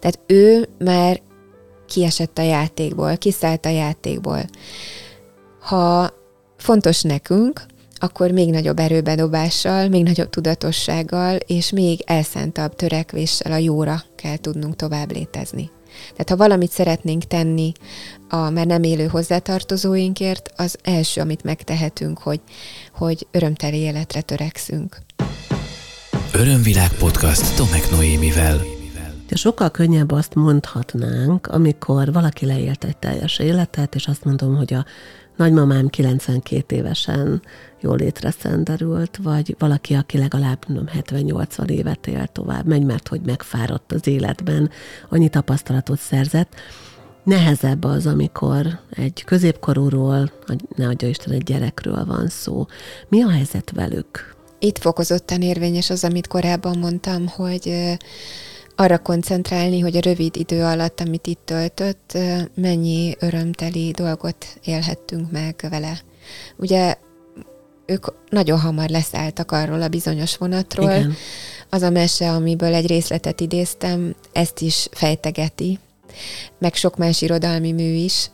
Tehát 0.00 0.20
ő 0.26 0.68
már 0.78 1.20
kiesett 1.86 2.38
a 2.38 2.42
játékból, 2.42 3.16
kiszállt 3.16 3.66
a 3.66 3.68
játékból. 3.68 4.44
Ha 5.60 6.10
fontos 6.56 7.02
nekünk, 7.02 7.66
akkor 7.98 8.30
még 8.30 8.50
nagyobb 8.50 8.78
erőbedobással, 8.78 9.88
még 9.88 10.02
nagyobb 10.02 10.30
tudatossággal, 10.30 11.36
és 11.36 11.70
még 11.70 12.00
elszántabb 12.06 12.74
törekvéssel 12.74 13.52
a 13.52 13.56
jóra 13.56 14.02
kell 14.16 14.36
tudnunk 14.36 14.76
tovább 14.76 15.12
létezni. 15.12 15.70
Tehát 16.10 16.28
ha 16.28 16.36
valamit 16.36 16.70
szeretnénk 16.70 17.24
tenni 17.24 17.72
a 18.28 18.50
már 18.50 18.66
nem 18.66 18.82
élő 18.82 19.06
hozzátartozóinkért, 19.06 20.52
az 20.56 20.76
első, 20.82 21.20
amit 21.20 21.42
megtehetünk, 21.42 22.18
hogy, 22.18 22.40
hogy 22.92 23.26
örömteli 23.30 23.78
életre 23.78 24.20
törekszünk. 24.20 24.98
Örömvilág 26.32 26.92
podcast 26.92 27.56
Tomek 27.56 27.90
Noémivel. 27.90 28.60
De 29.28 29.36
sokkal 29.36 29.70
könnyebb 29.70 30.10
azt 30.10 30.34
mondhatnánk, 30.34 31.46
amikor 31.46 32.12
valaki 32.12 32.46
leélt 32.46 32.84
egy 32.84 32.96
teljes 32.96 33.38
életet, 33.38 33.94
és 33.94 34.06
azt 34.06 34.24
mondom, 34.24 34.56
hogy 34.56 34.74
a 34.74 34.84
nagymamám 35.38 35.88
92 35.88 36.76
évesen 36.76 37.42
jól 37.80 37.96
létre 37.96 38.30
szenderült, 38.30 39.18
vagy 39.22 39.54
valaki, 39.58 39.94
aki 39.94 40.18
legalább 40.18 40.66
70-80 40.68 41.68
évet 41.68 42.06
él 42.06 42.26
tovább, 42.26 42.66
megy, 42.66 42.84
mert 42.84 43.08
hogy 43.08 43.20
megfáradt 43.20 43.92
az 43.92 44.06
életben, 44.06 44.70
annyi 45.08 45.28
tapasztalatot 45.28 45.98
szerzett. 45.98 46.54
Nehezebb 47.24 47.84
az, 47.84 48.06
amikor 48.06 48.80
egy 48.90 49.24
középkorúról, 49.24 50.30
ne 50.76 50.88
adja 50.88 51.08
Isten, 51.08 51.34
egy 51.34 51.42
gyerekről 51.42 52.04
van 52.04 52.28
szó. 52.28 52.66
Mi 53.08 53.22
a 53.22 53.30
helyzet 53.30 53.70
velük? 53.70 54.36
Itt 54.58 54.78
fokozottan 54.78 55.42
érvényes 55.42 55.90
az, 55.90 56.04
amit 56.04 56.26
korábban 56.26 56.78
mondtam, 56.78 57.26
hogy 57.26 57.96
arra 58.80 58.98
koncentrálni, 58.98 59.80
hogy 59.80 59.96
a 59.96 60.00
rövid 60.00 60.36
idő 60.36 60.64
alatt, 60.64 61.00
amit 61.00 61.26
itt 61.26 61.40
töltött, 61.44 62.18
mennyi 62.54 63.16
örömteli 63.18 63.90
dolgot 63.90 64.46
élhettünk 64.64 65.30
meg 65.30 65.66
vele. 65.70 66.00
Ugye 66.56 66.96
ők 67.86 68.06
nagyon 68.30 68.58
hamar 68.58 68.88
leszálltak 68.88 69.52
arról 69.52 69.82
a 69.82 69.88
bizonyos 69.88 70.36
vonatról. 70.36 70.90
Igen. 70.90 71.14
Az 71.70 71.82
a 71.82 71.90
mese, 71.90 72.30
amiből 72.30 72.74
egy 72.74 72.86
részletet 72.86 73.40
idéztem, 73.40 74.14
ezt 74.32 74.60
is 74.60 74.88
fejtegeti, 74.90 75.78
meg 76.58 76.74
sok 76.74 76.96
más 76.96 77.22
irodalmi 77.22 77.72
mű 77.72 77.92
is, 77.92 78.30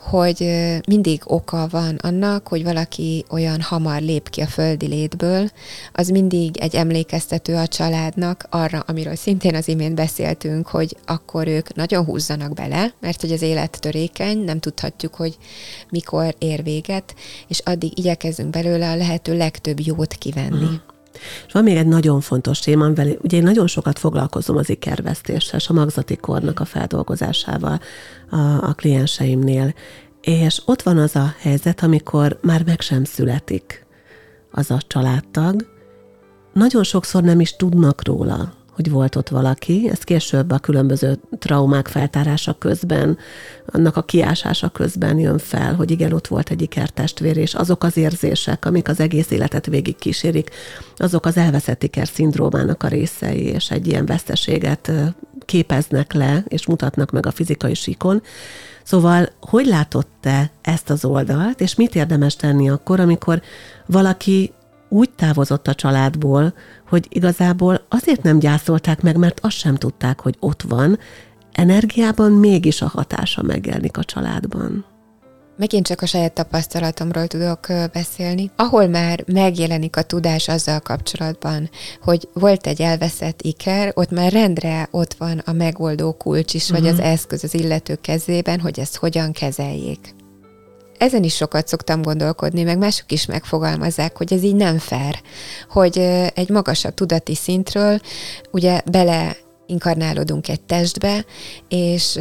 hogy 0.00 0.54
mindig 0.86 1.22
oka 1.24 1.66
van 1.70 1.96
annak, 1.96 2.48
hogy 2.48 2.62
valaki 2.64 3.24
olyan 3.30 3.60
hamar 3.60 4.00
lép 4.00 4.30
ki 4.30 4.40
a 4.40 4.46
földi 4.46 4.86
létből, 4.86 5.50
az 5.92 6.08
mindig 6.08 6.56
egy 6.56 6.74
emlékeztető 6.74 7.54
a 7.54 7.66
családnak 7.66 8.46
arra, 8.50 8.84
amiről 8.86 9.16
szintén 9.16 9.54
az 9.54 9.68
imént 9.68 9.94
beszéltünk, 9.94 10.66
hogy 10.66 10.96
akkor 11.06 11.46
ők 11.46 11.74
nagyon 11.74 12.04
húzzanak 12.04 12.54
bele, 12.54 12.94
mert 13.00 13.20
hogy 13.20 13.32
az 13.32 13.42
élet 13.42 13.80
törékeny, 13.80 14.38
nem 14.38 14.58
tudhatjuk, 14.60 15.14
hogy 15.14 15.36
mikor 15.90 16.34
ér 16.38 16.62
véget, 16.62 17.14
és 17.48 17.58
addig 17.58 17.98
igyekezünk 17.98 18.50
belőle 18.50 18.90
a 18.90 18.96
lehető 18.96 19.36
legtöbb 19.36 19.80
jót 19.80 20.14
kivenni. 20.14 20.64
Mm. 20.64 20.97
És 21.46 21.52
van 21.52 21.62
még 21.62 21.76
egy 21.76 21.86
nagyon 21.86 22.20
fontos 22.20 22.58
téma, 22.58 22.84
amivel 22.84 23.16
ugye 23.22 23.36
én 23.36 23.42
nagyon 23.42 23.66
sokat 23.66 23.98
foglalkozom 23.98 24.56
az 24.56 24.70
ikervesztéssel, 24.70 25.60
a 25.68 25.72
magzati 25.72 26.16
kornak 26.16 26.60
a 26.60 26.64
feldolgozásával 26.64 27.80
a, 28.30 28.36
a 28.38 28.72
klienseimnél. 28.76 29.74
És 30.20 30.62
ott 30.64 30.82
van 30.82 30.98
az 30.98 31.16
a 31.16 31.34
helyzet, 31.38 31.82
amikor 31.82 32.38
már 32.42 32.64
meg 32.64 32.80
sem 32.80 33.04
születik 33.04 33.86
az 34.50 34.70
a 34.70 34.78
családtag, 34.86 35.66
nagyon 36.52 36.82
sokszor 36.82 37.22
nem 37.22 37.40
is 37.40 37.56
tudnak 37.56 38.06
róla, 38.06 38.52
hogy 38.78 38.90
volt 38.90 39.16
ott 39.16 39.28
valaki, 39.28 39.88
ez 39.90 39.98
később 39.98 40.50
a 40.50 40.58
különböző 40.58 41.18
traumák 41.38 41.88
feltárása 41.88 42.58
közben, 42.58 43.18
annak 43.66 43.96
a 43.96 44.02
kiásása 44.02 44.68
közben 44.68 45.18
jön 45.18 45.38
fel, 45.38 45.74
hogy 45.74 45.90
igen, 45.90 46.12
ott 46.12 46.26
volt 46.26 46.50
egy 46.50 46.62
ikertestvér, 46.62 47.36
és 47.36 47.54
azok 47.54 47.84
az 47.84 47.96
érzések, 47.96 48.64
amik 48.64 48.88
az 48.88 49.00
egész 49.00 49.30
életet 49.30 49.66
végig 49.66 49.96
kísérik, 49.96 50.50
azok 50.96 51.26
az 51.26 51.36
elveszett 51.36 51.82
iker 51.82 52.08
szindrómának 52.08 52.82
a 52.82 52.88
részei, 52.88 53.42
és 53.42 53.70
egy 53.70 53.86
ilyen 53.86 54.06
veszteséget 54.06 54.92
képeznek 55.44 56.12
le, 56.12 56.44
és 56.48 56.66
mutatnak 56.66 57.10
meg 57.10 57.26
a 57.26 57.30
fizikai 57.30 57.74
síkon. 57.74 58.22
Szóval, 58.82 59.28
hogy 59.40 59.66
látott 59.66 60.08
te 60.20 60.50
ezt 60.62 60.90
az 60.90 61.04
oldalt, 61.04 61.60
és 61.60 61.74
mit 61.74 61.94
érdemes 61.94 62.36
tenni 62.36 62.70
akkor, 62.70 63.00
amikor 63.00 63.42
valaki 63.86 64.52
úgy 64.88 65.10
távozott 65.10 65.68
a 65.68 65.74
családból, 65.74 66.54
hogy 66.88 67.06
igazából 67.08 67.80
azért 67.88 68.22
nem 68.22 68.38
gyászolták 68.38 69.02
meg, 69.02 69.16
mert 69.16 69.40
azt 69.40 69.56
sem 69.56 69.74
tudták, 69.74 70.20
hogy 70.20 70.36
ott 70.40 70.62
van, 70.62 70.98
energiában 71.52 72.32
mégis 72.32 72.82
a 72.82 72.88
hatása 72.88 73.42
megjelenik 73.42 73.96
a 73.96 74.04
családban. 74.04 74.84
Megint 75.56 75.86
csak 75.86 76.00
a 76.00 76.06
saját 76.06 76.32
tapasztalatomról 76.32 77.26
tudok 77.26 77.66
beszélni, 77.92 78.50
ahol 78.56 78.86
már 78.86 79.24
megjelenik 79.26 79.96
a 79.96 80.02
tudás 80.02 80.48
azzal 80.48 80.80
kapcsolatban, 80.80 81.70
hogy 82.02 82.28
volt 82.32 82.66
egy 82.66 82.82
elveszett 82.82 83.42
iker, 83.42 83.92
ott 83.94 84.10
már 84.10 84.32
rendre 84.32 84.88
ott 84.90 85.14
van 85.14 85.38
a 85.38 85.52
megoldó 85.52 86.12
kulcs 86.12 86.54
is, 86.54 86.70
uh-huh. 86.70 86.78
vagy 86.78 86.88
az 86.88 86.98
mhm. 86.98 87.06
eszköz 87.06 87.44
az 87.44 87.54
illető 87.54 87.94
kezében, 87.94 88.60
hogy 88.60 88.80
ezt 88.80 88.96
hogyan 88.96 89.32
kezeljék 89.32 90.16
ezen 90.98 91.22
is 91.24 91.34
sokat 91.34 91.68
szoktam 91.68 92.02
gondolkodni, 92.02 92.62
meg 92.62 92.78
mások 92.78 93.12
is 93.12 93.26
megfogalmazzák, 93.26 94.16
hogy 94.16 94.32
ez 94.32 94.42
így 94.42 94.56
nem 94.56 94.78
fair, 94.78 95.20
hogy 95.70 95.98
egy 96.34 96.48
magasabb 96.48 96.94
tudati 96.94 97.34
szintről 97.34 98.00
ugye 98.50 98.80
bele 98.90 99.36
inkarnálódunk 99.66 100.48
egy 100.48 100.60
testbe, 100.60 101.24
és 101.68 102.18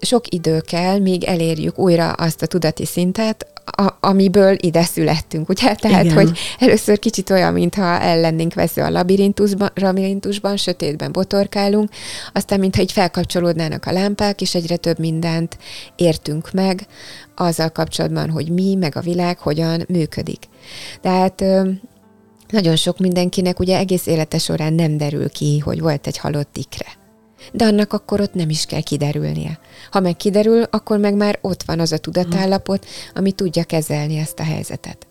sok 0.00 0.32
idő 0.34 0.60
kell, 0.60 0.98
míg 0.98 1.24
elérjük 1.24 1.78
újra 1.78 2.12
azt 2.12 2.42
a 2.42 2.46
tudati 2.46 2.84
szintet, 2.86 3.46
a, 3.70 3.96
amiből 4.00 4.56
ide 4.60 4.82
születtünk, 4.82 5.48
ugye? 5.48 5.74
Tehát, 5.74 6.04
Igen. 6.04 6.16
hogy 6.16 6.38
először 6.58 6.98
kicsit 6.98 7.30
olyan, 7.30 7.52
mintha 7.52 8.00
el 8.00 8.20
lennénk 8.20 8.54
vesző 8.54 8.82
a 8.82 8.90
labirintusban, 8.90 9.70
labirintusban, 9.74 10.56
sötétben 10.56 11.12
botorkálunk, 11.12 11.90
aztán 12.32 12.58
mintha 12.58 12.82
így 12.82 12.92
felkapcsolódnának 12.92 13.86
a 13.86 13.92
lámpák, 13.92 14.40
és 14.40 14.54
egyre 14.54 14.76
több 14.76 14.98
mindent 14.98 15.58
értünk 15.96 16.52
meg 16.52 16.86
azzal 17.36 17.68
kapcsolatban, 17.68 18.30
hogy 18.30 18.50
mi, 18.50 18.74
meg 18.74 18.96
a 18.96 19.00
világ 19.00 19.38
hogyan 19.38 19.84
működik. 19.88 20.42
Tehát 21.00 21.44
nagyon 22.50 22.76
sok 22.76 22.98
mindenkinek 22.98 23.58
ugye 23.58 23.76
egész 23.76 24.06
élete 24.06 24.38
során 24.38 24.72
nem 24.72 24.96
derül 24.96 25.30
ki, 25.30 25.58
hogy 25.58 25.80
volt 25.80 26.06
egy 26.06 26.18
halott 26.18 26.56
ikre. 26.56 26.86
De 27.52 27.64
annak 27.64 27.92
akkor 27.92 28.20
ott 28.20 28.34
nem 28.34 28.50
is 28.50 28.64
kell 28.64 28.80
kiderülnie. 28.80 29.58
Ha 29.90 30.00
meg 30.00 30.16
kiderül, 30.16 30.62
akkor 30.62 30.98
meg 30.98 31.14
már 31.14 31.38
ott 31.42 31.62
van 31.62 31.80
az 31.80 31.92
a 31.92 31.98
tudatállapot, 31.98 32.86
ami 33.14 33.32
tudja 33.32 33.64
kezelni 33.64 34.16
ezt 34.16 34.38
a 34.38 34.44
helyzetet. 34.44 35.06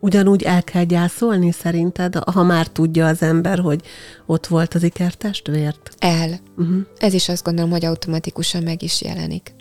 Ugyanúgy 0.00 0.42
el 0.42 0.62
kell 0.62 0.84
gyászolni 0.84 1.52
szerinted, 1.52 2.14
ha 2.14 2.42
már 2.42 2.66
tudja 2.66 3.06
az 3.06 3.22
ember, 3.22 3.58
hogy 3.58 3.80
ott 4.26 4.46
volt 4.46 4.74
az 4.74 4.82
ikertestvért? 4.82 5.90
El. 5.98 6.40
Uh-huh. 6.56 6.76
Ez 6.98 7.12
is 7.12 7.28
azt 7.28 7.44
gondolom, 7.44 7.70
hogy 7.70 7.84
automatikusan 7.84 8.62
meg 8.62 8.82
is 8.82 9.02
jelenik. 9.02 9.54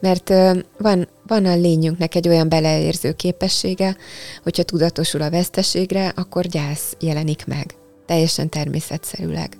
Mert 0.00 0.32
van, 0.78 1.08
van 1.26 1.44
a 1.44 1.56
lényünknek 1.56 2.14
egy 2.14 2.28
olyan 2.28 2.48
beleérző 2.48 3.12
képessége, 3.12 3.96
hogyha 4.42 4.62
tudatosul 4.62 5.22
a 5.22 5.30
veszteségre, 5.30 6.12
akkor 6.16 6.46
gyász 6.46 6.96
jelenik 7.00 7.46
meg. 7.46 7.74
Teljesen 8.06 8.48
természetszerűleg. 8.48 9.56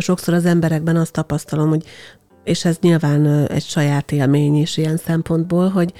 Sokszor 0.00 0.34
az 0.34 0.44
emberekben 0.44 0.96
azt 0.96 1.12
tapasztalom, 1.12 1.68
hogy 1.68 1.84
és 2.44 2.64
ez 2.64 2.76
nyilván 2.80 3.46
egy 3.46 3.64
saját 3.64 4.12
élmény 4.12 4.56
is 4.56 4.76
ilyen 4.76 4.96
szempontból, 4.96 5.68
hogy 5.68 5.92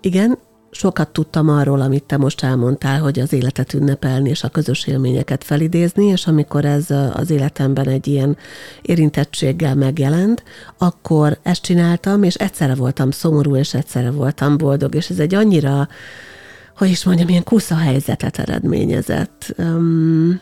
igen, 0.00 0.38
sokat 0.70 1.08
tudtam 1.08 1.48
arról, 1.48 1.80
amit 1.80 2.04
te 2.04 2.16
most 2.16 2.44
elmondtál, 2.44 3.00
hogy 3.00 3.18
az 3.18 3.32
életet 3.32 3.72
ünnepelni 3.72 4.28
és 4.28 4.42
a 4.42 4.48
közös 4.48 4.86
élményeket 4.86 5.44
felidézni, 5.44 6.04
és 6.04 6.26
amikor 6.26 6.64
ez 6.64 6.90
az 7.12 7.30
életemben 7.30 7.88
egy 7.88 8.06
ilyen 8.06 8.36
érintettséggel 8.82 9.74
megjelent, 9.74 10.42
akkor 10.78 11.38
ezt 11.42 11.62
csináltam, 11.62 12.22
és 12.22 12.34
egyszerre 12.34 12.74
voltam 12.74 13.10
szomorú, 13.10 13.56
és 13.56 13.74
egyszerre 13.74 14.10
voltam 14.10 14.56
boldog, 14.56 14.94
és 14.94 15.10
ez 15.10 15.18
egy 15.18 15.34
annyira, 15.34 15.88
hogy 16.76 16.88
is 16.88 17.04
mondjam, 17.04 17.28
ilyen 17.28 17.44
kusza 17.44 17.74
helyzetet 17.76 18.38
eredményezett. 18.38 19.54
Um, 19.58 20.40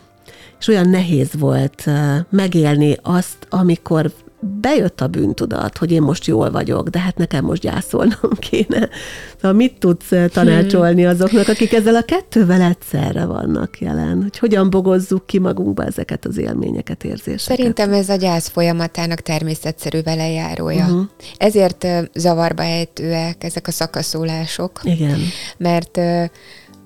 és 0.62 0.68
olyan 0.68 0.88
nehéz 0.88 1.30
volt 1.38 1.84
megélni 2.30 2.96
azt, 3.02 3.46
amikor 3.48 4.12
bejött 4.60 5.00
a 5.00 5.06
bűntudat, 5.06 5.78
hogy 5.78 5.92
én 5.92 6.02
most 6.02 6.26
jól 6.26 6.50
vagyok, 6.50 6.88
de 6.88 6.98
hát 6.98 7.16
nekem 7.16 7.44
most 7.44 7.62
gyászolnom 7.62 8.30
kéne. 8.50 8.88
Szóval 9.34 9.52
mit 9.52 9.78
tudsz 9.78 10.12
tanácsolni 10.32 11.06
azoknak, 11.06 11.48
akik 11.48 11.72
ezzel 11.72 11.94
a 11.94 12.02
kettővel 12.02 12.60
egyszerre 12.60 13.24
vannak 13.24 13.80
jelen? 13.80 14.22
Hogy 14.22 14.38
hogyan 14.38 14.70
bogozzuk 14.70 15.26
ki 15.26 15.38
magunkba 15.38 15.84
ezeket 15.84 16.24
az 16.24 16.38
élményeket, 16.38 17.04
érzéseket? 17.04 17.56
Szerintem 17.56 17.92
ez 17.92 18.08
a 18.08 18.16
gyász 18.16 18.48
folyamatának 18.48 19.20
természetszerű 19.20 20.02
velejárója. 20.02 20.84
Uh-huh. 20.84 21.04
Ezért 21.36 21.86
zavarba 22.14 22.62
ejtőek 22.62 23.44
ezek 23.44 23.66
a 23.66 23.70
szakaszólások. 23.70 24.80
Igen. 24.82 25.18
Mert 25.56 25.98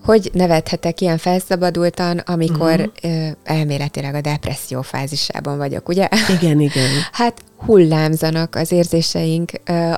hogy 0.07 0.31
nevethetek 0.33 1.01
ilyen 1.01 1.19
felszabadultan, 1.19 2.19
amikor 2.19 2.91
uh-huh. 3.03 3.31
elméletileg 3.45 4.15
a 4.15 4.21
depresszió 4.21 4.83
fázisában 4.83 5.57
vagyok, 5.57 5.89
ugye? 5.89 6.09
Igen, 6.39 6.61
igen. 6.61 6.91
Hát 7.13 7.35
hullámzanak 7.59 8.55
az 8.55 8.73
érzéseink, 8.73 9.51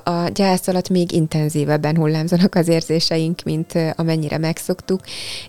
a 0.04 0.28
gyász 0.34 0.66
alatt 0.66 0.88
még 0.88 1.12
intenzívebben 1.12 1.96
hullámzanak 1.96 2.54
az 2.54 2.68
érzéseink, 2.68 3.42
mint 3.42 3.72
amennyire 3.96 4.38
megszoktuk, 4.38 5.00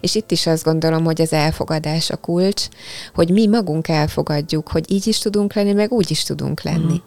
és 0.01 0.15
itt 0.15 0.31
is 0.31 0.47
azt 0.47 0.63
gondolom, 0.63 1.03
hogy 1.03 1.21
az 1.21 1.33
elfogadás 1.33 2.09
a 2.09 2.17
kulcs, 2.17 2.67
hogy 3.13 3.29
mi 3.29 3.47
magunk 3.47 3.87
elfogadjuk, 3.87 4.67
hogy 4.67 4.91
így 4.91 5.07
is 5.07 5.19
tudunk 5.19 5.53
lenni, 5.53 5.73
meg 5.73 5.91
úgy 5.91 6.11
is 6.11 6.23
tudunk 6.23 6.61
lenni. 6.61 6.83
Uh-huh. 6.83 6.99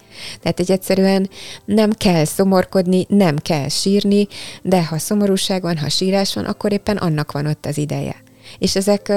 Tehát 0.43 0.61
egy 0.61 0.71
egyszerűen 0.71 1.31
nem 1.65 1.93
kell 1.93 2.25
szomorkodni, 2.25 3.07
nem 3.09 3.37
kell 3.37 3.69
sírni, 3.69 4.27
de 4.63 4.85
ha 4.85 4.99
szomorúság 4.99 5.63
van, 5.63 5.79
ha 5.79 5.89
sírás 5.89 6.35
van, 6.35 6.45
akkor 6.45 6.73
éppen 6.73 6.97
annak 6.97 7.33
van 7.33 7.47
ott 7.47 7.67
az 7.67 7.79
ideje. 7.79 8.17
És 8.59 8.77
ezek 8.77 9.13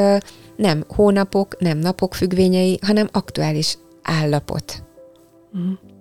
nem 0.56 0.84
hónapok, 0.88 1.60
nem 1.60 1.78
napok 1.78 2.14
függvényei, 2.14 2.80
hanem 2.82 3.10
aktuális 3.12 3.78
állapot. 4.02 4.84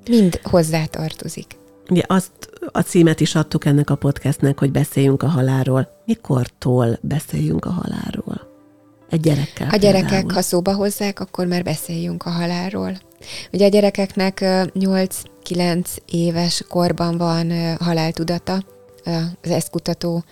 Mind 0.08 0.40
hozzá 0.42 0.84
tartozik. 0.84 1.56
Ugye 1.90 2.02
azt 2.06 2.32
a 2.72 2.80
címet 2.80 3.20
is 3.20 3.34
adtuk 3.34 3.64
ennek 3.64 3.90
a 3.90 3.94
podcastnek, 3.94 4.58
hogy 4.58 4.70
beszéljünk 4.70 5.22
a 5.22 5.28
halálról. 5.28 5.88
Mikortól 6.04 6.98
beszéljünk 7.00 7.64
a 7.64 7.70
halálról? 7.70 8.52
Egy 9.10 9.20
gyerekkel. 9.20 9.68
A 9.70 9.76
gyerekek, 9.76 10.08
például. 10.08 10.32
ha 10.32 10.40
szóba 10.40 10.74
hozzák, 10.74 11.20
akkor 11.20 11.46
már 11.46 11.62
beszéljünk 11.62 12.26
a 12.26 12.30
halálról. 12.30 12.98
Ugye 13.52 13.66
a 13.66 13.68
gyerekeknek 13.68 14.38
8-9 14.40 15.84
éves 16.06 16.64
korban 16.68 17.16
van 17.16 17.76
haláltudata, 17.76 18.62
az 19.42 19.50
ezt 19.50 19.70
kutató 19.70 20.24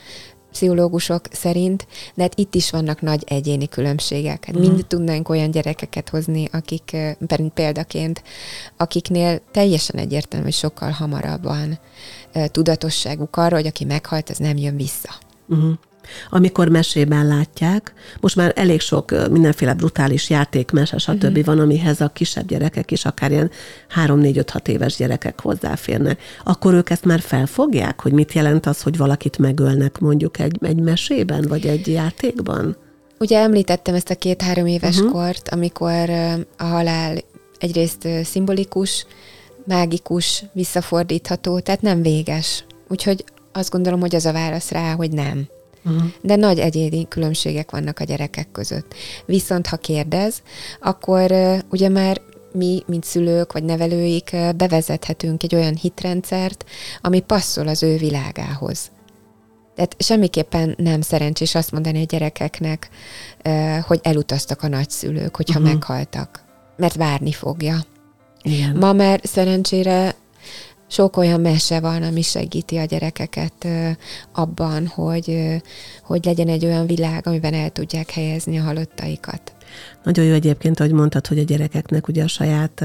pszichológusok 0.53 1.21
szerint, 1.31 1.87
de 2.15 2.23
hát 2.23 2.39
itt 2.39 2.55
is 2.55 2.71
vannak 2.71 3.01
nagy 3.01 3.23
egyéni 3.27 3.69
különbségek. 3.69 4.45
Hát 4.45 4.59
mm. 4.59 4.61
mind 4.61 4.87
tudnánk 4.87 5.29
olyan 5.29 5.51
gyerekeket 5.51 6.09
hozni, 6.09 6.49
akik 6.53 6.97
példaként, 7.55 8.23
akiknél 8.77 9.41
teljesen 9.51 9.97
egyértelmű, 9.97 10.45
hogy 10.45 10.55
sokkal 10.55 10.91
hamarabb 10.91 11.43
van 11.43 11.79
tudatosságuk 12.47 13.37
arra, 13.37 13.57
hogy 13.57 13.67
aki 13.67 13.85
meghalt, 13.85 14.31
az 14.31 14.39
nem 14.39 14.57
jön 14.57 14.77
vissza. 14.77 15.11
Mm 15.55 15.73
amikor 16.31 16.69
mesében 16.69 17.27
látják. 17.27 17.93
Most 18.21 18.37
már 18.37 18.53
elég 18.57 18.81
sok 18.81 19.29
mindenféle 19.31 19.75
brutális 19.75 20.31
játékmese, 20.31 20.99
stb. 20.99 21.25
Uh-huh. 21.25 21.45
van, 21.45 21.59
amihez 21.59 22.01
a 22.01 22.09
kisebb 22.09 22.47
gyerekek 22.47 22.91
is, 22.91 23.05
akár 23.05 23.31
ilyen 23.31 23.51
3-4-5-6 24.07 24.69
éves 24.69 24.97
gyerekek 24.97 25.41
hozzáférnek. 25.41 26.21
Akkor 26.45 26.75
ők 26.75 26.91
ezt 26.91 27.05
már 27.05 27.21
felfogják, 27.21 28.01
hogy 28.01 28.13
mit 28.13 28.33
jelent 28.33 28.67
az, 28.67 28.83
hogy 28.83 28.97
valakit 28.97 29.39
megölnek 29.39 29.99
mondjuk 29.99 30.39
egy, 30.39 30.59
egy 30.61 30.81
mesében, 30.81 31.45
vagy 31.49 31.67
egy 31.67 31.87
játékban? 31.87 32.77
Ugye 33.19 33.39
említettem 33.39 33.95
ezt 33.95 34.11
a 34.11 34.15
két-három 34.15 34.67
éves 34.67 34.97
uh-huh. 34.97 35.13
kort, 35.13 35.49
amikor 35.49 36.11
a 36.57 36.65
halál 36.65 37.19
egyrészt 37.59 38.09
szimbolikus, 38.25 39.07
mágikus, 39.67 40.45
visszafordítható, 40.53 41.61
tehát 41.61 41.81
nem 41.83 42.03
véges. 42.03 42.65
Úgyhogy 42.89 43.25
azt 43.53 43.71
gondolom, 43.71 44.01
hogy 44.01 44.15
az 44.15 44.27
a 44.27 44.33
válasz 44.33 44.71
rá, 44.71 44.95
hogy 44.95 45.11
nem. 45.11 45.49
Uh-huh. 45.85 46.03
De 46.21 46.37
nagy 46.37 46.59
egyéni 46.59 47.09
különbségek 47.09 47.71
vannak 47.71 47.99
a 47.99 48.05
gyerekek 48.05 48.53
között. 48.53 48.95
Viszont 49.27 49.67
ha 49.67 49.77
kérdez, 49.77 50.43
akkor 50.81 51.33
ugye 51.71 51.89
már 51.89 52.21
mi, 52.53 52.83
mint 52.87 53.05
szülők 53.05 53.53
vagy 53.53 53.65
nevelőik 53.65 54.37
bevezethetünk 54.57 55.43
egy 55.43 55.55
olyan 55.55 55.77
hitrendszert, 55.77 56.65
ami 57.01 57.21
passzol 57.21 57.69
az 57.69 57.83
ő 57.83 57.97
világához. 57.97 58.91
Tehát 59.75 59.97
semmiképpen 59.99 60.75
nem 60.79 61.01
szerencsés 61.01 61.55
azt 61.55 61.73
mondani 61.73 62.01
a 62.01 62.05
gyerekeknek, 62.05 62.89
hogy 63.87 64.01
elutaztak 64.03 64.63
a 64.63 64.69
nagyszülők, 64.69 65.37
hogyha 65.37 65.59
uh-huh. 65.59 65.75
meghaltak, 65.75 66.45
mert 66.77 66.95
várni 66.95 67.33
fogja. 67.33 67.85
Igen. 68.43 68.77
Ma 68.77 68.93
már 68.93 69.21
szerencsére 69.23 70.15
sok 70.93 71.17
olyan 71.17 71.41
mese 71.41 71.81
van, 71.81 72.03
ami 72.03 72.23
segíti 72.23 72.77
a 72.77 72.85
gyerekeket 72.85 73.67
abban, 74.33 74.87
hogy, 74.87 75.61
hogy 76.03 76.25
legyen 76.25 76.49
egy 76.49 76.65
olyan 76.65 76.87
világ, 76.87 77.27
amiben 77.27 77.55
el 77.55 77.71
tudják 77.71 78.11
helyezni 78.11 78.59
a 78.59 78.63
halottaikat. 78.63 79.53
Nagyon 80.05 80.25
jó 80.25 80.33
egyébként, 80.33 80.81
ahogy 80.81 80.93
mondtad, 80.93 81.27
hogy 81.27 81.39
a 81.39 81.43
gyerekeknek 81.43 82.09
ugye 82.09 82.23
a 82.23 82.29
saját 82.29 82.85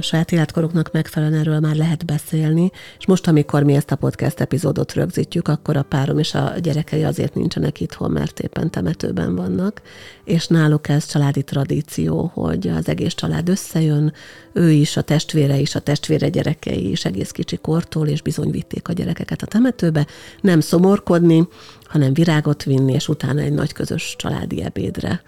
saját 0.00 0.32
életkoruknak 0.32 0.92
megfelelően 0.92 1.40
erről 1.40 1.60
már 1.60 1.74
lehet 1.74 2.06
beszélni, 2.06 2.70
és 2.98 3.06
most, 3.06 3.28
amikor 3.28 3.62
mi 3.62 3.74
ezt 3.74 3.90
a 3.90 3.96
podcast 3.96 4.40
epizódot 4.40 4.92
rögzítjük, 4.92 5.48
akkor 5.48 5.76
a 5.76 5.82
párom 5.82 6.18
és 6.18 6.34
a 6.34 6.52
gyerekei 6.58 7.04
azért 7.04 7.34
nincsenek 7.34 7.80
itthon, 7.80 8.10
mert 8.10 8.40
éppen 8.40 8.70
temetőben 8.70 9.34
vannak, 9.36 9.82
és 10.24 10.46
náluk 10.46 10.88
ez 10.88 11.06
családi 11.06 11.42
tradíció, 11.42 12.30
hogy 12.34 12.68
az 12.68 12.88
egész 12.88 13.14
család 13.14 13.48
összejön, 13.48 14.12
ő 14.52 14.70
is, 14.70 14.96
a 14.96 15.02
testvére 15.02 15.58
is, 15.58 15.74
a 15.74 15.80
testvére 15.80 16.28
gyerekei 16.28 16.90
is 16.90 17.04
egész 17.04 17.30
kicsi 17.30 17.56
kortól, 17.56 18.08
és 18.08 18.22
bizony 18.22 18.50
vitték 18.50 18.88
a 18.88 18.92
gyerekeket 18.92 19.42
a 19.42 19.46
temetőbe, 19.46 20.06
nem 20.40 20.60
szomorkodni, 20.60 21.48
hanem 21.84 22.14
virágot 22.14 22.62
vinni, 22.62 22.92
és 22.92 23.08
utána 23.08 23.40
egy 23.40 23.52
nagy 23.52 23.72
közös 23.72 24.14
családi 24.18 24.62
ebédre 24.62 25.22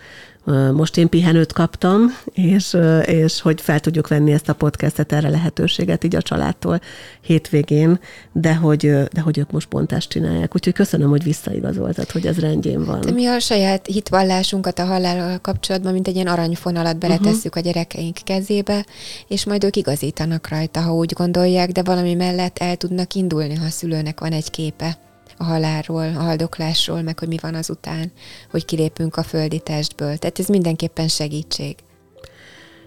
most 0.72 0.96
én 0.96 1.08
pihenőt 1.08 1.52
kaptam, 1.52 2.16
és, 2.32 2.76
és 3.04 3.40
hogy 3.40 3.60
fel 3.60 3.80
tudjuk 3.80 4.08
venni 4.08 4.32
ezt 4.32 4.48
a 4.48 4.54
podcastet, 4.54 5.12
erre 5.12 5.28
lehetőséget 5.28 6.04
így 6.04 6.16
a 6.16 6.22
családtól 6.22 6.80
hétvégén, 7.20 8.00
de 8.32 8.54
hogy, 8.54 8.80
de 9.12 9.20
hogy 9.20 9.38
ők 9.38 9.50
most 9.50 9.68
pont 9.68 9.92
ezt 9.92 10.08
csinálják. 10.08 10.54
Úgyhogy 10.54 10.72
köszönöm, 10.72 11.08
hogy 11.08 11.22
visszaigazoltad, 11.22 12.10
hogy 12.10 12.26
ez 12.26 12.38
rendjén 12.38 12.84
van. 12.84 13.00
De 13.00 13.10
mi 13.10 13.26
a 13.26 13.38
saját 13.38 13.86
hitvallásunkat 13.86 14.78
a 14.78 14.84
halállal 14.84 15.38
kapcsolatban, 15.38 15.92
mint 15.92 16.08
egy 16.08 16.14
ilyen 16.14 16.26
aranyfonalat 16.26 16.98
beletesszük 16.98 17.56
uh-huh. 17.56 17.56
a 17.56 17.60
gyerekeink 17.60 18.16
kezébe, 18.24 18.86
és 19.28 19.44
majd 19.44 19.64
ők 19.64 19.76
igazítanak 19.76 20.48
rajta, 20.48 20.80
ha 20.80 20.94
úgy 20.94 21.12
gondolják, 21.12 21.70
de 21.70 21.82
valami 21.82 22.14
mellett 22.14 22.58
el 22.58 22.76
tudnak 22.76 23.14
indulni, 23.14 23.54
ha 23.54 23.64
a 23.64 23.70
szülőnek 23.70 24.20
van 24.20 24.32
egy 24.32 24.50
képe. 24.50 24.98
A 25.38 25.44
halálról, 25.44 26.16
a 26.16 26.20
haldoklásról, 26.20 27.02
meg 27.02 27.18
hogy 27.18 27.28
mi 27.28 27.38
van 27.40 27.54
azután, 27.54 28.12
hogy 28.50 28.64
kilépünk 28.64 29.16
a 29.16 29.22
földi 29.22 29.58
testből. 29.58 30.16
Tehát 30.16 30.38
ez 30.38 30.46
mindenképpen 30.46 31.08
segítség. 31.08 31.76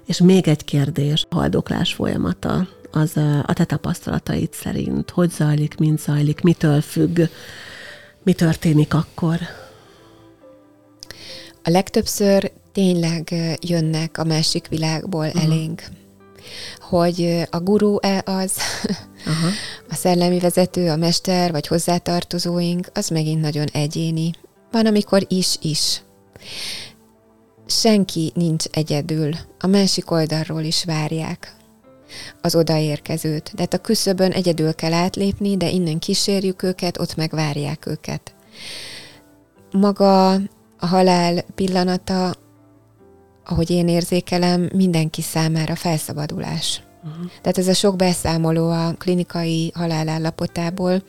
És 0.05 0.19
még 0.19 0.47
egy 0.47 0.63
kérdés, 0.63 1.25
a 1.29 1.35
haldoklás 1.35 1.93
folyamata, 1.93 2.67
az 2.91 3.17
a 3.45 3.53
te 3.53 3.65
tapasztalataid 3.65 4.53
szerint, 4.53 5.09
hogy 5.09 5.29
zajlik, 5.31 5.77
mint 5.77 5.99
zajlik, 5.99 6.41
mitől 6.41 6.81
függ, 6.81 7.19
mi 8.23 8.33
történik 8.33 8.93
akkor? 8.93 9.39
A 11.63 11.69
legtöbbször 11.69 12.51
tényleg 12.71 13.33
jönnek 13.61 14.17
a 14.17 14.23
másik 14.23 14.67
világból 14.67 15.25
uh-huh. 15.25 15.43
elénk. 15.43 15.83
Hogy 16.79 17.47
a 17.49 17.59
gurú-e 17.59 18.21
az, 18.25 18.51
uh-huh. 19.19 19.51
a 19.89 19.95
szellemi 19.95 20.39
vezető, 20.39 20.89
a 20.89 20.95
mester, 20.95 21.51
vagy 21.51 21.67
hozzátartozóink, 21.67 22.87
az 22.93 23.09
megint 23.09 23.41
nagyon 23.41 23.67
egyéni. 23.71 24.31
Van, 24.71 24.85
amikor 24.85 25.25
is-is. 25.27 26.01
Senki 27.65 28.31
nincs 28.35 28.65
egyedül. 28.71 29.33
A 29.59 29.67
másik 29.67 30.11
oldalról 30.11 30.61
is 30.61 30.83
várják 30.83 31.55
az 32.41 32.55
odaérkezőt. 32.55 33.51
Tehát 33.55 33.73
a 33.73 33.77
küszöbön 33.77 34.31
egyedül 34.31 34.73
kell 34.73 34.93
átlépni, 34.93 35.57
de 35.57 35.69
innen 35.69 35.99
kísérjük 35.99 36.63
őket, 36.63 36.99
ott 36.99 37.15
megvárják 37.15 37.85
őket. 37.85 38.33
Maga 39.71 40.31
a 40.79 40.85
halál 40.85 41.41
pillanata, 41.55 42.33
ahogy 43.45 43.69
én 43.69 43.87
érzékelem, 43.87 44.69
mindenki 44.73 45.21
számára 45.21 45.75
felszabadulás. 45.75 46.83
Uh-huh. 47.03 47.31
Tehát 47.41 47.57
ez 47.57 47.67
a 47.67 47.73
sok 47.73 47.95
beszámoló 47.95 48.69
a 48.69 48.93
klinikai 48.97 49.71
halálállapotából, 49.75 51.03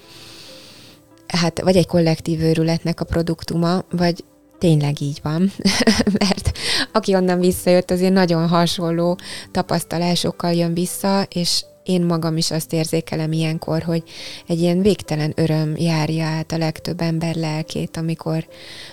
hát 1.27 1.61
vagy 1.61 1.77
egy 1.77 1.87
kollektív 1.87 2.41
őrületnek 2.41 3.01
a 3.01 3.05
produktuma, 3.05 3.85
vagy 3.91 4.25
tényleg 4.59 5.01
így 5.01 5.19
van, 5.23 5.53
mert 6.21 6.59
aki 6.93 7.15
onnan 7.15 7.39
visszajött, 7.39 7.91
azért 7.91 8.13
nagyon 8.13 8.49
hasonló 8.49 9.19
tapasztalásokkal 9.51 10.53
jön 10.53 10.75
vissza, 10.75 11.27
és 11.33 11.65
én 11.83 12.03
magam 12.03 12.37
is 12.37 12.51
azt 12.51 12.73
érzékelem 12.73 13.33
ilyenkor, 13.33 13.83
hogy 13.83 14.03
egy 14.47 14.61
ilyen 14.61 14.83
végtelen 14.83 15.33
öröm 15.37 15.75
járja 15.77 16.25
át 16.25 16.53
a 16.53 16.57
legtöbb 16.57 17.01
ember 17.01 17.35
lelkét, 17.35 17.97
amikor, 17.97 18.47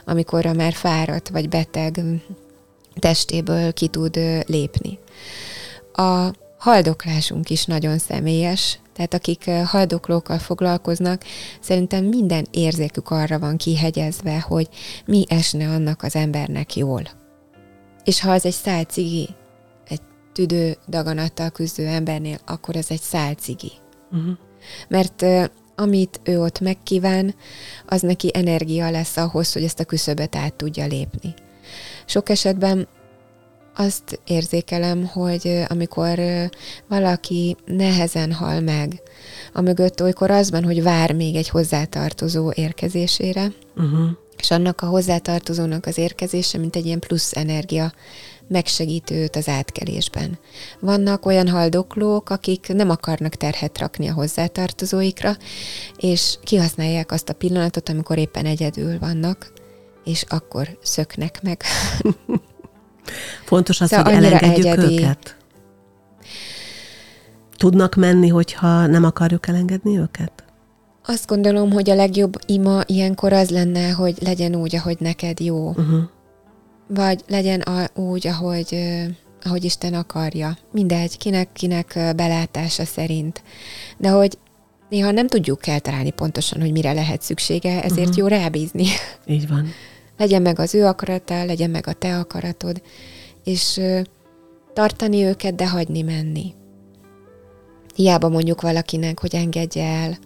amikor 0.05 0.45
a 0.45 0.53
már 0.53 0.73
fáradt 0.73 1.29
vagy 1.29 1.49
beteg 1.49 2.01
testéből 2.99 3.73
ki 3.73 3.87
tud 3.87 4.15
lépni. 4.45 4.99
A 5.93 6.31
haldoklásunk 6.57 7.49
is 7.49 7.65
nagyon 7.65 7.97
személyes, 7.97 8.79
tehát 8.93 9.13
akik 9.13 9.49
haldoklókkal 9.65 10.37
foglalkoznak, 10.39 11.23
szerintem 11.61 12.05
minden 12.05 12.45
érzékük 12.51 13.09
arra 13.09 13.39
van 13.39 13.57
kihegyezve, 13.57 14.39
hogy 14.39 14.67
mi 15.05 15.25
esne 15.27 15.69
annak 15.69 16.03
az 16.03 16.15
embernek 16.15 16.75
jól. 16.75 17.03
És 18.03 18.21
ha 18.21 18.31
az 18.31 18.45
egy 18.45 18.53
szál 18.53 18.83
cigi, 18.83 19.29
egy 19.87 20.01
tüdő 20.33 20.77
daganattal 20.87 21.49
küzdő 21.49 21.87
embernél, 21.87 22.37
akkor 22.45 22.75
ez 22.75 22.85
egy 22.89 23.01
szál 23.01 23.33
cigi. 23.33 23.71
Uh-huh. 24.11 24.37
Mert 24.87 25.25
amit 25.75 26.19
ő 26.23 26.41
ott 26.41 26.59
megkíván, 26.59 27.35
az 27.87 28.01
neki 28.01 28.29
energia 28.33 28.89
lesz 28.89 29.17
ahhoz, 29.17 29.53
hogy 29.53 29.63
ezt 29.63 29.79
a 29.79 29.85
küszöbet 29.85 30.35
át 30.35 30.53
tudja 30.53 30.85
lépni. 30.85 31.33
Sok 32.09 32.29
esetben 32.29 32.87
azt 33.75 34.19
érzékelem, 34.25 35.05
hogy 35.05 35.63
amikor 35.67 36.19
valaki 36.87 37.55
nehezen 37.65 38.31
hal 38.31 38.59
meg, 38.59 39.01
a 39.53 39.61
mögött 39.61 40.01
olykor 40.01 40.31
az 40.31 40.51
van, 40.51 40.63
hogy 40.63 40.83
vár 40.83 41.13
még 41.13 41.35
egy 41.35 41.49
hozzátartozó 41.49 42.51
érkezésére, 42.55 43.51
uh-huh. 43.75 44.09
és 44.37 44.51
annak 44.51 44.81
a 44.81 44.85
hozzátartozónak 44.85 45.85
az 45.85 45.97
érkezése, 45.97 46.57
mint 46.57 46.75
egy 46.75 46.85
ilyen 46.85 46.99
plusz 46.99 47.35
energia, 47.35 47.93
megsegíti 48.47 49.13
őt 49.13 49.35
az 49.35 49.47
átkelésben. 49.47 50.39
Vannak 50.79 51.25
olyan 51.25 51.47
haldoklók, 51.47 52.29
akik 52.29 52.67
nem 52.73 52.89
akarnak 52.89 53.35
terhet 53.35 53.77
rakni 53.77 54.07
a 54.07 54.13
hozzátartozóikra, 54.13 55.37
és 55.97 56.37
kihasználják 56.43 57.11
azt 57.11 57.29
a 57.29 57.33
pillanatot, 57.33 57.89
amikor 57.89 58.17
éppen 58.17 58.45
egyedül 58.45 58.99
vannak, 58.99 59.51
és 60.09 60.23
akkor 60.27 60.77
szöknek 60.81 61.39
meg. 61.41 61.63
Fontos 63.45 63.81
az, 63.81 63.89
szóval 63.89 64.13
hogy 64.13 64.23
elengedjük 64.23 64.65
egyedi. 64.65 64.93
őket? 64.93 65.37
Tudnak 67.57 67.95
menni, 67.95 68.27
hogyha 68.27 68.85
nem 68.87 69.03
akarjuk 69.03 69.47
elengedni 69.47 69.97
őket? 69.97 70.31
Azt 71.05 71.27
gondolom, 71.27 71.71
hogy 71.71 71.89
a 71.89 71.95
legjobb 71.95 72.33
ima 72.45 72.81
ilyenkor 72.85 73.33
az 73.33 73.49
lenne, 73.49 73.89
hogy 73.89 74.15
legyen 74.19 74.55
úgy, 74.55 74.75
ahogy 74.75 74.97
neked 74.99 75.39
jó. 75.39 75.69
Uh-huh. 75.69 76.01
Vagy 76.87 77.23
legyen 77.27 77.61
a, 77.61 77.99
úgy, 77.99 78.27
ahogy, 78.27 78.77
ahogy 79.43 79.63
Isten 79.63 79.93
akarja. 79.93 80.57
Mindegy, 80.71 81.17
kinek-kinek 81.17 81.99
belátása 82.15 82.85
szerint. 82.85 83.43
De 83.97 84.09
hogy 84.09 84.37
néha 84.89 85.11
nem 85.11 85.27
tudjuk 85.27 85.67
eltalálni 85.67 86.11
pontosan, 86.11 86.61
hogy 86.61 86.71
mire 86.71 86.93
lehet 86.93 87.21
szüksége, 87.21 87.83
ezért 87.83 88.07
uh-huh. 88.07 88.17
jó 88.17 88.27
rábízni. 88.27 88.85
Így 89.25 89.47
van 89.47 89.67
legyen 90.19 90.41
meg 90.41 90.59
az 90.59 90.75
ő 90.75 90.85
akarata, 90.85 91.45
legyen 91.45 91.69
meg 91.69 91.87
a 91.87 91.93
te 91.93 92.17
akaratod, 92.17 92.81
és 93.43 93.81
tartani 94.73 95.23
őket, 95.23 95.55
de 95.55 95.69
hagyni 95.69 96.01
menni. 96.01 96.53
Hiába 97.95 98.29
mondjuk 98.29 98.61
valakinek, 98.61 99.19
hogy 99.19 99.35
engedje 99.35 99.83
el, 99.83 100.17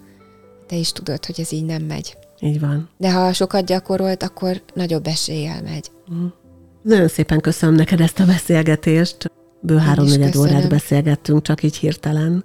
te 0.68 0.76
is 0.76 0.92
tudod, 0.92 1.26
hogy 1.26 1.40
ez 1.40 1.52
így 1.52 1.66
nem 1.66 1.84
megy. 1.84 2.18
Így 2.40 2.60
van. 2.60 2.90
De 2.98 3.12
ha 3.12 3.34
sokat 3.34 3.66
gyakorolt, 3.66 4.24
akkor 4.24 4.62
nagyobb 4.74 5.08
eséllyel 5.08 5.62
megy. 5.62 5.92
Mm. 6.14 6.26
Nagyon 6.82 7.08
szépen 7.08 7.42
köszönöm 7.42 7.76
neked 7.76 8.02
ezt 8.02 8.20
a 8.20 8.26
beszélgetést. 8.26 9.32
Bő 9.60 9.78
három 9.78 10.08
órát 10.38 10.70
beszélgettünk, 10.70 11.42
csak 11.42 11.64
így 11.64 11.78
hirtelen 11.78 12.44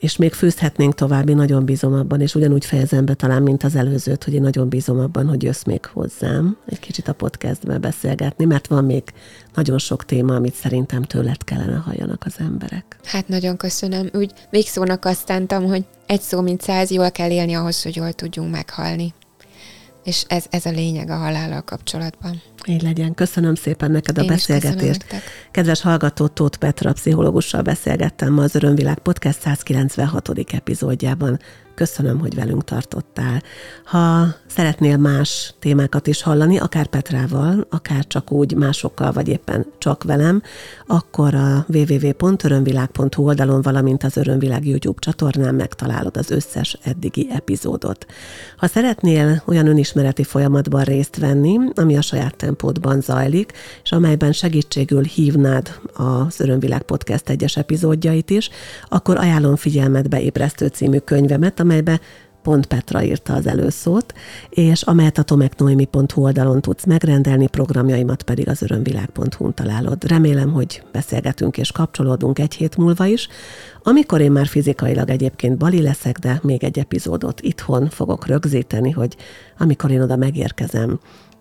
és 0.00 0.16
még 0.16 0.32
fűzhetnénk 0.32 0.94
további, 0.94 1.34
nagyon 1.34 1.64
bízom 1.64 1.92
abban, 1.92 2.20
és 2.20 2.34
ugyanúgy 2.34 2.64
fejezem 2.64 3.04
be 3.04 3.14
talán, 3.14 3.42
mint 3.42 3.62
az 3.62 3.74
előzőt, 3.74 4.24
hogy 4.24 4.34
én 4.34 4.40
nagyon 4.40 4.68
bízom 4.68 4.98
abban, 4.98 5.28
hogy 5.28 5.42
jössz 5.42 5.62
még 5.62 5.86
hozzám 5.86 6.56
egy 6.66 6.80
kicsit 6.80 7.08
a 7.08 7.12
podcastbe 7.12 7.78
beszélgetni, 7.78 8.44
mert 8.44 8.66
van 8.66 8.84
még 8.84 9.02
nagyon 9.54 9.78
sok 9.78 10.04
téma, 10.04 10.34
amit 10.34 10.54
szerintem 10.54 11.02
tőled 11.02 11.44
kellene 11.44 11.76
halljanak 11.76 12.22
az 12.26 12.34
emberek. 12.38 12.96
Hát 13.04 13.28
nagyon 13.28 13.56
köszönöm. 13.56 14.10
Úgy 14.12 14.32
végszónak 14.50 15.04
azt 15.04 15.26
szántam, 15.26 15.64
hogy 15.64 15.84
egy 16.06 16.20
szó, 16.20 16.40
mint 16.40 16.60
száz, 16.60 16.90
jól 16.90 17.10
kell 17.10 17.30
élni 17.30 17.54
ahhoz, 17.54 17.82
hogy 17.82 17.96
jól 17.96 18.12
tudjunk 18.12 18.50
meghalni. 18.50 19.14
És 20.04 20.24
ez, 20.28 20.44
ez 20.50 20.66
a 20.66 20.70
lényeg 20.70 21.10
a 21.10 21.16
halállal 21.16 21.62
kapcsolatban. 21.62 22.42
Így 22.66 22.82
legyen. 22.82 23.14
Köszönöm 23.14 23.54
szépen 23.54 23.90
neked 23.90 24.18
a 24.18 24.22
Én 24.22 24.26
beszélgetést. 24.26 25.04
Kedves 25.50 25.80
hallgató, 25.82 26.26
Tóth 26.26 26.58
Petra 26.58 26.92
pszichológussal 26.92 27.62
beszélgettem 27.62 28.32
ma 28.32 28.42
az 28.42 28.54
Örömvilág 28.54 28.98
Podcast 28.98 29.40
196. 29.40 30.28
epizódjában. 30.52 31.38
Köszönöm, 31.74 32.18
hogy 32.18 32.34
velünk 32.34 32.64
tartottál. 32.64 33.42
Ha 33.84 34.26
szeretnél 34.46 34.96
más 34.96 35.54
témákat 35.58 36.06
is 36.06 36.22
hallani, 36.22 36.58
akár 36.58 36.86
Petrával, 36.86 37.66
akár 37.70 38.06
csak 38.06 38.32
úgy 38.32 38.54
másokkal, 38.54 39.12
vagy 39.12 39.28
éppen 39.28 39.66
csak 39.78 40.02
velem, 40.02 40.42
akkor 40.86 41.34
a 41.34 41.66
www.örömvilág.hu 41.68 43.24
oldalon, 43.24 43.62
valamint 43.62 44.04
az 44.04 44.16
Örömvilág 44.16 44.66
YouTube 44.66 45.00
csatornán 45.00 45.54
megtalálod 45.54 46.16
az 46.16 46.30
összes 46.30 46.78
eddigi 46.84 47.28
epizódot. 47.32 48.06
Ha 48.56 48.66
szeretnél 48.66 49.42
olyan 49.46 49.66
önismereti 49.66 50.22
folyamatban 50.24 50.84
részt 50.84 51.16
venni, 51.16 51.58
ami 51.74 51.96
a 51.96 52.02
saját 52.02 52.36
tempódban 52.50 53.00
zajlik, 53.00 53.52
és 53.82 53.92
amelyben 53.92 54.32
segítségül 54.32 55.02
hívnád 55.02 55.80
az 55.92 56.40
Örömvilág 56.40 56.82
Podcast 56.82 57.28
egyes 57.28 57.56
epizódjait 57.56 58.30
is, 58.30 58.50
akkor 58.88 59.16
ajánlom 59.16 59.56
figyelmetbe 59.56 60.20
Ébresztő 60.20 60.66
című 60.66 60.98
könyvemet, 60.98 61.60
amelybe 61.60 62.00
pont 62.42 62.66
Petra 62.66 63.02
írta 63.02 63.34
az 63.34 63.46
előszót, 63.46 64.14
és 64.48 64.82
amelyet 64.82 65.18
a 65.18 65.22
tomeknoemi.hu 65.22 66.22
oldalon 66.22 66.60
tudsz 66.60 66.84
megrendelni, 66.84 67.48
programjaimat 67.48 68.22
pedig 68.22 68.48
az 68.48 68.62
örömvilág.hu-n 68.62 69.54
találod. 69.54 70.04
Remélem, 70.04 70.52
hogy 70.52 70.82
beszélgetünk 70.92 71.58
és 71.58 71.72
kapcsolódunk 71.72 72.38
egy 72.38 72.54
hét 72.54 72.76
múlva 72.76 73.06
is, 73.06 73.28
amikor 73.82 74.20
én 74.20 74.32
már 74.32 74.46
fizikailag 74.46 75.10
egyébként 75.10 75.58
Bali 75.58 75.82
leszek, 75.82 76.18
de 76.18 76.40
még 76.42 76.64
egy 76.64 76.78
epizódot 76.78 77.40
itthon 77.40 77.88
fogok 77.88 78.26
rögzíteni, 78.26 78.90
hogy 78.90 79.16
amikor 79.58 79.90
én 79.90 80.02
oda 80.02 80.16
megérkezem, 80.16 81.00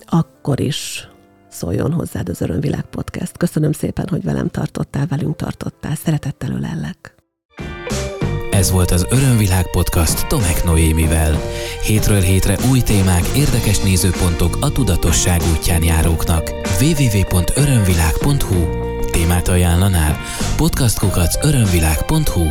akkor 0.09 0.59
is 0.59 1.07
szóljon 1.49 1.91
hozzád 1.91 2.29
az 2.29 2.41
Örömvilág 2.41 2.85
Podcast. 2.85 3.37
Köszönöm 3.37 3.71
szépen, 3.71 4.07
hogy 4.09 4.23
velem 4.23 4.47
tartottál, 4.47 5.07
velünk 5.07 5.35
tartottál. 5.35 5.95
Szeretettel 5.95 6.51
ölellek. 6.51 7.15
Ez 8.51 8.71
volt 8.71 8.91
az 8.91 9.05
Örömvilág 9.09 9.69
Podcast 9.69 10.27
Tomek 10.27 10.63
Noémivel. 10.63 11.37
Hétről 11.83 12.21
hétre 12.21 12.57
új 12.71 12.81
témák, 12.81 13.27
érdekes 13.35 13.79
nézőpontok 13.79 14.57
a 14.61 14.71
tudatosság 14.71 15.41
útján 15.55 15.83
járóknak. 15.83 16.51
www.örömvilág.hu 16.81 18.87
Témát 19.11 19.47
ajánlanál? 19.47 20.17
Podcastkukac 20.57 21.45
örömvilág.hu 21.45 22.45